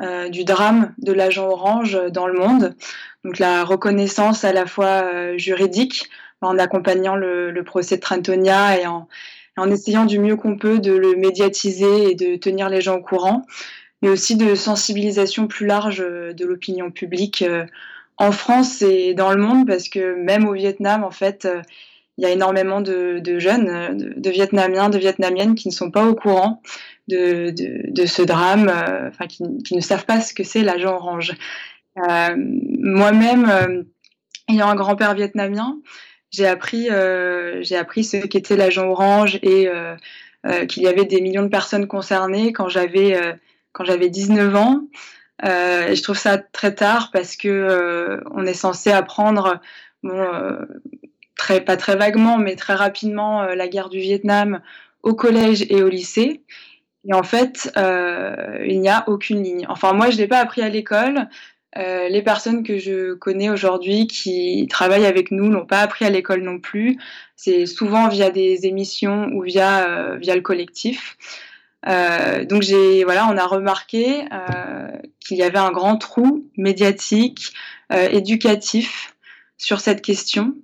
euh, 0.01 0.29
du 0.29 0.45
drame 0.45 0.95
de 0.99 1.13
l'agent 1.13 1.49
orange 1.49 1.99
dans 2.13 2.29
le 2.29 2.39
monde. 2.39 2.77
Donc 3.25 3.39
la 3.39 3.65
reconnaissance 3.65 4.45
à 4.45 4.53
la 4.53 4.67
fois 4.67 5.05
euh, 5.05 5.37
juridique 5.39 6.09
en 6.43 6.59
accompagnant 6.59 7.17
le, 7.17 7.63
procès 7.65 7.97
de 7.97 8.01
Trentonia 8.01 8.79
et 8.81 8.87
en, 8.87 9.71
essayant 9.71 10.05
du 10.05 10.19
mieux 10.19 10.37
qu'on 10.37 10.57
peut 10.57 10.79
de 10.79 10.93
le 10.93 11.17
médiatiser 11.17 12.11
et 12.11 12.15
de 12.15 12.37
tenir 12.37 12.69
les 12.69 12.81
gens 12.81 12.97
au 12.97 13.03
courant, 13.03 13.43
mais 14.03 14.09
aussi 14.09 14.37
de 14.37 14.55
sensibilisation 14.55 15.47
plus 15.47 15.67
large 15.67 15.99
de 15.99 16.45
l'opinion 16.45 16.91
publique 16.91 17.45
en 18.17 18.33
France 18.33 18.83
et 18.83 19.15
dans 19.15 19.33
le 19.33 19.41
monde, 19.41 19.67
parce 19.67 19.89
que 19.89 20.15
même 20.15 20.47
au 20.47 20.53
Vietnam, 20.53 21.05
en 21.05 21.11
fait, 21.11 21.47
il 22.19 22.25
y 22.25 22.27
a 22.27 22.31
énormément 22.31 22.81
de, 22.81 23.23
jeunes, 23.39 23.97
de, 23.97 24.31
Vietnamiens, 24.31 24.91
de 24.91 24.99
Vietnamiennes 24.99 25.55
qui 25.55 25.69
ne 25.69 25.73
sont 25.73 25.91
pas 25.91 26.07
au 26.07 26.15
courant 26.15 26.61
de, 27.09 27.53
ce 28.07 28.23
drame, 28.23 28.69
euh, 28.69 29.09
enfin, 29.09 29.27
qui, 29.27 29.75
ne 29.75 29.81
savent 29.81 30.05
pas 30.05 30.21
ce 30.21 30.35
que 30.35 30.45
c'est 30.45 30.63
l'agent 30.63 30.95
orange. 30.95 31.33
Euh, 31.99 32.35
Moi-même, 32.37 33.49
euh, 33.49 33.83
ayant 34.49 34.69
un 34.69 34.75
grand-père 34.75 35.15
vietnamien, 35.15 35.79
j'ai 36.33 36.47
appris, 36.47 36.91
euh, 36.91 37.63
j'ai 37.63 37.77
appris 37.77 38.05
ce 38.05 38.17
qu'était 38.17 38.57
l'agent 38.57 38.89
orange 38.89 39.39
et 39.43 39.69
euh, 39.69 39.95
euh, 40.47 40.65
qu'il 40.67 40.83
y 40.83 40.89
avait 40.89 41.05
des 41.05 41.21
millions 41.21 41.43
de 41.43 41.49
personnes 41.49 41.87
concernées 41.87 42.53
quand 42.53 42.69
j'avais 42.69 43.21
quand 43.73 43.85
j'avais 43.85 44.09
19 44.09 44.57
ans. 44.57 44.81
et 45.43 45.95
je 45.95 46.03
trouve 46.03 46.19
ça 46.19 46.39
très 46.39 46.75
tard 46.75 47.11
parce 47.13 47.37
que 47.37 48.21
on 48.31 48.47
est 48.47 48.55
censé 48.55 48.91
apprendre, 48.91 49.61
bon, 50.03 50.27
très 51.37 51.61
pas 51.61 51.77
très 51.77 51.97
vaguement, 51.97 52.39
mais 52.39 52.57
très 52.57 52.75
rapidement 52.75 53.43
la 53.45 53.69
guerre 53.69 53.91
du 53.91 54.01
Vietnam 54.01 54.61
au 55.03 55.15
collège 55.15 55.67
et 55.69 55.83
au 55.83 55.89
lycée. 55.89 56.43
Et 57.09 57.15
en 57.15 57.25
fait, 57.25 57.71
il 57.77 58.81
n'y 58.81 58.89
a 58.89 59.05
aucune 59.07 59.43
ligne. 59.43 59.67
Enfin, 59.69 59.93
moi, 59.93 60.11
je 60.11 60.17
l'ai 60.17 60.29
pas 60.29 60.39
appris 60.39 60.63
à 60.63 60.69
l'école. 60.69 61.29
Euh, 61.79 62.09
les 62.09 62.23
personnes 62.23 62.63
que 62.63 62.79
je 62.79 63.15
connais 63.15 63.49
aujourd'hui 63.49 64.07
qui 64.07 64.67
travaillent 64.69 65.07
avec 65.07 65.31
nous 65.31 65.49
n'ont 65.49 65.65
pas 65.65 65.81
appris 65.81 66.05
à 66.05 66.11
l'école 66.11 66.43
non 66.43 66.59
plus. 66.59 66.99
C'est 67.37 67.67
souvent 67.67 68.09
via 68.09 68.31
des 68.31 68.67
émissions 68.67 69.31
ou 69.33 69.43
via, 69.43 69.89
euh, 69.89 70.17
via 70.17 70.35
le 70.35 70.43
collectif. 70.43 71.17
Euh, 71.89 72.45
donc 72.45 72.63
j'ai 72.63 73.05
voilà, 73.05 73.29
on 73.29 73.37
a 73.37 73.47
remarqué 73.47 74.25
euh, 74.33 74.89
qu'il 75.21 75.39
y 75.39 75.43
avait 75.43 75.59
un 75.59 75.73
grand 75.73 75.97
trou 75.97 76.49
médiatique, 76.57 77.53
euh, 77.93 78.09
éducatif 78.09 79.15
sur 79.59 79.81
cette 79.81 80.03
question. 80.03 80.55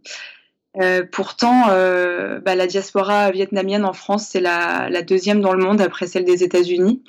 pourtant, 1.13 1.67
bah, 1.67 2.55
la 2.55 2.67
diaspora 2.67 3.31
vietnamienne 3.33 3.85
en 3.85 3.93
France, 3.93 4.29
c'est 4.31 4.41
la, 4.41 4.89
la, 4.91 5.03
deuxième 5.03 5.41
dans 5.41 5.53
le 5.53 5.65
monde 5.65 5.81
après 5.81 6.07
celle 6.07 6.25
des 6.25 6.45
États-Unis. 6.45 7.03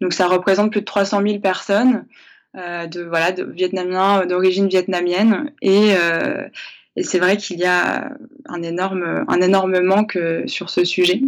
Donc 0.00 0.14
ça 0.14 0.26
représente 0.26 0.70
plus 0.70 0.80
de 0.80 0.86
300 0.86 1.22
000 1.22 1.40
personnes. 1.40 2.06
Euh, 2.56 2.86
de 2.86 3.02
voilà 3.02 3.30
de 3.30 3.44
vietnamiens 3.44 4.26
d'origine 4.26 4.66
vietnamienne 4.66 5.52
et, 5.62 5.94
euh, 5.94 6.48
et 6.96 7.04
c'est 7.04 7.20
vrai 7.20 7.36
qu'il 7.36 7.60
y 7.60 7.64
a 7.64 8.10
un 8.46 8.62
énorme 8.64 9.24
un 9.28 9.40
énorme 9.40 9.80
manque 9.80 10.18
sur 10.46 10.68
ce 10.68 10.84
sujet. 10.84 11.22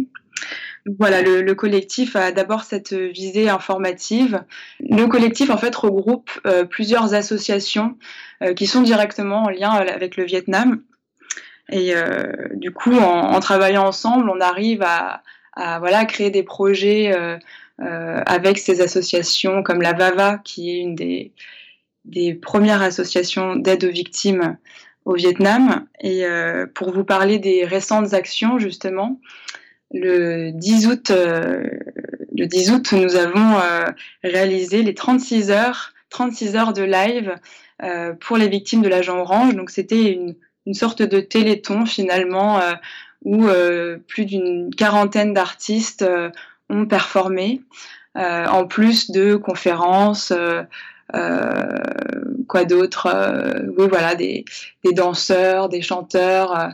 Voilà, 0.99 1.21
le, 1.21 1.41
le 1.41 1.55
collectif 1.55 2.17
a 2.17 2.33
d'abord 2.33 2.63
cette 2.63 2.93
visée 2.93 3.47
informative. 3.49 4.43
Le 4.81 5.05
collectif, 5.05 5.49
en 5.49 5.57
fait, 5.57 5.73
regroupe 5.75 6.29
euh, 6.45 6.65
plusieurs 6.65 7.13
associations 7.13 7.97
euh, 8.41 8.53
qui 8.53 8.67
sont 8.67 8.81
directement 8.81 9.43
en 9.43 9.49
lien 9.49 9.69
avec 9.69 10.17
le 10.17 10.25
Vietnam. 10.25 10.81
Et 11.69 11.95
euh, 11.95 12.33
du 12.55 12.71
coup, 12.71 12.93
en, 12.97 13.33
en, 13.33 13.39
travaillant 13.39 13.85
ensemble, 13.85 14.29
on 14.29 14.41
arrive 14.41 14.81
à, 14.81 15.23
à 15.53 15.79
voilà, 15.79 16.03
créer 16.03 16.31
des 16.31 16.43
projets 16.43 17.13
euh, 17.15 17.37
avec 17.79 18.59
ces 18.59 18.81
associations 18.81 19.63
comme 19.63 19.81
la 19.81 19.93
VAVA, 19.93 20.37
qui 20.43 20.69
est 20.69 20.79
une 20.79 20.95
des, 20.95 21.33
des 22.05 22.33
premières 22.33 22.81
associations 22.81 23.55
d'aide 23.55 23.85
aux 23.85 23.91
victimes 23.91 24.57
au 25.05 25.13
Vietnam. 25.13 25.85
Et 26.01 26.25
euh, 26.25 26.65
pour 26.73 26.91
vous 26.91 27.03
parler 27.03 27.39
des 27.39 27.65
récentes 27.65 28.13
actions, 28.13 28.59
justement, 28.59 29.19
le 29.91 30.51
10 30.51 30.87
août, 30.87 31.11
euh, 31.11 31.63
le 32.35 32.45
10 32.45 32.71
août 32.71 32.93
nous 32.93 33.15
avons 33.15 33.57
euh, 33.57 33.85
réalisé 34.23 34.83
les 34.83 34.93
36 34.93 35.51
heures, 35.51 35.93
36 36.09 36.55
heures 36.55 36.73
de 36.73 36.83
live 36.83 37.35
euh, 37.83 38.13
pour 38.13 38.37
les 38.37 38.47
victimes 38.47 38.81
de 38.81 38.89
l'agent 38.89 39.19
orange. 39.19 39.55
Donc 39.55 39.69
c'était 39.69 40.11
une, 40.11 40.35
une, 40.65 40.73
sorte 40.73 41.01
de 41.01 41.19
téléthon 41.19 41.85
finalement 41.85 42.59
euh, 42.59 42.73
où 43.25 43.47
plus 44.09 44.25
d'une 44.25 44.75
quarantaine 44.75 45.33
d'artistes 45.33 46.03
ont 46.73 46.85
euh, 48.15 48.45
en 48.45 48.67
plus 48.67 49.09
de 49.09 49.35
conférences, 49.35 50.31
euh, 50.31 50.61
euh 51.15 51.79
quoi 52.47 52.65
d'autre 52.65 53.07
euh, 53.07 53.61
Oui, 53.77 53.87
voilà, 53.89 54.15
des, 54.15 54.45
danseurs, 54.83 55.69
des 55.69 55.81
chanteurs, 55.81 56.69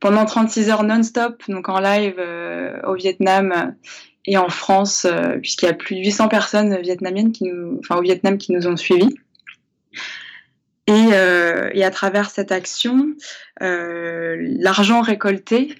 pendant 0.00 0.24
36 0.24 0.70
heures 0.70 0.84
non-stop, 0.84 1.42
donc 1.48 1.68
en 1.68 1.80
live 1.80 2.22
au 2.84 2.94
Vietnam 2.94 3.74
et 4.24 4.38
en 4.38 4.48
France, 4.48 5.06
puisqu'il 5.40 5.66
y 5.66 5.68
a 5.68 5.74
plus 5.74 5.96
de 5.96 6.00
800 6.00 6.28
personnes 6.28 6.78
vietnamiennes 6.80 7.32
qui 7.32 7.44
nous, 7.44 7.78
enfin 7.80 7.96
au 7.96 8.02
Vietnam 8.02 8.38
qui 8.38 8.52
nous 8.52 8.66
ont 8.66 8.76
suivis. 8.76 9.14
Et, 10.86 11.08
et, 11.72 11.84
à 11.84 11.90
travers 11.90 12.30
cette 12.30 12.52
action, 12.52 13.08
l'argent 13.60 15.02
récolté 15.02 15.74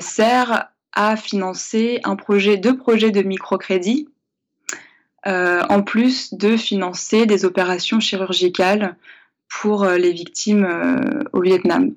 sert 0.00 0.69
à 0.92 1.16
financer 1.16 2.00
un 2.04 2.16
projet, 2.16 2.56
deux 2.56 2.76
projets 2.76 3.10
de 3.10 3.22
microcrédit, 3.22 4.08
euh, 5.26 5.62
en 5.68 5.82
plus 5.82 6.32
de 6.32 6.56
financer 6.56 7.26
des 7.26 7.44
opérations 7.44 8.00
chirurgicales 8.00 8.96
pour 9.48 9.84
euh, 9.84 9.98
les 9.98 10.12
victimes 10.12 10.64
euh, 10.64 11.22
au 11.32 11.42
Vietnam. 11.42 11.94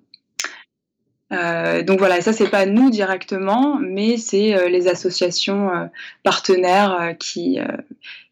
Donc 1.88 1.98
voilà, 1.98 2.22
ça 2.22 2.32
c'est 2.32 2.52
pas 2.52 2.68
nous 2.68 2.92
directement, 2.92 3.80
mais 3.82 4.18
c'est 4.18 4.70
les 4.70 4.88
associations 4.88 5.90
partenaires 6.22 7.16
qui, 7.20 7.58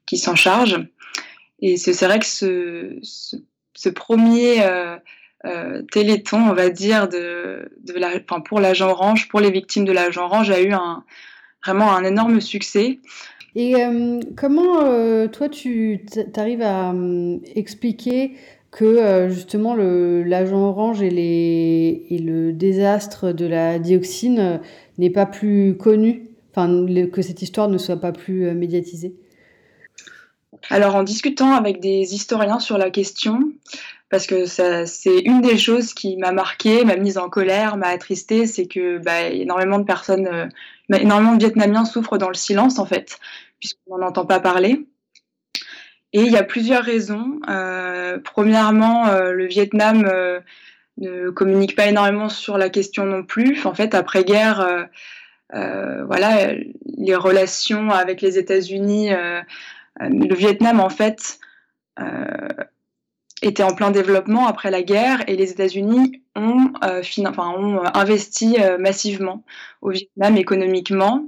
qui 0.06 0.20
s'en 0.20 0.36
chargent. 0.36 0.86
Et 1.62 1.78
c'est 1.78 2.06
vrai 2.06 2.20
que 2.20 2.28
ce, 2.28 3.00
ce 3.74 3.90
premier 3.90 4.64
euh, 5.46 5.82
téléthon, 5.92 6.50
on 6.50 6.54
va 6.54 6.70
dire, 6.70 7.08
de, 7.08 7.72
de 7.84 7.94
la, 7.94 8.10
enfin, 8.16 8.42
pour 8.42 8.60
l'agent 8.60 8.90
orange, 8.90 9.28
pour 9.28 9.40
les 9.40 9.52
victimes 9.52 9.86
de 9.86 9.92
l'agent 9.92 10.26
orange, 10.26 10.50
a 10.52 10.62
eu 10.62 10.72
un, 10.72 11.04
vraiment 11.66 11.92
un 11.94 12.04
énorme 12.04 12.42
succès. 12.42 13.00
Et 13.56 13.76
euh, 13.76 14.20
comment, 14.38 14.84
euh, 14.84 15.28
toi, 15.28 15.50
tu 15.50 16.06
arrives 16.36 16.62
à 16.62 16.94
euh, 16.94 17.38
expliquer 17.56 18.34
que 18.72 19.28
justement 19.30 19.76
l'agent 19.76 20.70
orange 20.70 21.02
et, 21.02 21.10
les, 21.10 22.06
et, 22.10 22.20
le 22.20 22.54
désastre 22.54 23.34
de 23.34 23.46
la 23.46 23.80
dioxine 23.80 24.62
n'est 24.98 25.10
pas 25.10 25.26
plus 25.26 25.76
connu, 25.76 26.30
enfin, 26.52 26.86
que 27.12 27.22
cette 27.22 27.42
histoire 27.42 27.68
ne 27.68 27.78
soit 27.78 27.98
pas 27.98 28.14
plus 28.14 28.50
médiatisée? 28.54 29.14
Alors 30.70 30.96
en 30.96 31.04
discutant 31.04 31.52
avec 31.54 31.82
des 31.82 32.14
historiens 32.14 32.60
sur 32.60 32.78
la 32.78 32.92
question, 32.92 33.52
parce 34.12 34.28
que 34.28 34.46
c'est 34.46 35.20
une 35.20 35.42
des 35.42 35.58
choses 35.58 35.94
qui 35.94 36.18
m'a 36.18 36.34
marqué, 36.34 36.84
m'a 36.84 36.98
mise 36.98 37.18
en 37.18 37.30
colère, 37.30 37.78
m'a 37.78 37.88
attristée, 37.88 38.46
c'est 38.46 38.68
que 38.68 38.98
bah, 38.98 39.30
énormément 39.30 39.80
de 39.80 39.86
personnes, 39.86 40.28
euh, 40.28 40.48
énormément 40.94 41.34
de 41.34 41.40
Vietnamiens 41.40 41.86
souffrent 41.86 42.18
dans 42.18 42.28
le 42.28 42.36
silence 42.36 42.78
en 42.78 42.86
fait, 42.86 43.20
puisqu'on 43.60 43.98
n'en 43.98 44.08
entend 44.08 44.26
pas 44.26 44.42
parler. 44.42 44.86
Et 46.14 46.24
il 46.24 46.32
y 46.32 46.38
a 46.38 46.44
plusieurs 46.44 46.84
raisons. 46.84 47.40
Euh, 47.50 48.20
premièrement, 48.22 49.08
euh, 49.08 49.32
le 49.32 49.46
Vietnam 49.46 50.06
euh, 50.06 50.42
ne 50.98 51.30
communique 51.30 51.76
pas 51.76 51.88
énormément 51.88 52.28
sur 52.28 52.58
la 52.58 52.70
question 52.70 53.06
non 53.06 53.24
plus. 53.24 53.66
En 53.66 53.74
fait, 53.74 53.96
après-guerre, 53.96 54.90
voilà, 55.54 56.54
les 56.98 57.16
relations 57.16 57.92
avec 57.92 58.22
les 58.22 58.38
États-Unis, 58.38 59.12
le 60.00 60.36
Vietnam, 60.36 60.82
en 60.82 60.90
fait, 60.90 61.40
était 63.42 63.64
en 63.64 63.74
plein 63.74 63.92
développement 63.92 64.48
après 64.48 64.72
la 64.72 64.84
guerre 64.84 65.24
et 65.28 65.36
les 65.36 65.52
États-Unis 65.52 66.22
ont, 66.36 66.72
enfin, 66.82 67.50
ont 67.58 67.82
investi 67.94 68.58
massivement 68.80 69.44
au 69.82 69.90
Vietnam 69.90 70.38
économiquement. 70.38 71.28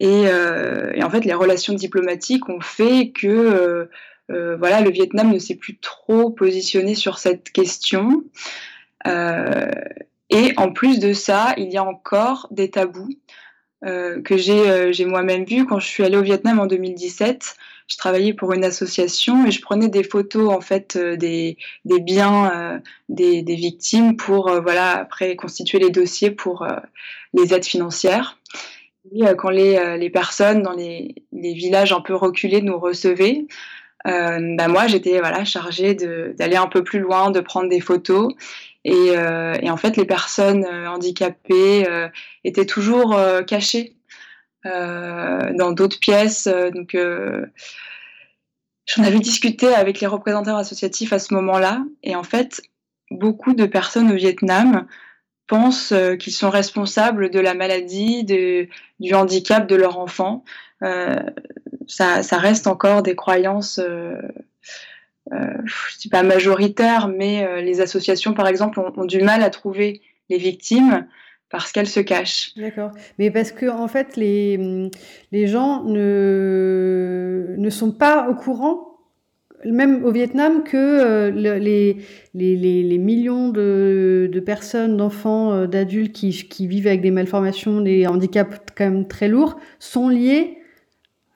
Et, 0.00 0.26
euh, 0.26 0.92
en 1.02 1.10
fait, 1.10 1.24
les 1.26 1.34
relations 1.34 1.74
diplomatiques 1.74 2.48
ont 2.48 2.60
fait 2.60 3.10
que 3.10 3.26
euh, 3.28 3.84
euh, 4.30 4.56
voilà, 4.56 4.80
le 4.80 4.90
Vietnam 4.90 5.30
ne 5.30 5.38
s'est 5.38 5.56
plus 5.56 5.78
trop 5.78 6.30
positionné 6.30 6.94
sur 6.94 7.18
cette 7.18 7.50
question. 7.50 8.24
Euh, 9.06 9.70
et 10.30 10.52
en 10.56 10.72
plus 10.72 11.00
de 11.00 11.12
ça, 11.12 11.52
il 11.58 11.70
y 11.70 11.76
a 11.76 11.84
encore 11.84 12.48
des 12.50 12.70
tabous 12.70 13.10
euh, 13.84 14.20
que 14.22 14.36
j'ai 14.36 15.04
moi-même 15.04 15.44
vus 15.44 15.66
quand 15.66 15.78
je 15.78 15.86
suis 15.86 16.04
allée 16.04 16.16
au 16.16 16.22
Vietnam 16.22 16.58
en 16.58 16.66
2017 16.66 17.56
je 17.88 17.96
travaillais 17.96 18.34
pour 18.34 18.52
une 18.52 18.64
association 18.64 19.46
et 19.46 19.50
je 19.50 19.60
prenais 19.60 19.88
des 19.88 20.04
photos 20.04 20.52
en 20.52 20.60
fait 20.60 20.96
des, 20.96 21.56
des 21.84 22.00
biens 22.00 22.50
euh, 22.54 22.78
des, 23.08 23.42
victimes 23.42 24.16
pour 24.16 24.48
euh, 24.48 24.60
voilà 24.60 24.98
après 24.98 25.34
constituer 25.34 25.80
les 25.80 25.90
dossiers 25.90 26.30
pour 26.30 26.62
euh, 26.62 26.76
les 27.34 27.52
aides 27.52 27.64
financières. 27.64 28.38
Euh, 29.22 29.34
quand 29.34 29.50
les, 29.50 29.76
euh, 29.76 30.10
personnes 30.10 30.62
dans 30.62 30.72
les, 30.72 31.14
villages 31.32 31.92
un 31.92 32.00
peu 32.00 32.14
reculés 32.14 32.62
nous 32.62 32.78
recevaient, 32.78 33.46
euh, 34.06 34.56
bah 34.56 34.68
moi 34.68 34.86
j'étais 34.86 35.18
voilà, 35.18 35.44
chargée 35.44 35.94
d'aller 35.94 36.56
un 36.56 36.66
peu 36.66 36.82
plus 36.82 37.00
loin, 37.00 37.30
de 37.30 37.40
prendre 37.40 37.68
des 37.68 37.80
photos. 37.80 38.32
Et, 38.84 39.16
euh, 39.16 39.54
et 39.60 39.70
en 39.70 39.76
fait, 39.76 39.96
les 39.96 40.06
personnes 40.06 40.64
handicapées 40.64 41.86
euh, 41.88 42.08
étaient 42.44 42.66
toujours 42.66 43.18
cachées 43.46 43.96
dans 44.64 45.72
d'autres 45.72 45.98
pièces. 45.98 46.48
Donc, 46.74 46.96
j'en 48.86 49.02
avais 49.02 49.18
discuté 49.18 49.74
avec 49.74 50.00
les 50.00 50.06
représentants 50.06 50.56
associatifs 50.56 51.12
à 51.12 51.18
ce 51.18 51.34
moment-là. 51.34 51.84
Et 52.02 52.14
en 52.14 52.22
fait, 52.22 52.62
beaucoup 53.10 53.54
de 53.54 53.66
personnes 53.66 54.10
au 54.10 54.16
Vietnam 54.16 54.86
pensent 55.50 55.92
euh, 55.92 56.14
qu'ils 56.14 56.32
sont 56.32 56.48
responsables 56.48 57.28
de 57.28 57.40
la 57.40 57.54
maladie, 57.54 58.24
de, 58.24 58.68
du 59.00 59.14
handicap 59.14 59.66
de 59.66 59.74
leur 59.74 59.98
enfant. 59.98 60.44
Euh, 60.82 61.16
ça, 61.88 62.22
ça, 62.22 62.38
reste 62.38 62.68
encore 62.68 63.02
des 63.02 63.16
croyances, 63.16 63.80
euh, 63.80 64.14
euh, 64.14 64.28
je 65.32 65.98
dis 65.98 66.08
pas 66.08 66.22
majoritaires, 66.22 67.08
mais 67.08 67.44
euh, 67.44 67.60
les 67.60 67.80
associations, 67.80 68.34
par 68.34 68.48
exemple, 68.48 68.80
ont, 68.80 69.04
du 69.04 69.22
mal 69.22 69.42
à 69.42 69.50
trouver 69.50 70.02
les 70.28 70.38
victimes 70.38 71.06
parce 71.50 71.72
qu'elles 71.72 71.88
se 71.88 72.00
cachent. 72.00 72.54
D'accord. 72.56 72.92
Mais 73.18 73.30
parce 73.30 73.52
que 73.52 73.66
en 73.66 73.88
fait, 73.88 74.16
les, 74.16 74.90
les 75.32 75.46
gens 75.46 75.84
ne, 75.84 77.54
ne 77.56 77.70
sont 77.70 77.92
pas 77.92 78.28
au 78.28 78.34
courant 78.34 78.90
même 79.64 80.04
au 80.04 80.10
Vietnam, 80.10 80.62
que 80.64 80.76
euh, 80.76 81.30
les, 81.30 81.96
les, 82.34 82.56
les, 82.82 82.98
millions 82.98 83.50
de, 83.50 84.28
de 84.32 84.40
personnes, 84.40 84.96
d'enfants, 84.96 85.52
euh, 85.52 85.66
d'adultes 85.66 86.14
qui, 86.14 86.30
qui, 86.30 86.66
vivent 86.66 86.86
avec 86.86 87.02
des 87.02 87.10
malformations, 87.10 87.80
des 87.80 88.06
handicaps 88.06 88.56
quand 88.76 88.84
même 88.84 89.06
très 89.06 89.28
lourds, 89.28 89.58
sont 89.78 90.08
liés 90.08 90.58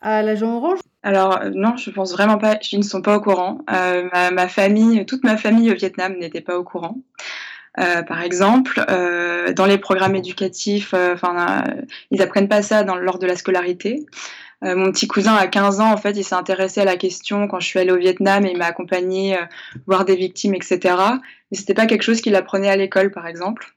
à 0.00 0.22
l'agent 0.22 0.56
orange? 0.56 0.78
Alors 1.04 1.40
non, 1.54 1.76
je 1.76 1.90
pense 1.90 2.12
vraiment 2.12 2.38
pas. 2.38 2.58
Ils 2.72 2.78
ne 2.78 2.84
sont 2.84 3.02
pas 3.02 3.16
au 3.16 3.20
courant. 3.20 3.58
Euh, 3.70 4.08
ma, 4.32 4.48
famille, 4.48 5.06
toute 5.06 5.22
ma 5.22 5.36
famille 5.36 5.70
au 5.70 5.74
Vietnam 5.74 6.16
n'était 6.18 6.40
pas 6.40 6.58
au 6.58 6.64
courant. 6.64 6.98
Euh, 7.78 8.02
par 8.02 8.22
exemple, 8.22 8.84
euh, 8.88 9.52
dans 9.52 9.66
les 9.66 9.78
programmes 9.78 10.16
éducatifs, 10.16 10.94
enfin, 10.94 11.64
ils 12.10 12.22
apprennent 12.22 12.48
pas 12.48 12.62
ça 12.62 12.82
lors 12.82 13.18
de 13.18 13.26
la 13.26 13.36
scolarité. 13.36 14.06
Euh, 14.64 14.76
mon 14.76 14.92
petit 14.92 15.06
cousin 15.06 15.34
à 15.34 15.46
15 15.46 15.80
ans, 15.80 15.92
en 15.92 15.96
fait, 15.96 16.12
il 16.12 16.24
s'est 16.24 16.34
intéressé 16.34 16.80
à 16.80 16.84
la 16.84 16.96
question 16.96 17.48
quand 17.48 17.60
je 17.60 17.66
suis 17.66 17.78
allée 17.78 17.92
au 17.92 17.98
Vietnam 17.98 18.46
et 18.46 18.50
il 18.50 18.56
m'a 18.56 18.66
accompagné 18.66 19.36
euh, 19.36 19.42
voir 19.86 20.04
des 20.04 20.16
victimes, 20.16 20.54
etc. 20.54 20.78
Mais 21.50 21.58
c'était 21.58 21.74
pas 21.74 21.86
quelque 21.86 22.02
chose 22.02 22.20
qu'il 22.20 22.34
apprenait 22.34 22.70
à 22.70 22.76
l'école, 22.76 23.10
par 23.10 23.26
exemple. 23.26 23.74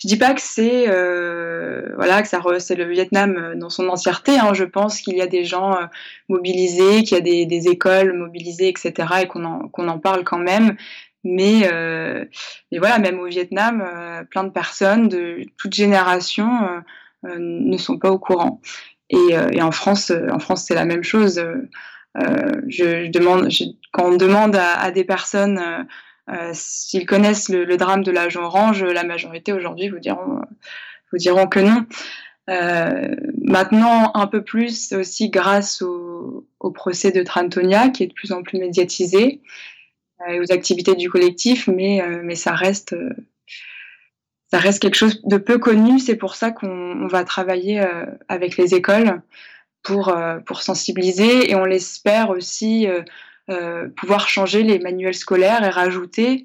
Je 0.00 0.06
dis 0.06 0.16
pas 0.16 0.32
que 0.32 0.40
c'est 0.40 0.88
euh, 0.88 1.92
voilà 1.96 2.22
que 2.22 2.28
ça 2.28 2.40
c'est 2.60 2.76
le 2.76 2.88
Vietnam 2.88 3.36
euh, 3.36 3.54
dans 3.56 3.68
son 3.68 3.88
entièreté. 3.88 4.38
Hein. 4.38 4.54
Je 4.54 4.64
pense 4.64 5.00
qu'il 5.00 5.16
y 5.16 5.20
a 5.20 5.26
des 5.26 5.44
gens 5.44 5.74
euh, 5.74 5.86
mobilisés, 6.28 7.02
qu'il 7.02 7.16
y 7.16 7.42
a 7.42 7.46
des, 7.46 7.68
écoles 7.68 8.12
mobilisées, 8.12 8.68
etc. 8.68 8.92
et 9.22 9.26
qu'on 9.26 9.44
en, 9.44 9.68
qu'on 9.68 9.88
en 9.88 9.98
parle 9.98 10.22
quand 10.22 10.38
même. 10.38 10.76
Mais, 11.24 11.68
euh, 11.72 12.24
mais 12.70 12.78
voilà, 12.78 13.00
même 13.00 13.18
au 13.18 13.26
Vietnam, 13.26 13.82
euh, 13.84 14.22
plein 14.22 14.44
de 14.44 14.50
personnes 14.50 15.08
de 15.08 15.44
toute 15.56 15.74
génération 15.74 16.48
ne 17.24 17.76
sont 17.76 17.98
pas 17.98 18.12
au 18.12 18.20
courant. 18.20 18.60
Et, 19.10 19.34
et 19.52 19.62
en 19.62 19.72
France, 19.72 20.12
en 20.12 20.38
France, 20.38 20.64
c'est 20.66 20.76
la 20.76 20.84
même 20.84 21.02
chose. 21.02 21.42
Je, 22.14 22.68
je, 22.68 23.10
demande, 23.10 23.50
je, 23.50 23.64
quand 23.92 24.12
on 24.12 24.16
demande 24.16 24.54
à, 24.54 24.74
à 24.80 24.92
des 24.92 25.04
personnes 25.04 25.60
s'ils 26.52 27.06
connaissent 27.06 27.48
le, 27.48 27.76
drame 27.76 28.02
de 28.02 28.10
l'agent 28.10 28.42
orange, 28.42 28.84
la 28.84 29.04
majorité 29.04 29.52
aujourd'hui 29.52 29.88
vous 29.88 29.98
diront, 29.98 30.40
vous 31.12 31.18
diront 31.18 31.46
que 31.46 31.60
non. 31.60 31.86
Euh, 32.50 33.14
maintenant, 33.42 34.10
un 34.14 34.26
peu 34.26 34.42
plus 34.42 34.92
aussi 34.92 35.28
grâce 35.30 35.82
au, 35.82 36.46
procès 36.74 37.12
de 37.12 37.22
Trantonia, 37.22 37.88
qui 37.88 38.02
est 38.02 38.08
de 38.08 38.12
plus 38.12 38.32
en 38.32 38.42
plus 38.42 38.58
médiatisé, 38.58 39.40
euh, 40.28 40.42
aux 40.42 40.52
activités 40.52 40.94
du 40.94 41.08
collectif, 41.10 41.66
mais, 41.68 42.02
euh, 42.02 42.20
mais 42.22 42.34
ça 42.34 42.52
reste 42.52 42.94
ça 44.50 44.58
reste 44.58 44.80
quelque 44.80 44.96
chose 44.96 45.20
de 45.24 45.36
peu 45.36 45.58
connu. 45.58 45.98
C'est 45.98 46.16
pour 46.16 46.34
ça 46.34 46.50
qu'on 46.50 47.06
va 47.06 47.24
travailler 47.24 47.80
euh, 47.80 48.06
avec 48.28 48.56
les 48.56 48.74
écoles 48.74 49.20
pour, 49.82 50.08
euh, 50.08 50.38
pour 50.40 50.62
sensibiliser 50.62 51.50
et 51.50 51.54
on 51.54 51.64
l'espère 51.64 52.30
aussi 52.30 52.86
euh, 52.86 53.00
euh, 53.00 53.02
pouvoir 53.96 54.28
changer 54.28 54.62
les 54.62 54.78
manuels 54.78 55.14
scolaires 55.14 55.64
et 55.64 55.70
rajouter 55.70 56.44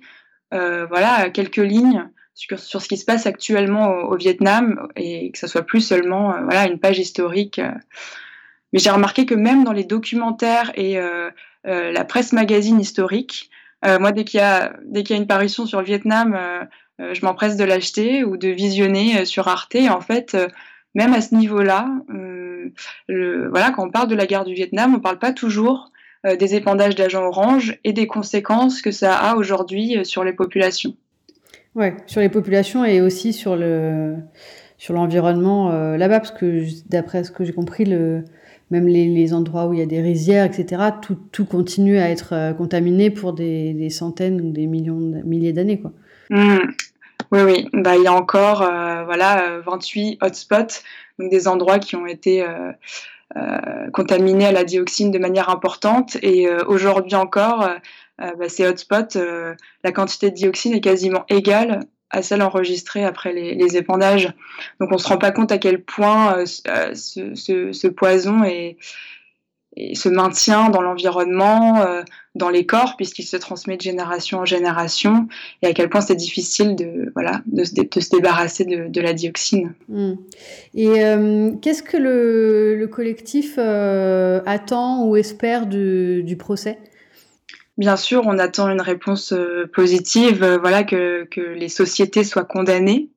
euh, 0.54 0.86
voilà, 0.86 1.30
quelques 1.30 1.58
lignes 1.58 2.10
sur, 2.34 2.60
ce 2.60 2.88
qui 2.88 2.98
se 2.98 3.06
passe 3.06 3.28
actuellement 3.28 3.90
au, 3.90 4.16
Vietnam 4.16 4.88
et 4.96 5.32
que 5.32 5.38
ça 5.38 5.48
soit 5.48 5.66
plus 5.66 5.82
seulement 5.82 6.34
voilà, 6.44 6.68
une 6.68 6.80
page 6.80 7.00
historique. 7.00 7.62
Mais 8.72 8.80
j'ai 8.80 8.90
remarqué 8.90 9.26
que 9.26 9.36
même 9.36 9.64
dans 9.64 9.74
les 9.74 9.84
documentaires 9.84 10.72
et 10.76 10.98
la 11.64 12.06
presse 12.06 12.34
magazine 12.34 12.80
historique, 12.80 13.52
moi, 13.84 14.12
dès 14.12 14.24
qu'il 14.24 14.40
y, 14.40 15.04
qu'il 15.04 15.16
y 15.16 15.20
a 15.20 15.22
une 15.22 15.28
parution 15.28 15.66
sur 15.66 15.80
le 15.80 15.86
Vietnam, 15.86 16.68
euh, 17.02 17.14
je 17.14 17.26
m'empresse 17.26 17.58
de 17.58 17.64
l'acheter 17.64 18.24
ou 18.24 18.38
de 18.38 18.50
visionner 18.50 19.22
euh, 19.22 19.26
sur 19.26 19.48
Arte. 19.48 19.76
En 19.90 20.02
fait, 20.02 20.36
euh, 20.36 20.48
même 20.96 21.14
à 21.14 21.22
ce 21.22 21.36
niveau-là, 21.36 21.90
voilà, 23.10 23.72
quand 23.72 23.88
on 23.88 23.90
parle 23.90 24.08
de 24.08 24.16
la 24.16 24.28
guerre 24.28 24.46
du 24.46 24.54
Vietnam, 24.54 24.94
on 24.94 24.98
ne 24.98 25.02
parle 25.02 25.20
pas 25.20 25.34
toujours 25.34 25.92
des 26.24 26.56
épandages 26.56 26.96
d'agents 26.96 27.26
orange 27.26 27.80
et 27.84 27.92
des 27.92 28.08
conséquences 28.08 28.82
que 28.82 28.92
ça 28.92 29.16
a 29.16 29.36
aujourd'hui 29.36 30.06
sur 30.06 30.24
les 30.24 30.34
populations. 30.34 30.96
Ouais, 31.76 31.96
sur 32.06 32.22
les 32.22 32.30
populations 32.30 32.86
et 32.86 33.02
aussi 33.02 33.34
sur 33.34 33.56
le 33.56 34.16
sur 34.84 34.94
l'environnement 34.94 35.72
euh, 35.72 35.96
là-bas, 35.96 36.20
parce 36.20 36.32
que 36.32 36.66
d'après 36.90 37.24
ce 37.24 37.32
que 37.32 37.46
j'ai 37.46 37.54
compris, 37.54 37.86
le, 37.86 38.26
même 38.70 38.86
les, 38.86 39.08
les, 39.08 39.34
endroits 39.34 39.68
où 39.68 39.74
il 39.74 39.80
y 39.80 39.82
a 39.82 39.86
des 39.86 40.02
rizières, 40.02 40.44
etc., 40.44 40.84
tout, 41.02 41.18
tout 41.32 41.46
continue 41.46 42.00
à 42.00 42.10
être 42.10 42.34
euh, 42.34 42.52
contaminé 42.52 43.10
pour 43.10 43.32
des, 43.32 43.74
des, 43.74 43.90
centaines 43.90 44.42
ou 44.42 44.52
des 44.52 44.68
millions, 44.68 45.22
milliers 45.24 45.54
d'années, 45.54 45.80
quoi. 45.80 45.94
Mmh. 46.30 46.58
Oui, 47.32 47.42
oui. 47.42 47.70
Bah, 47.74 47.96
il 47.96 48.04
y 48.04 48.08
a 48.08 48.14
encore 48.14 48.62
euh, 48.62 49.06
voilà, 49.06 49.60
28 49.66 50.20
hotspots, 50.22 50.84
donc 51.18 51.32
des 51.32 51.48
endroits 51.48 51.80
qui 51.80 51.96
ont 51.96 52.06
été 52.06 52.44
euh, 52.44 52.48
euh, 52.48 52.72
contaminés 53.94 54.46
à 54.46 54.52
la 54.52 54.64
dioxine 54.64 55.12
de 55.12 55.20
manière 55.20 55.50
importante. 55.50 56.18
Et 56.22 56.48
euh, 56.48 56.60
aujourd'hui 56.68 57.16
encore, 57.16 57.70
bah, 58.20 58.50
ces 58.50 58.66
hotspots, 58.66 59.20
la 59.84 59.92
quantité 59.92 60.30
de 60.30 60.36
dioxine 60.36 60.74
est 60.74 60.82
quasiment 60.82 61.26
égale 61.30 61.82
à 62.10 62.22
celle 62.22 62.44
enregistrée 62.44 63.04
après 63.04 63.34
les, 63.34 63.56
les 63.56 63.76
épandages. 63.76 64.32
Donc 64.80 64.92
on 64.92 64.98
se 64.98 65.08
rend 65.08 65.18
pas 65.18 65.32
compte 65.32 65.52
à 65.52 65.58
quel 65.58 65.84
point 65.84 66.46
ce, 66.46 67.34
ce, 67.34 67.72
ce, 67.74 67.88
poison 67.88 68.44
est, 68.44 68.78
et 69.76 69.96
se 69.96 70.10
maintient 70.10 70.70
dans 70.70 70.82
l'environnement, 70.82 71.82
euh, 71.82 72.04
dans 72.36 72.50
les 72.50 72.66
corps, 72.66 72.96
puisqu'il 72.98 73.26
se 73.26 73.38
transmet 73.38 73.78
de 73.78 73.82
génération 73.82 74.40
en 74.40 74.46
génération, 74.46 75.28
et 75.62 75.68
à 75.68 75.74
quel 75.74 75.90
point 75.90 76.02
c'est 76.02 76.16
difficile 76.16 76.76
de, 76.76 77.12
voilà, 77.14 77.42
de, 77.46 77.64
se, 77.64 77.74
de 77.74 78.00
se 78.00 78.10
débarrasser 78.10 78.66
de, 78.66 78.88
de, 78.88 79.02
la 79.02 79.14
dioxine. 79.14 79.74
Mmh. 79.88 80.14
Et 80.74 81.04
euh, 81.04 81.52
qu'est-ce 81.62 81.84
que 81.84 81.98
le, 81.98 82.76
le 82.76 82.88
collectif 82.88 83.56
euh, 83.58 84.42
attend 84.46 85.06
ou 85.06 85.16
espère 85.16 85.68
du, 85.68 86.24
du, 86.24 86.36
procès? 86.36 86.80
Bien 87.78 87.98
sûr, 87.98 88.24
on 88.26 88.40
attend 88.40 88.70
une 88.70 88.82
réponse 88.82 89.34
euh, 89.34 89.70
positive, 89.72 90.58
voilà, 90.60 90.84
que, 90.84 91.26
que, 91.30 91.42
les 91.42 91.70
sociétés 91.70 92.24
soient 92.24 92.46
condamnées, 92.46 93.10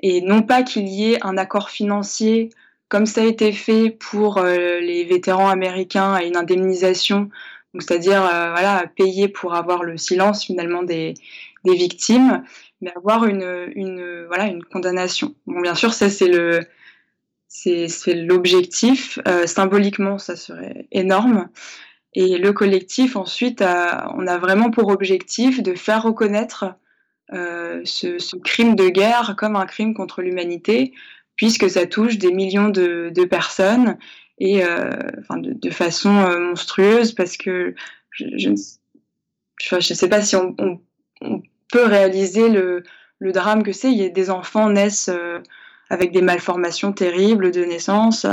et 0.00 0.22
non 0.22 0.40
pas 0.40 0.62
qu'il 0.62 0.88
y 0.88 1.12
ait 1.12 1.18
un 1.22 1.36
accord 1.36 1.70
financier 1.70 2.50
comme 2.88 3.06
ça 3.06 3.22
a 3.22 3.24
été 3.24 3.50
fait 3.50 3.90
pour 3.90 4.40
les 4.40 5.04
vétérans 5.04 5.48
américains 5.48 6.12
à 6.12 6.22
une 6.22 6.36
indemnisation, 6.36 7.28
c'est-à-dire 7.80 8.22
euh, 8.22 8.52
voilà, 8.52 8.86
payer 8.94 9.28
pour 9.28 9.54
avoir 9.54 9.82
le 9.82 9.96
silence 9.96 10.44
finalement 10.44 10.82
des, 10.82 11.14
des 11.64 11.74
victimes, 11.74 12.44
mais 12.80 12.92
avoir 12.96 13.24
une, 13.24 13.72
une, 13.74 14.24
voilà, 14.26 14.46
une 14.46 14.62
condamnation. 14.64 15.34
Bon, 15.46 15.60
bien 15.60 15.74
sûr, 15.74 15.92
ça 15.92 16.10
c'est 16.10 16.28
le 16.28 16.60
c'est 17.48 18.14
l'objectif. 18.14 19.20
Euh, 19.28 19.46
symboliquement, 19.46 20.18
ça 20.18 20.34
serait 20.34 20.88
énorme. 20.90 21.48
Et 22.12 22.36
le 22.36 22.52
collectif, 22.52 23.14
ensuite, 23.14 23.62
on 23.62 24.26
a 24.26 24.38
vraiment 24.38 24.72
pour 24.72 24.88
objectif 24.88 25.62
de 25.62 25.74
faire 25.74 26.02
reconnaître 26.02 26.74
euh, 27.32 27.80
ce, 27.84 28.36
crime 28.38 28.74
de 28.74 28.88
guerre 28.88 29.34
comme 29.38 29.54
un 29.54 29.66
crime 29.66 29.94
contre 29.94 30.20
l'humanité, 30.20 30.92
puisque 31.36 31.70
ça 31.70 31.86
touche 31.86 32.18
des 32.18 32.32
millions 32.32 32.70
de 32.70 33.24
personnes 33.24 33.98
et 34.38 34.64
euh, 34.64 34.90
enfin 35.20 35.38
de, 35.38 35.52
de, 35.52 35.70
façon 35.70 36.16
euh, 36.16 36.40
monstrueuse 36.40 37.12
parce 37.12 37.36
que 37.36 37.74
je, 38.10 38.48
ne 38.48 39.80
sais 39.80 40.08
pas 40.08 40.22
si 40.22 40.36
on, 40.36 40.54
on, 40.58 40.80
on 41.20 41.42
peut 41.70 41.84
réaliser 41.84 42.48
le, 42.48 42.82
le 43.18 43.32
drame 43.32 43.62
que 43.62 43.72
c'est. 43.72 43.90
Il 43.90 43.98
y 43.98 44.04
a 44.04 44.08
des 44.08 44.30
enfants 44.30 44.70
naissent 44.70 45.08
euh, 45.08 45.40
avec 45.90 46.12
des 46.12 46.22
malformations 46.22 46.92
terribles 46.92 47.50
de 47.50 47.64
naissance, 47.64 48.24
euh, 48.24 48.32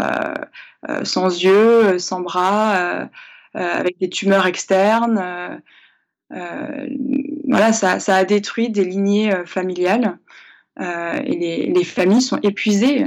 euh, 0.89 1.03
sans 1.03 1.43
yeux, 1.43 1.99
sans 1.99 2.21
bras, 2.21 3.09
avec 3.53 3.97
des 3.99 4.09
tumeurs 4.09 4.47
externes. 4.47 5.61
voilà, 6.29 7.73
ça, 7.73 7.99
ça, 7.99 8.15
a 8.15 8.23
détruit 8.23 8.69
des 8.69 8.85
lignées 8.85 9.31
familiales. 9.45 10.17
Euh, 10.79 11.19
et 11.25 11.35
les, 11.35 11.67
les, 11.67 11.83
familles 11.83 12.21
sont 12.21 12.39
épuisées. 12.43 13.05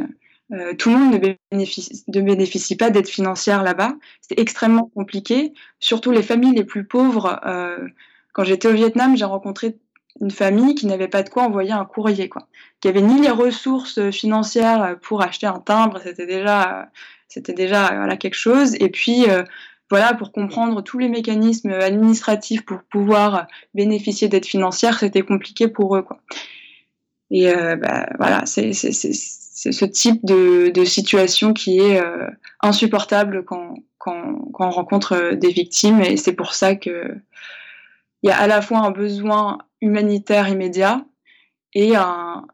Euh, 0.52 0.74
tout 0.74 0.90
le 0.90 0.96
monde 0.96 1.14
ne 1.14 2.20
bénéficie, 2.20 2.76
pas 2.76 2.90
d'aide 2.90 3.08
financière 3.08 3.62
là-bas. 3.62 3.94
C'est 4.20 4.38
extrêmement 4.38 4.90
compliqué. 4.94 5.52
Surtout 5.80 6.10
les 6.10 6.22
familles 6.22 6.54
les 6.54 6.64
plus 6.64 6.84
pauvres. 6.84 7.40
Euh, 7.46 7.78
quand 8.32 8.44
j'étais 8.44 8.68
au 8.68 8.72
Vietnam, 8.72 9.16
j'ai 9.16 9.24
rencontré 9.24 9.76
une 10.20 10.30
famille 10.30 10.74
qui 10.74 10.86
n'avait 10.86 11.08
pas 11.08 11.22
de 11.22 11.28
quoi 11.28 11.44
envoyer 11.44 11.72
un 11.72 11.84
courrier, 11.84 12.28
quoi. 12.28 12.46
Qui 12.80 12.88
avait 12.88 13.02
ni 13.02 13.20
les 13.20 13.30
ressources 13.30 14.10
financières 14.10 14.96
pour 15.02 15.22
acheter 15.22 15.46
un 15.46 15.58
timbre, 15.58 16.00
c'était 16.02 16.26
déjà, 16.26 16.88
c'était 17.28 17.52
déjà 17.52 17.88
voilà 17.88 18.16
quelque 18.16 18.34
chose. 18.34 18.74
Et 18.78 18.90
puis 18.90 19.28
euh, 19.28 19.42
voilà, 19.90 20.14
pour 20.14 20.32
comprendre 20.32 20.82
tous 20.82 20.98
les 20.98 21.08
mécanismes 21.08 21.70
administratifs 21.70 22.64
pour 22.64 22.82
pouvoir 22.84 23.46
bénéficier 23.74 24.28
d'aide 24.28 24.46
financière, 24.46 24.98
c'était 24.98 25.22
compliqué 25.22 25.68
pour 25.68 25.96
eux, 25.96 26.02
quoi. 26.02 26.20
Et 27.30 27.50
euh, 27.50 27.76
bah, 27.76 28.06
voilà, 28.18 28.46
c'est 28.46 28.72
ce 29.54 29.84
type 29.84 30.24
de, 30.24 30.84
situation 30.84 31.52
qui 31.52 31.78
est 31.78 32.00
euh, 32.00 32.28
insupportable 32.60 33.44
quand, 33.44 33.74
on 34.06 34.70
rencontre 34.70 35.32
des 35.34 35.50
victimes. 35.50 36.02
Et 36.02 36.18
c'est 36.18 36.34
pour 36.34 36.52
ça 36.52 36.74
qu'il 36.74 37.22
y 38.22 38.30
a 38.30 38.36
à 38.36 38.46
la 38.46 38.60
fois 38.60 38.78
un 38.80 38.90
besoin 38.90 39.58
humanitaire 39.80 40.48
immédiat 40.48 41.06
et 41.72 41.96
un, 41.96 42.46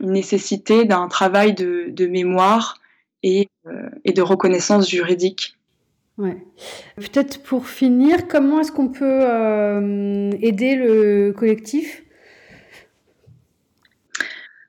une 0.00 0.12
nécessité 0.12 0.84
d'un 0.84 1.08
travail 1.08 1.54
de, 1.54 2.06
mémoire 2.06 2.78
et, 3.22 3.48
euh, 3.66 3.88
et, 4.04 4.12
de 4.12 4.22
reconnaissance 4.22 4.88
juridique. 4.88 5.56
Ouais. 6.18 6.36
Peut-être 6.96 7.42
pour 7.42 7.66
finir, 7.66 8.28
comment 8.28 8.60
est-ce 8.60 8.72
qu'on 8.72 8.88
peut 8.88 9.20
euh, 9.22 10.30
aider 10.40 10.76
le 10.76 11.32
collectif? 11.32 12.01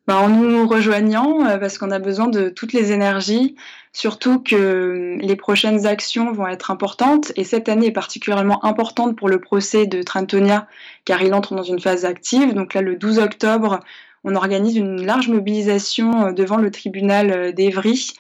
Bah, 0.08 0.18
en 0.18 0.30
nous 0.30 0.68
rejoignant, 0.68 1.45
euh, 1.45 1.58
parce 1.58 1.78
qu'on 1.78 1.91
a 1.91 1.99
besoin 1.99 2.28
de 2.28 2.49
toutes 2.49 2.74
les 2.74 2.91
énergies, 2.91 3.56
surtout 3.93 4.39
que 4.39 4.56
euh, 4.56 5.18
les 5.22 5.36
prochaines 5.36 5.86
actions 5.86 6.32
vont 6.32 6.47
être 6.47 6.72
importantes, 6.72 7.32
et 7.36 7.43
cette 7.43 7.70
année 7.70 7.88
est 7.88 7.91
particulièrement 7.91 8.64
importante 8.66 9.16
pour 9.16 9.30
le 9.30 9.39
procès 9.39 9.88
de 9.88 10.01
Trentonia, 10.01 10.68
car 11.06 11.22
il 11.22 11.34
entre 11.34 11.56
dans 11.56 11.64
une 11.64 11.80
phase 11.80 12.06
active. 12.06 12.54
Donc 12.54 12.74
là, 12.74 12.82
le 12.82 12.95
12 12.95 13.20
octobre, 13.20 13.80
on 14.24 14.36
organise 14.36 14.76
une 14.76 15.06
large 15.06 15.30
mobilisation 15.30 16.28
euh, 16.28 16.32
devant 16.32 16.58
le 16.58 16.72
tribunal 16.72 17.54
d'Evry, 17.54 18.14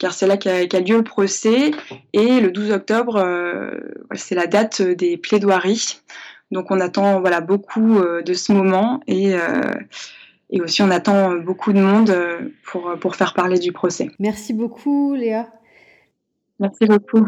car 0.00 0.14
c'est 0.14 0.26
là 0.26 0.36
qu'a 0.36 0.66
qu 0.66 0.80
lieu 0.80 0.96
le 0.96 1.04
procès, 1.04 1.70
et 2.12 2.40
le 2.40 2.50
12 2.50 2.72
octobre, 2.72 3.16
euh, 3.16 3.70
c'est 4.14 4.34
la 4.34 4.46
date 4.46 4.82
des 4.82 5.16
plaidoiries. 5.16 6.00
Donc 6.50 6.70
on 6.70 6.80
attend 6.80 7.20
voilà, 7.20 7.40
beaucoup 7.40 7.98
euh, 7.98 8.22
de 8.22 8.34
ce 8.34 8.52
moment, 8.52 9.00
et... 9.06 9.34
Euh, 9.34 9.72
et 10.50 10.60
aussi, 10.60 10.82
on 10.82 10.90
attend 10.90 11.36
beaucoup 11.36 11.72
de 11.72 11.80
monde 11.80 12.12
pour, 12.64 12.94
pour 13.00 13.16
faire 13.16 13.34
parler 13.34 13.58
du 13.58 13.72
procès. 13.72 14.10
Merci 14.18 14.52
beaucoup, 14.52 15.14
Léa. 15.14 15.46
Merci 16.58 16.86
beaucoup. 16.86 17.24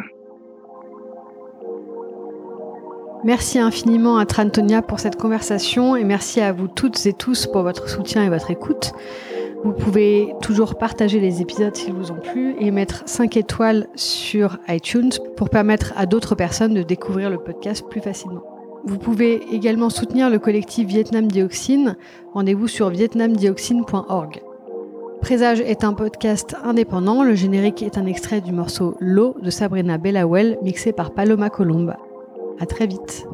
Merci 3.25 3.61
infiniment 3.61 4.19
à 4.19 4.27
Trantonia 4.27 4.83
pour 4.83 4.99
cette 4.99 5.15
conversation 5.15 5.95
et 5.95 6.03
merci 6.03 6.41
à 6.41 6.53
vous 6.53 6.67
toutes 6.67 7.07
et 7.07 7.13
tous 7.13 7.47
pour 7.47 7.63
votre 7.63 7.89
soutien 7.89 8.25
et 8.25 8.29
votre 8.29 8.51
écoute. 8.51 8.93
Vous 9.63 9.73
pouvez 9.73 10.35
toujours 10.43 10.77
partager 10.77 11.21
les 11.21 11.41
épisodes 11.41 11.77
s'ils 11.77 11.93
vous 11.93 12.11
ont 12.11 12.19
plu 12.19 12.57
et 12.59 12.73
mettre 12.73 13.05
5 13.07 13.37
étoiles 13.37 13.87
sur 13.95 14.59
iTunes 14.69 15.13
pour 15.37 15.51
permettre 15.51 15.93
à 15.97 16.07
d'autres 16.07 16.35
personnes 16.35 16.75
de 16.75 16.83
découvrir 16.83 17.31
le 17.31 17.39
podcast 17.39 17.85
plus 17.89 18.01
facilement. 18.01 18.43
Vous 18.85 18.99
pouvez 18.99 19.41
également 19.53 19.91
soutenir 19.91 20.29
le 20.29 20.39
collectif 20.39 20.89
Vietnam 20.89 21.29
Dioxine. 21.29 21.97
Rendez-vous 22.35 22.67
sur 22.67 22.91
vietnamdioxine.org. 22.91 24.43
Présage 25.21 25.61
est 25.61 25.85
un 25.85 25.93
podcast 25.93 26.57
indépendant. 26.65 27.23
Le 27.23 27.37
générique 27.37 27.83
est 27.83 27.97
un 27.97 28.07
extrait 28.07 28.41
du 28.41 28.51
morceau 28.51 28.97
L'eau 28.99 29.37
de 29.41 29.51
Sabrina 29.51 29.99
Bellawell 29.99 30.59
mixé 30.63 30.93
par 30.93 31.13
Paloma 31.13 31.49
Colombe. 31.49 31.95
À 32.59 32.67
très 32.67 32.89
vite. 32.89 33.25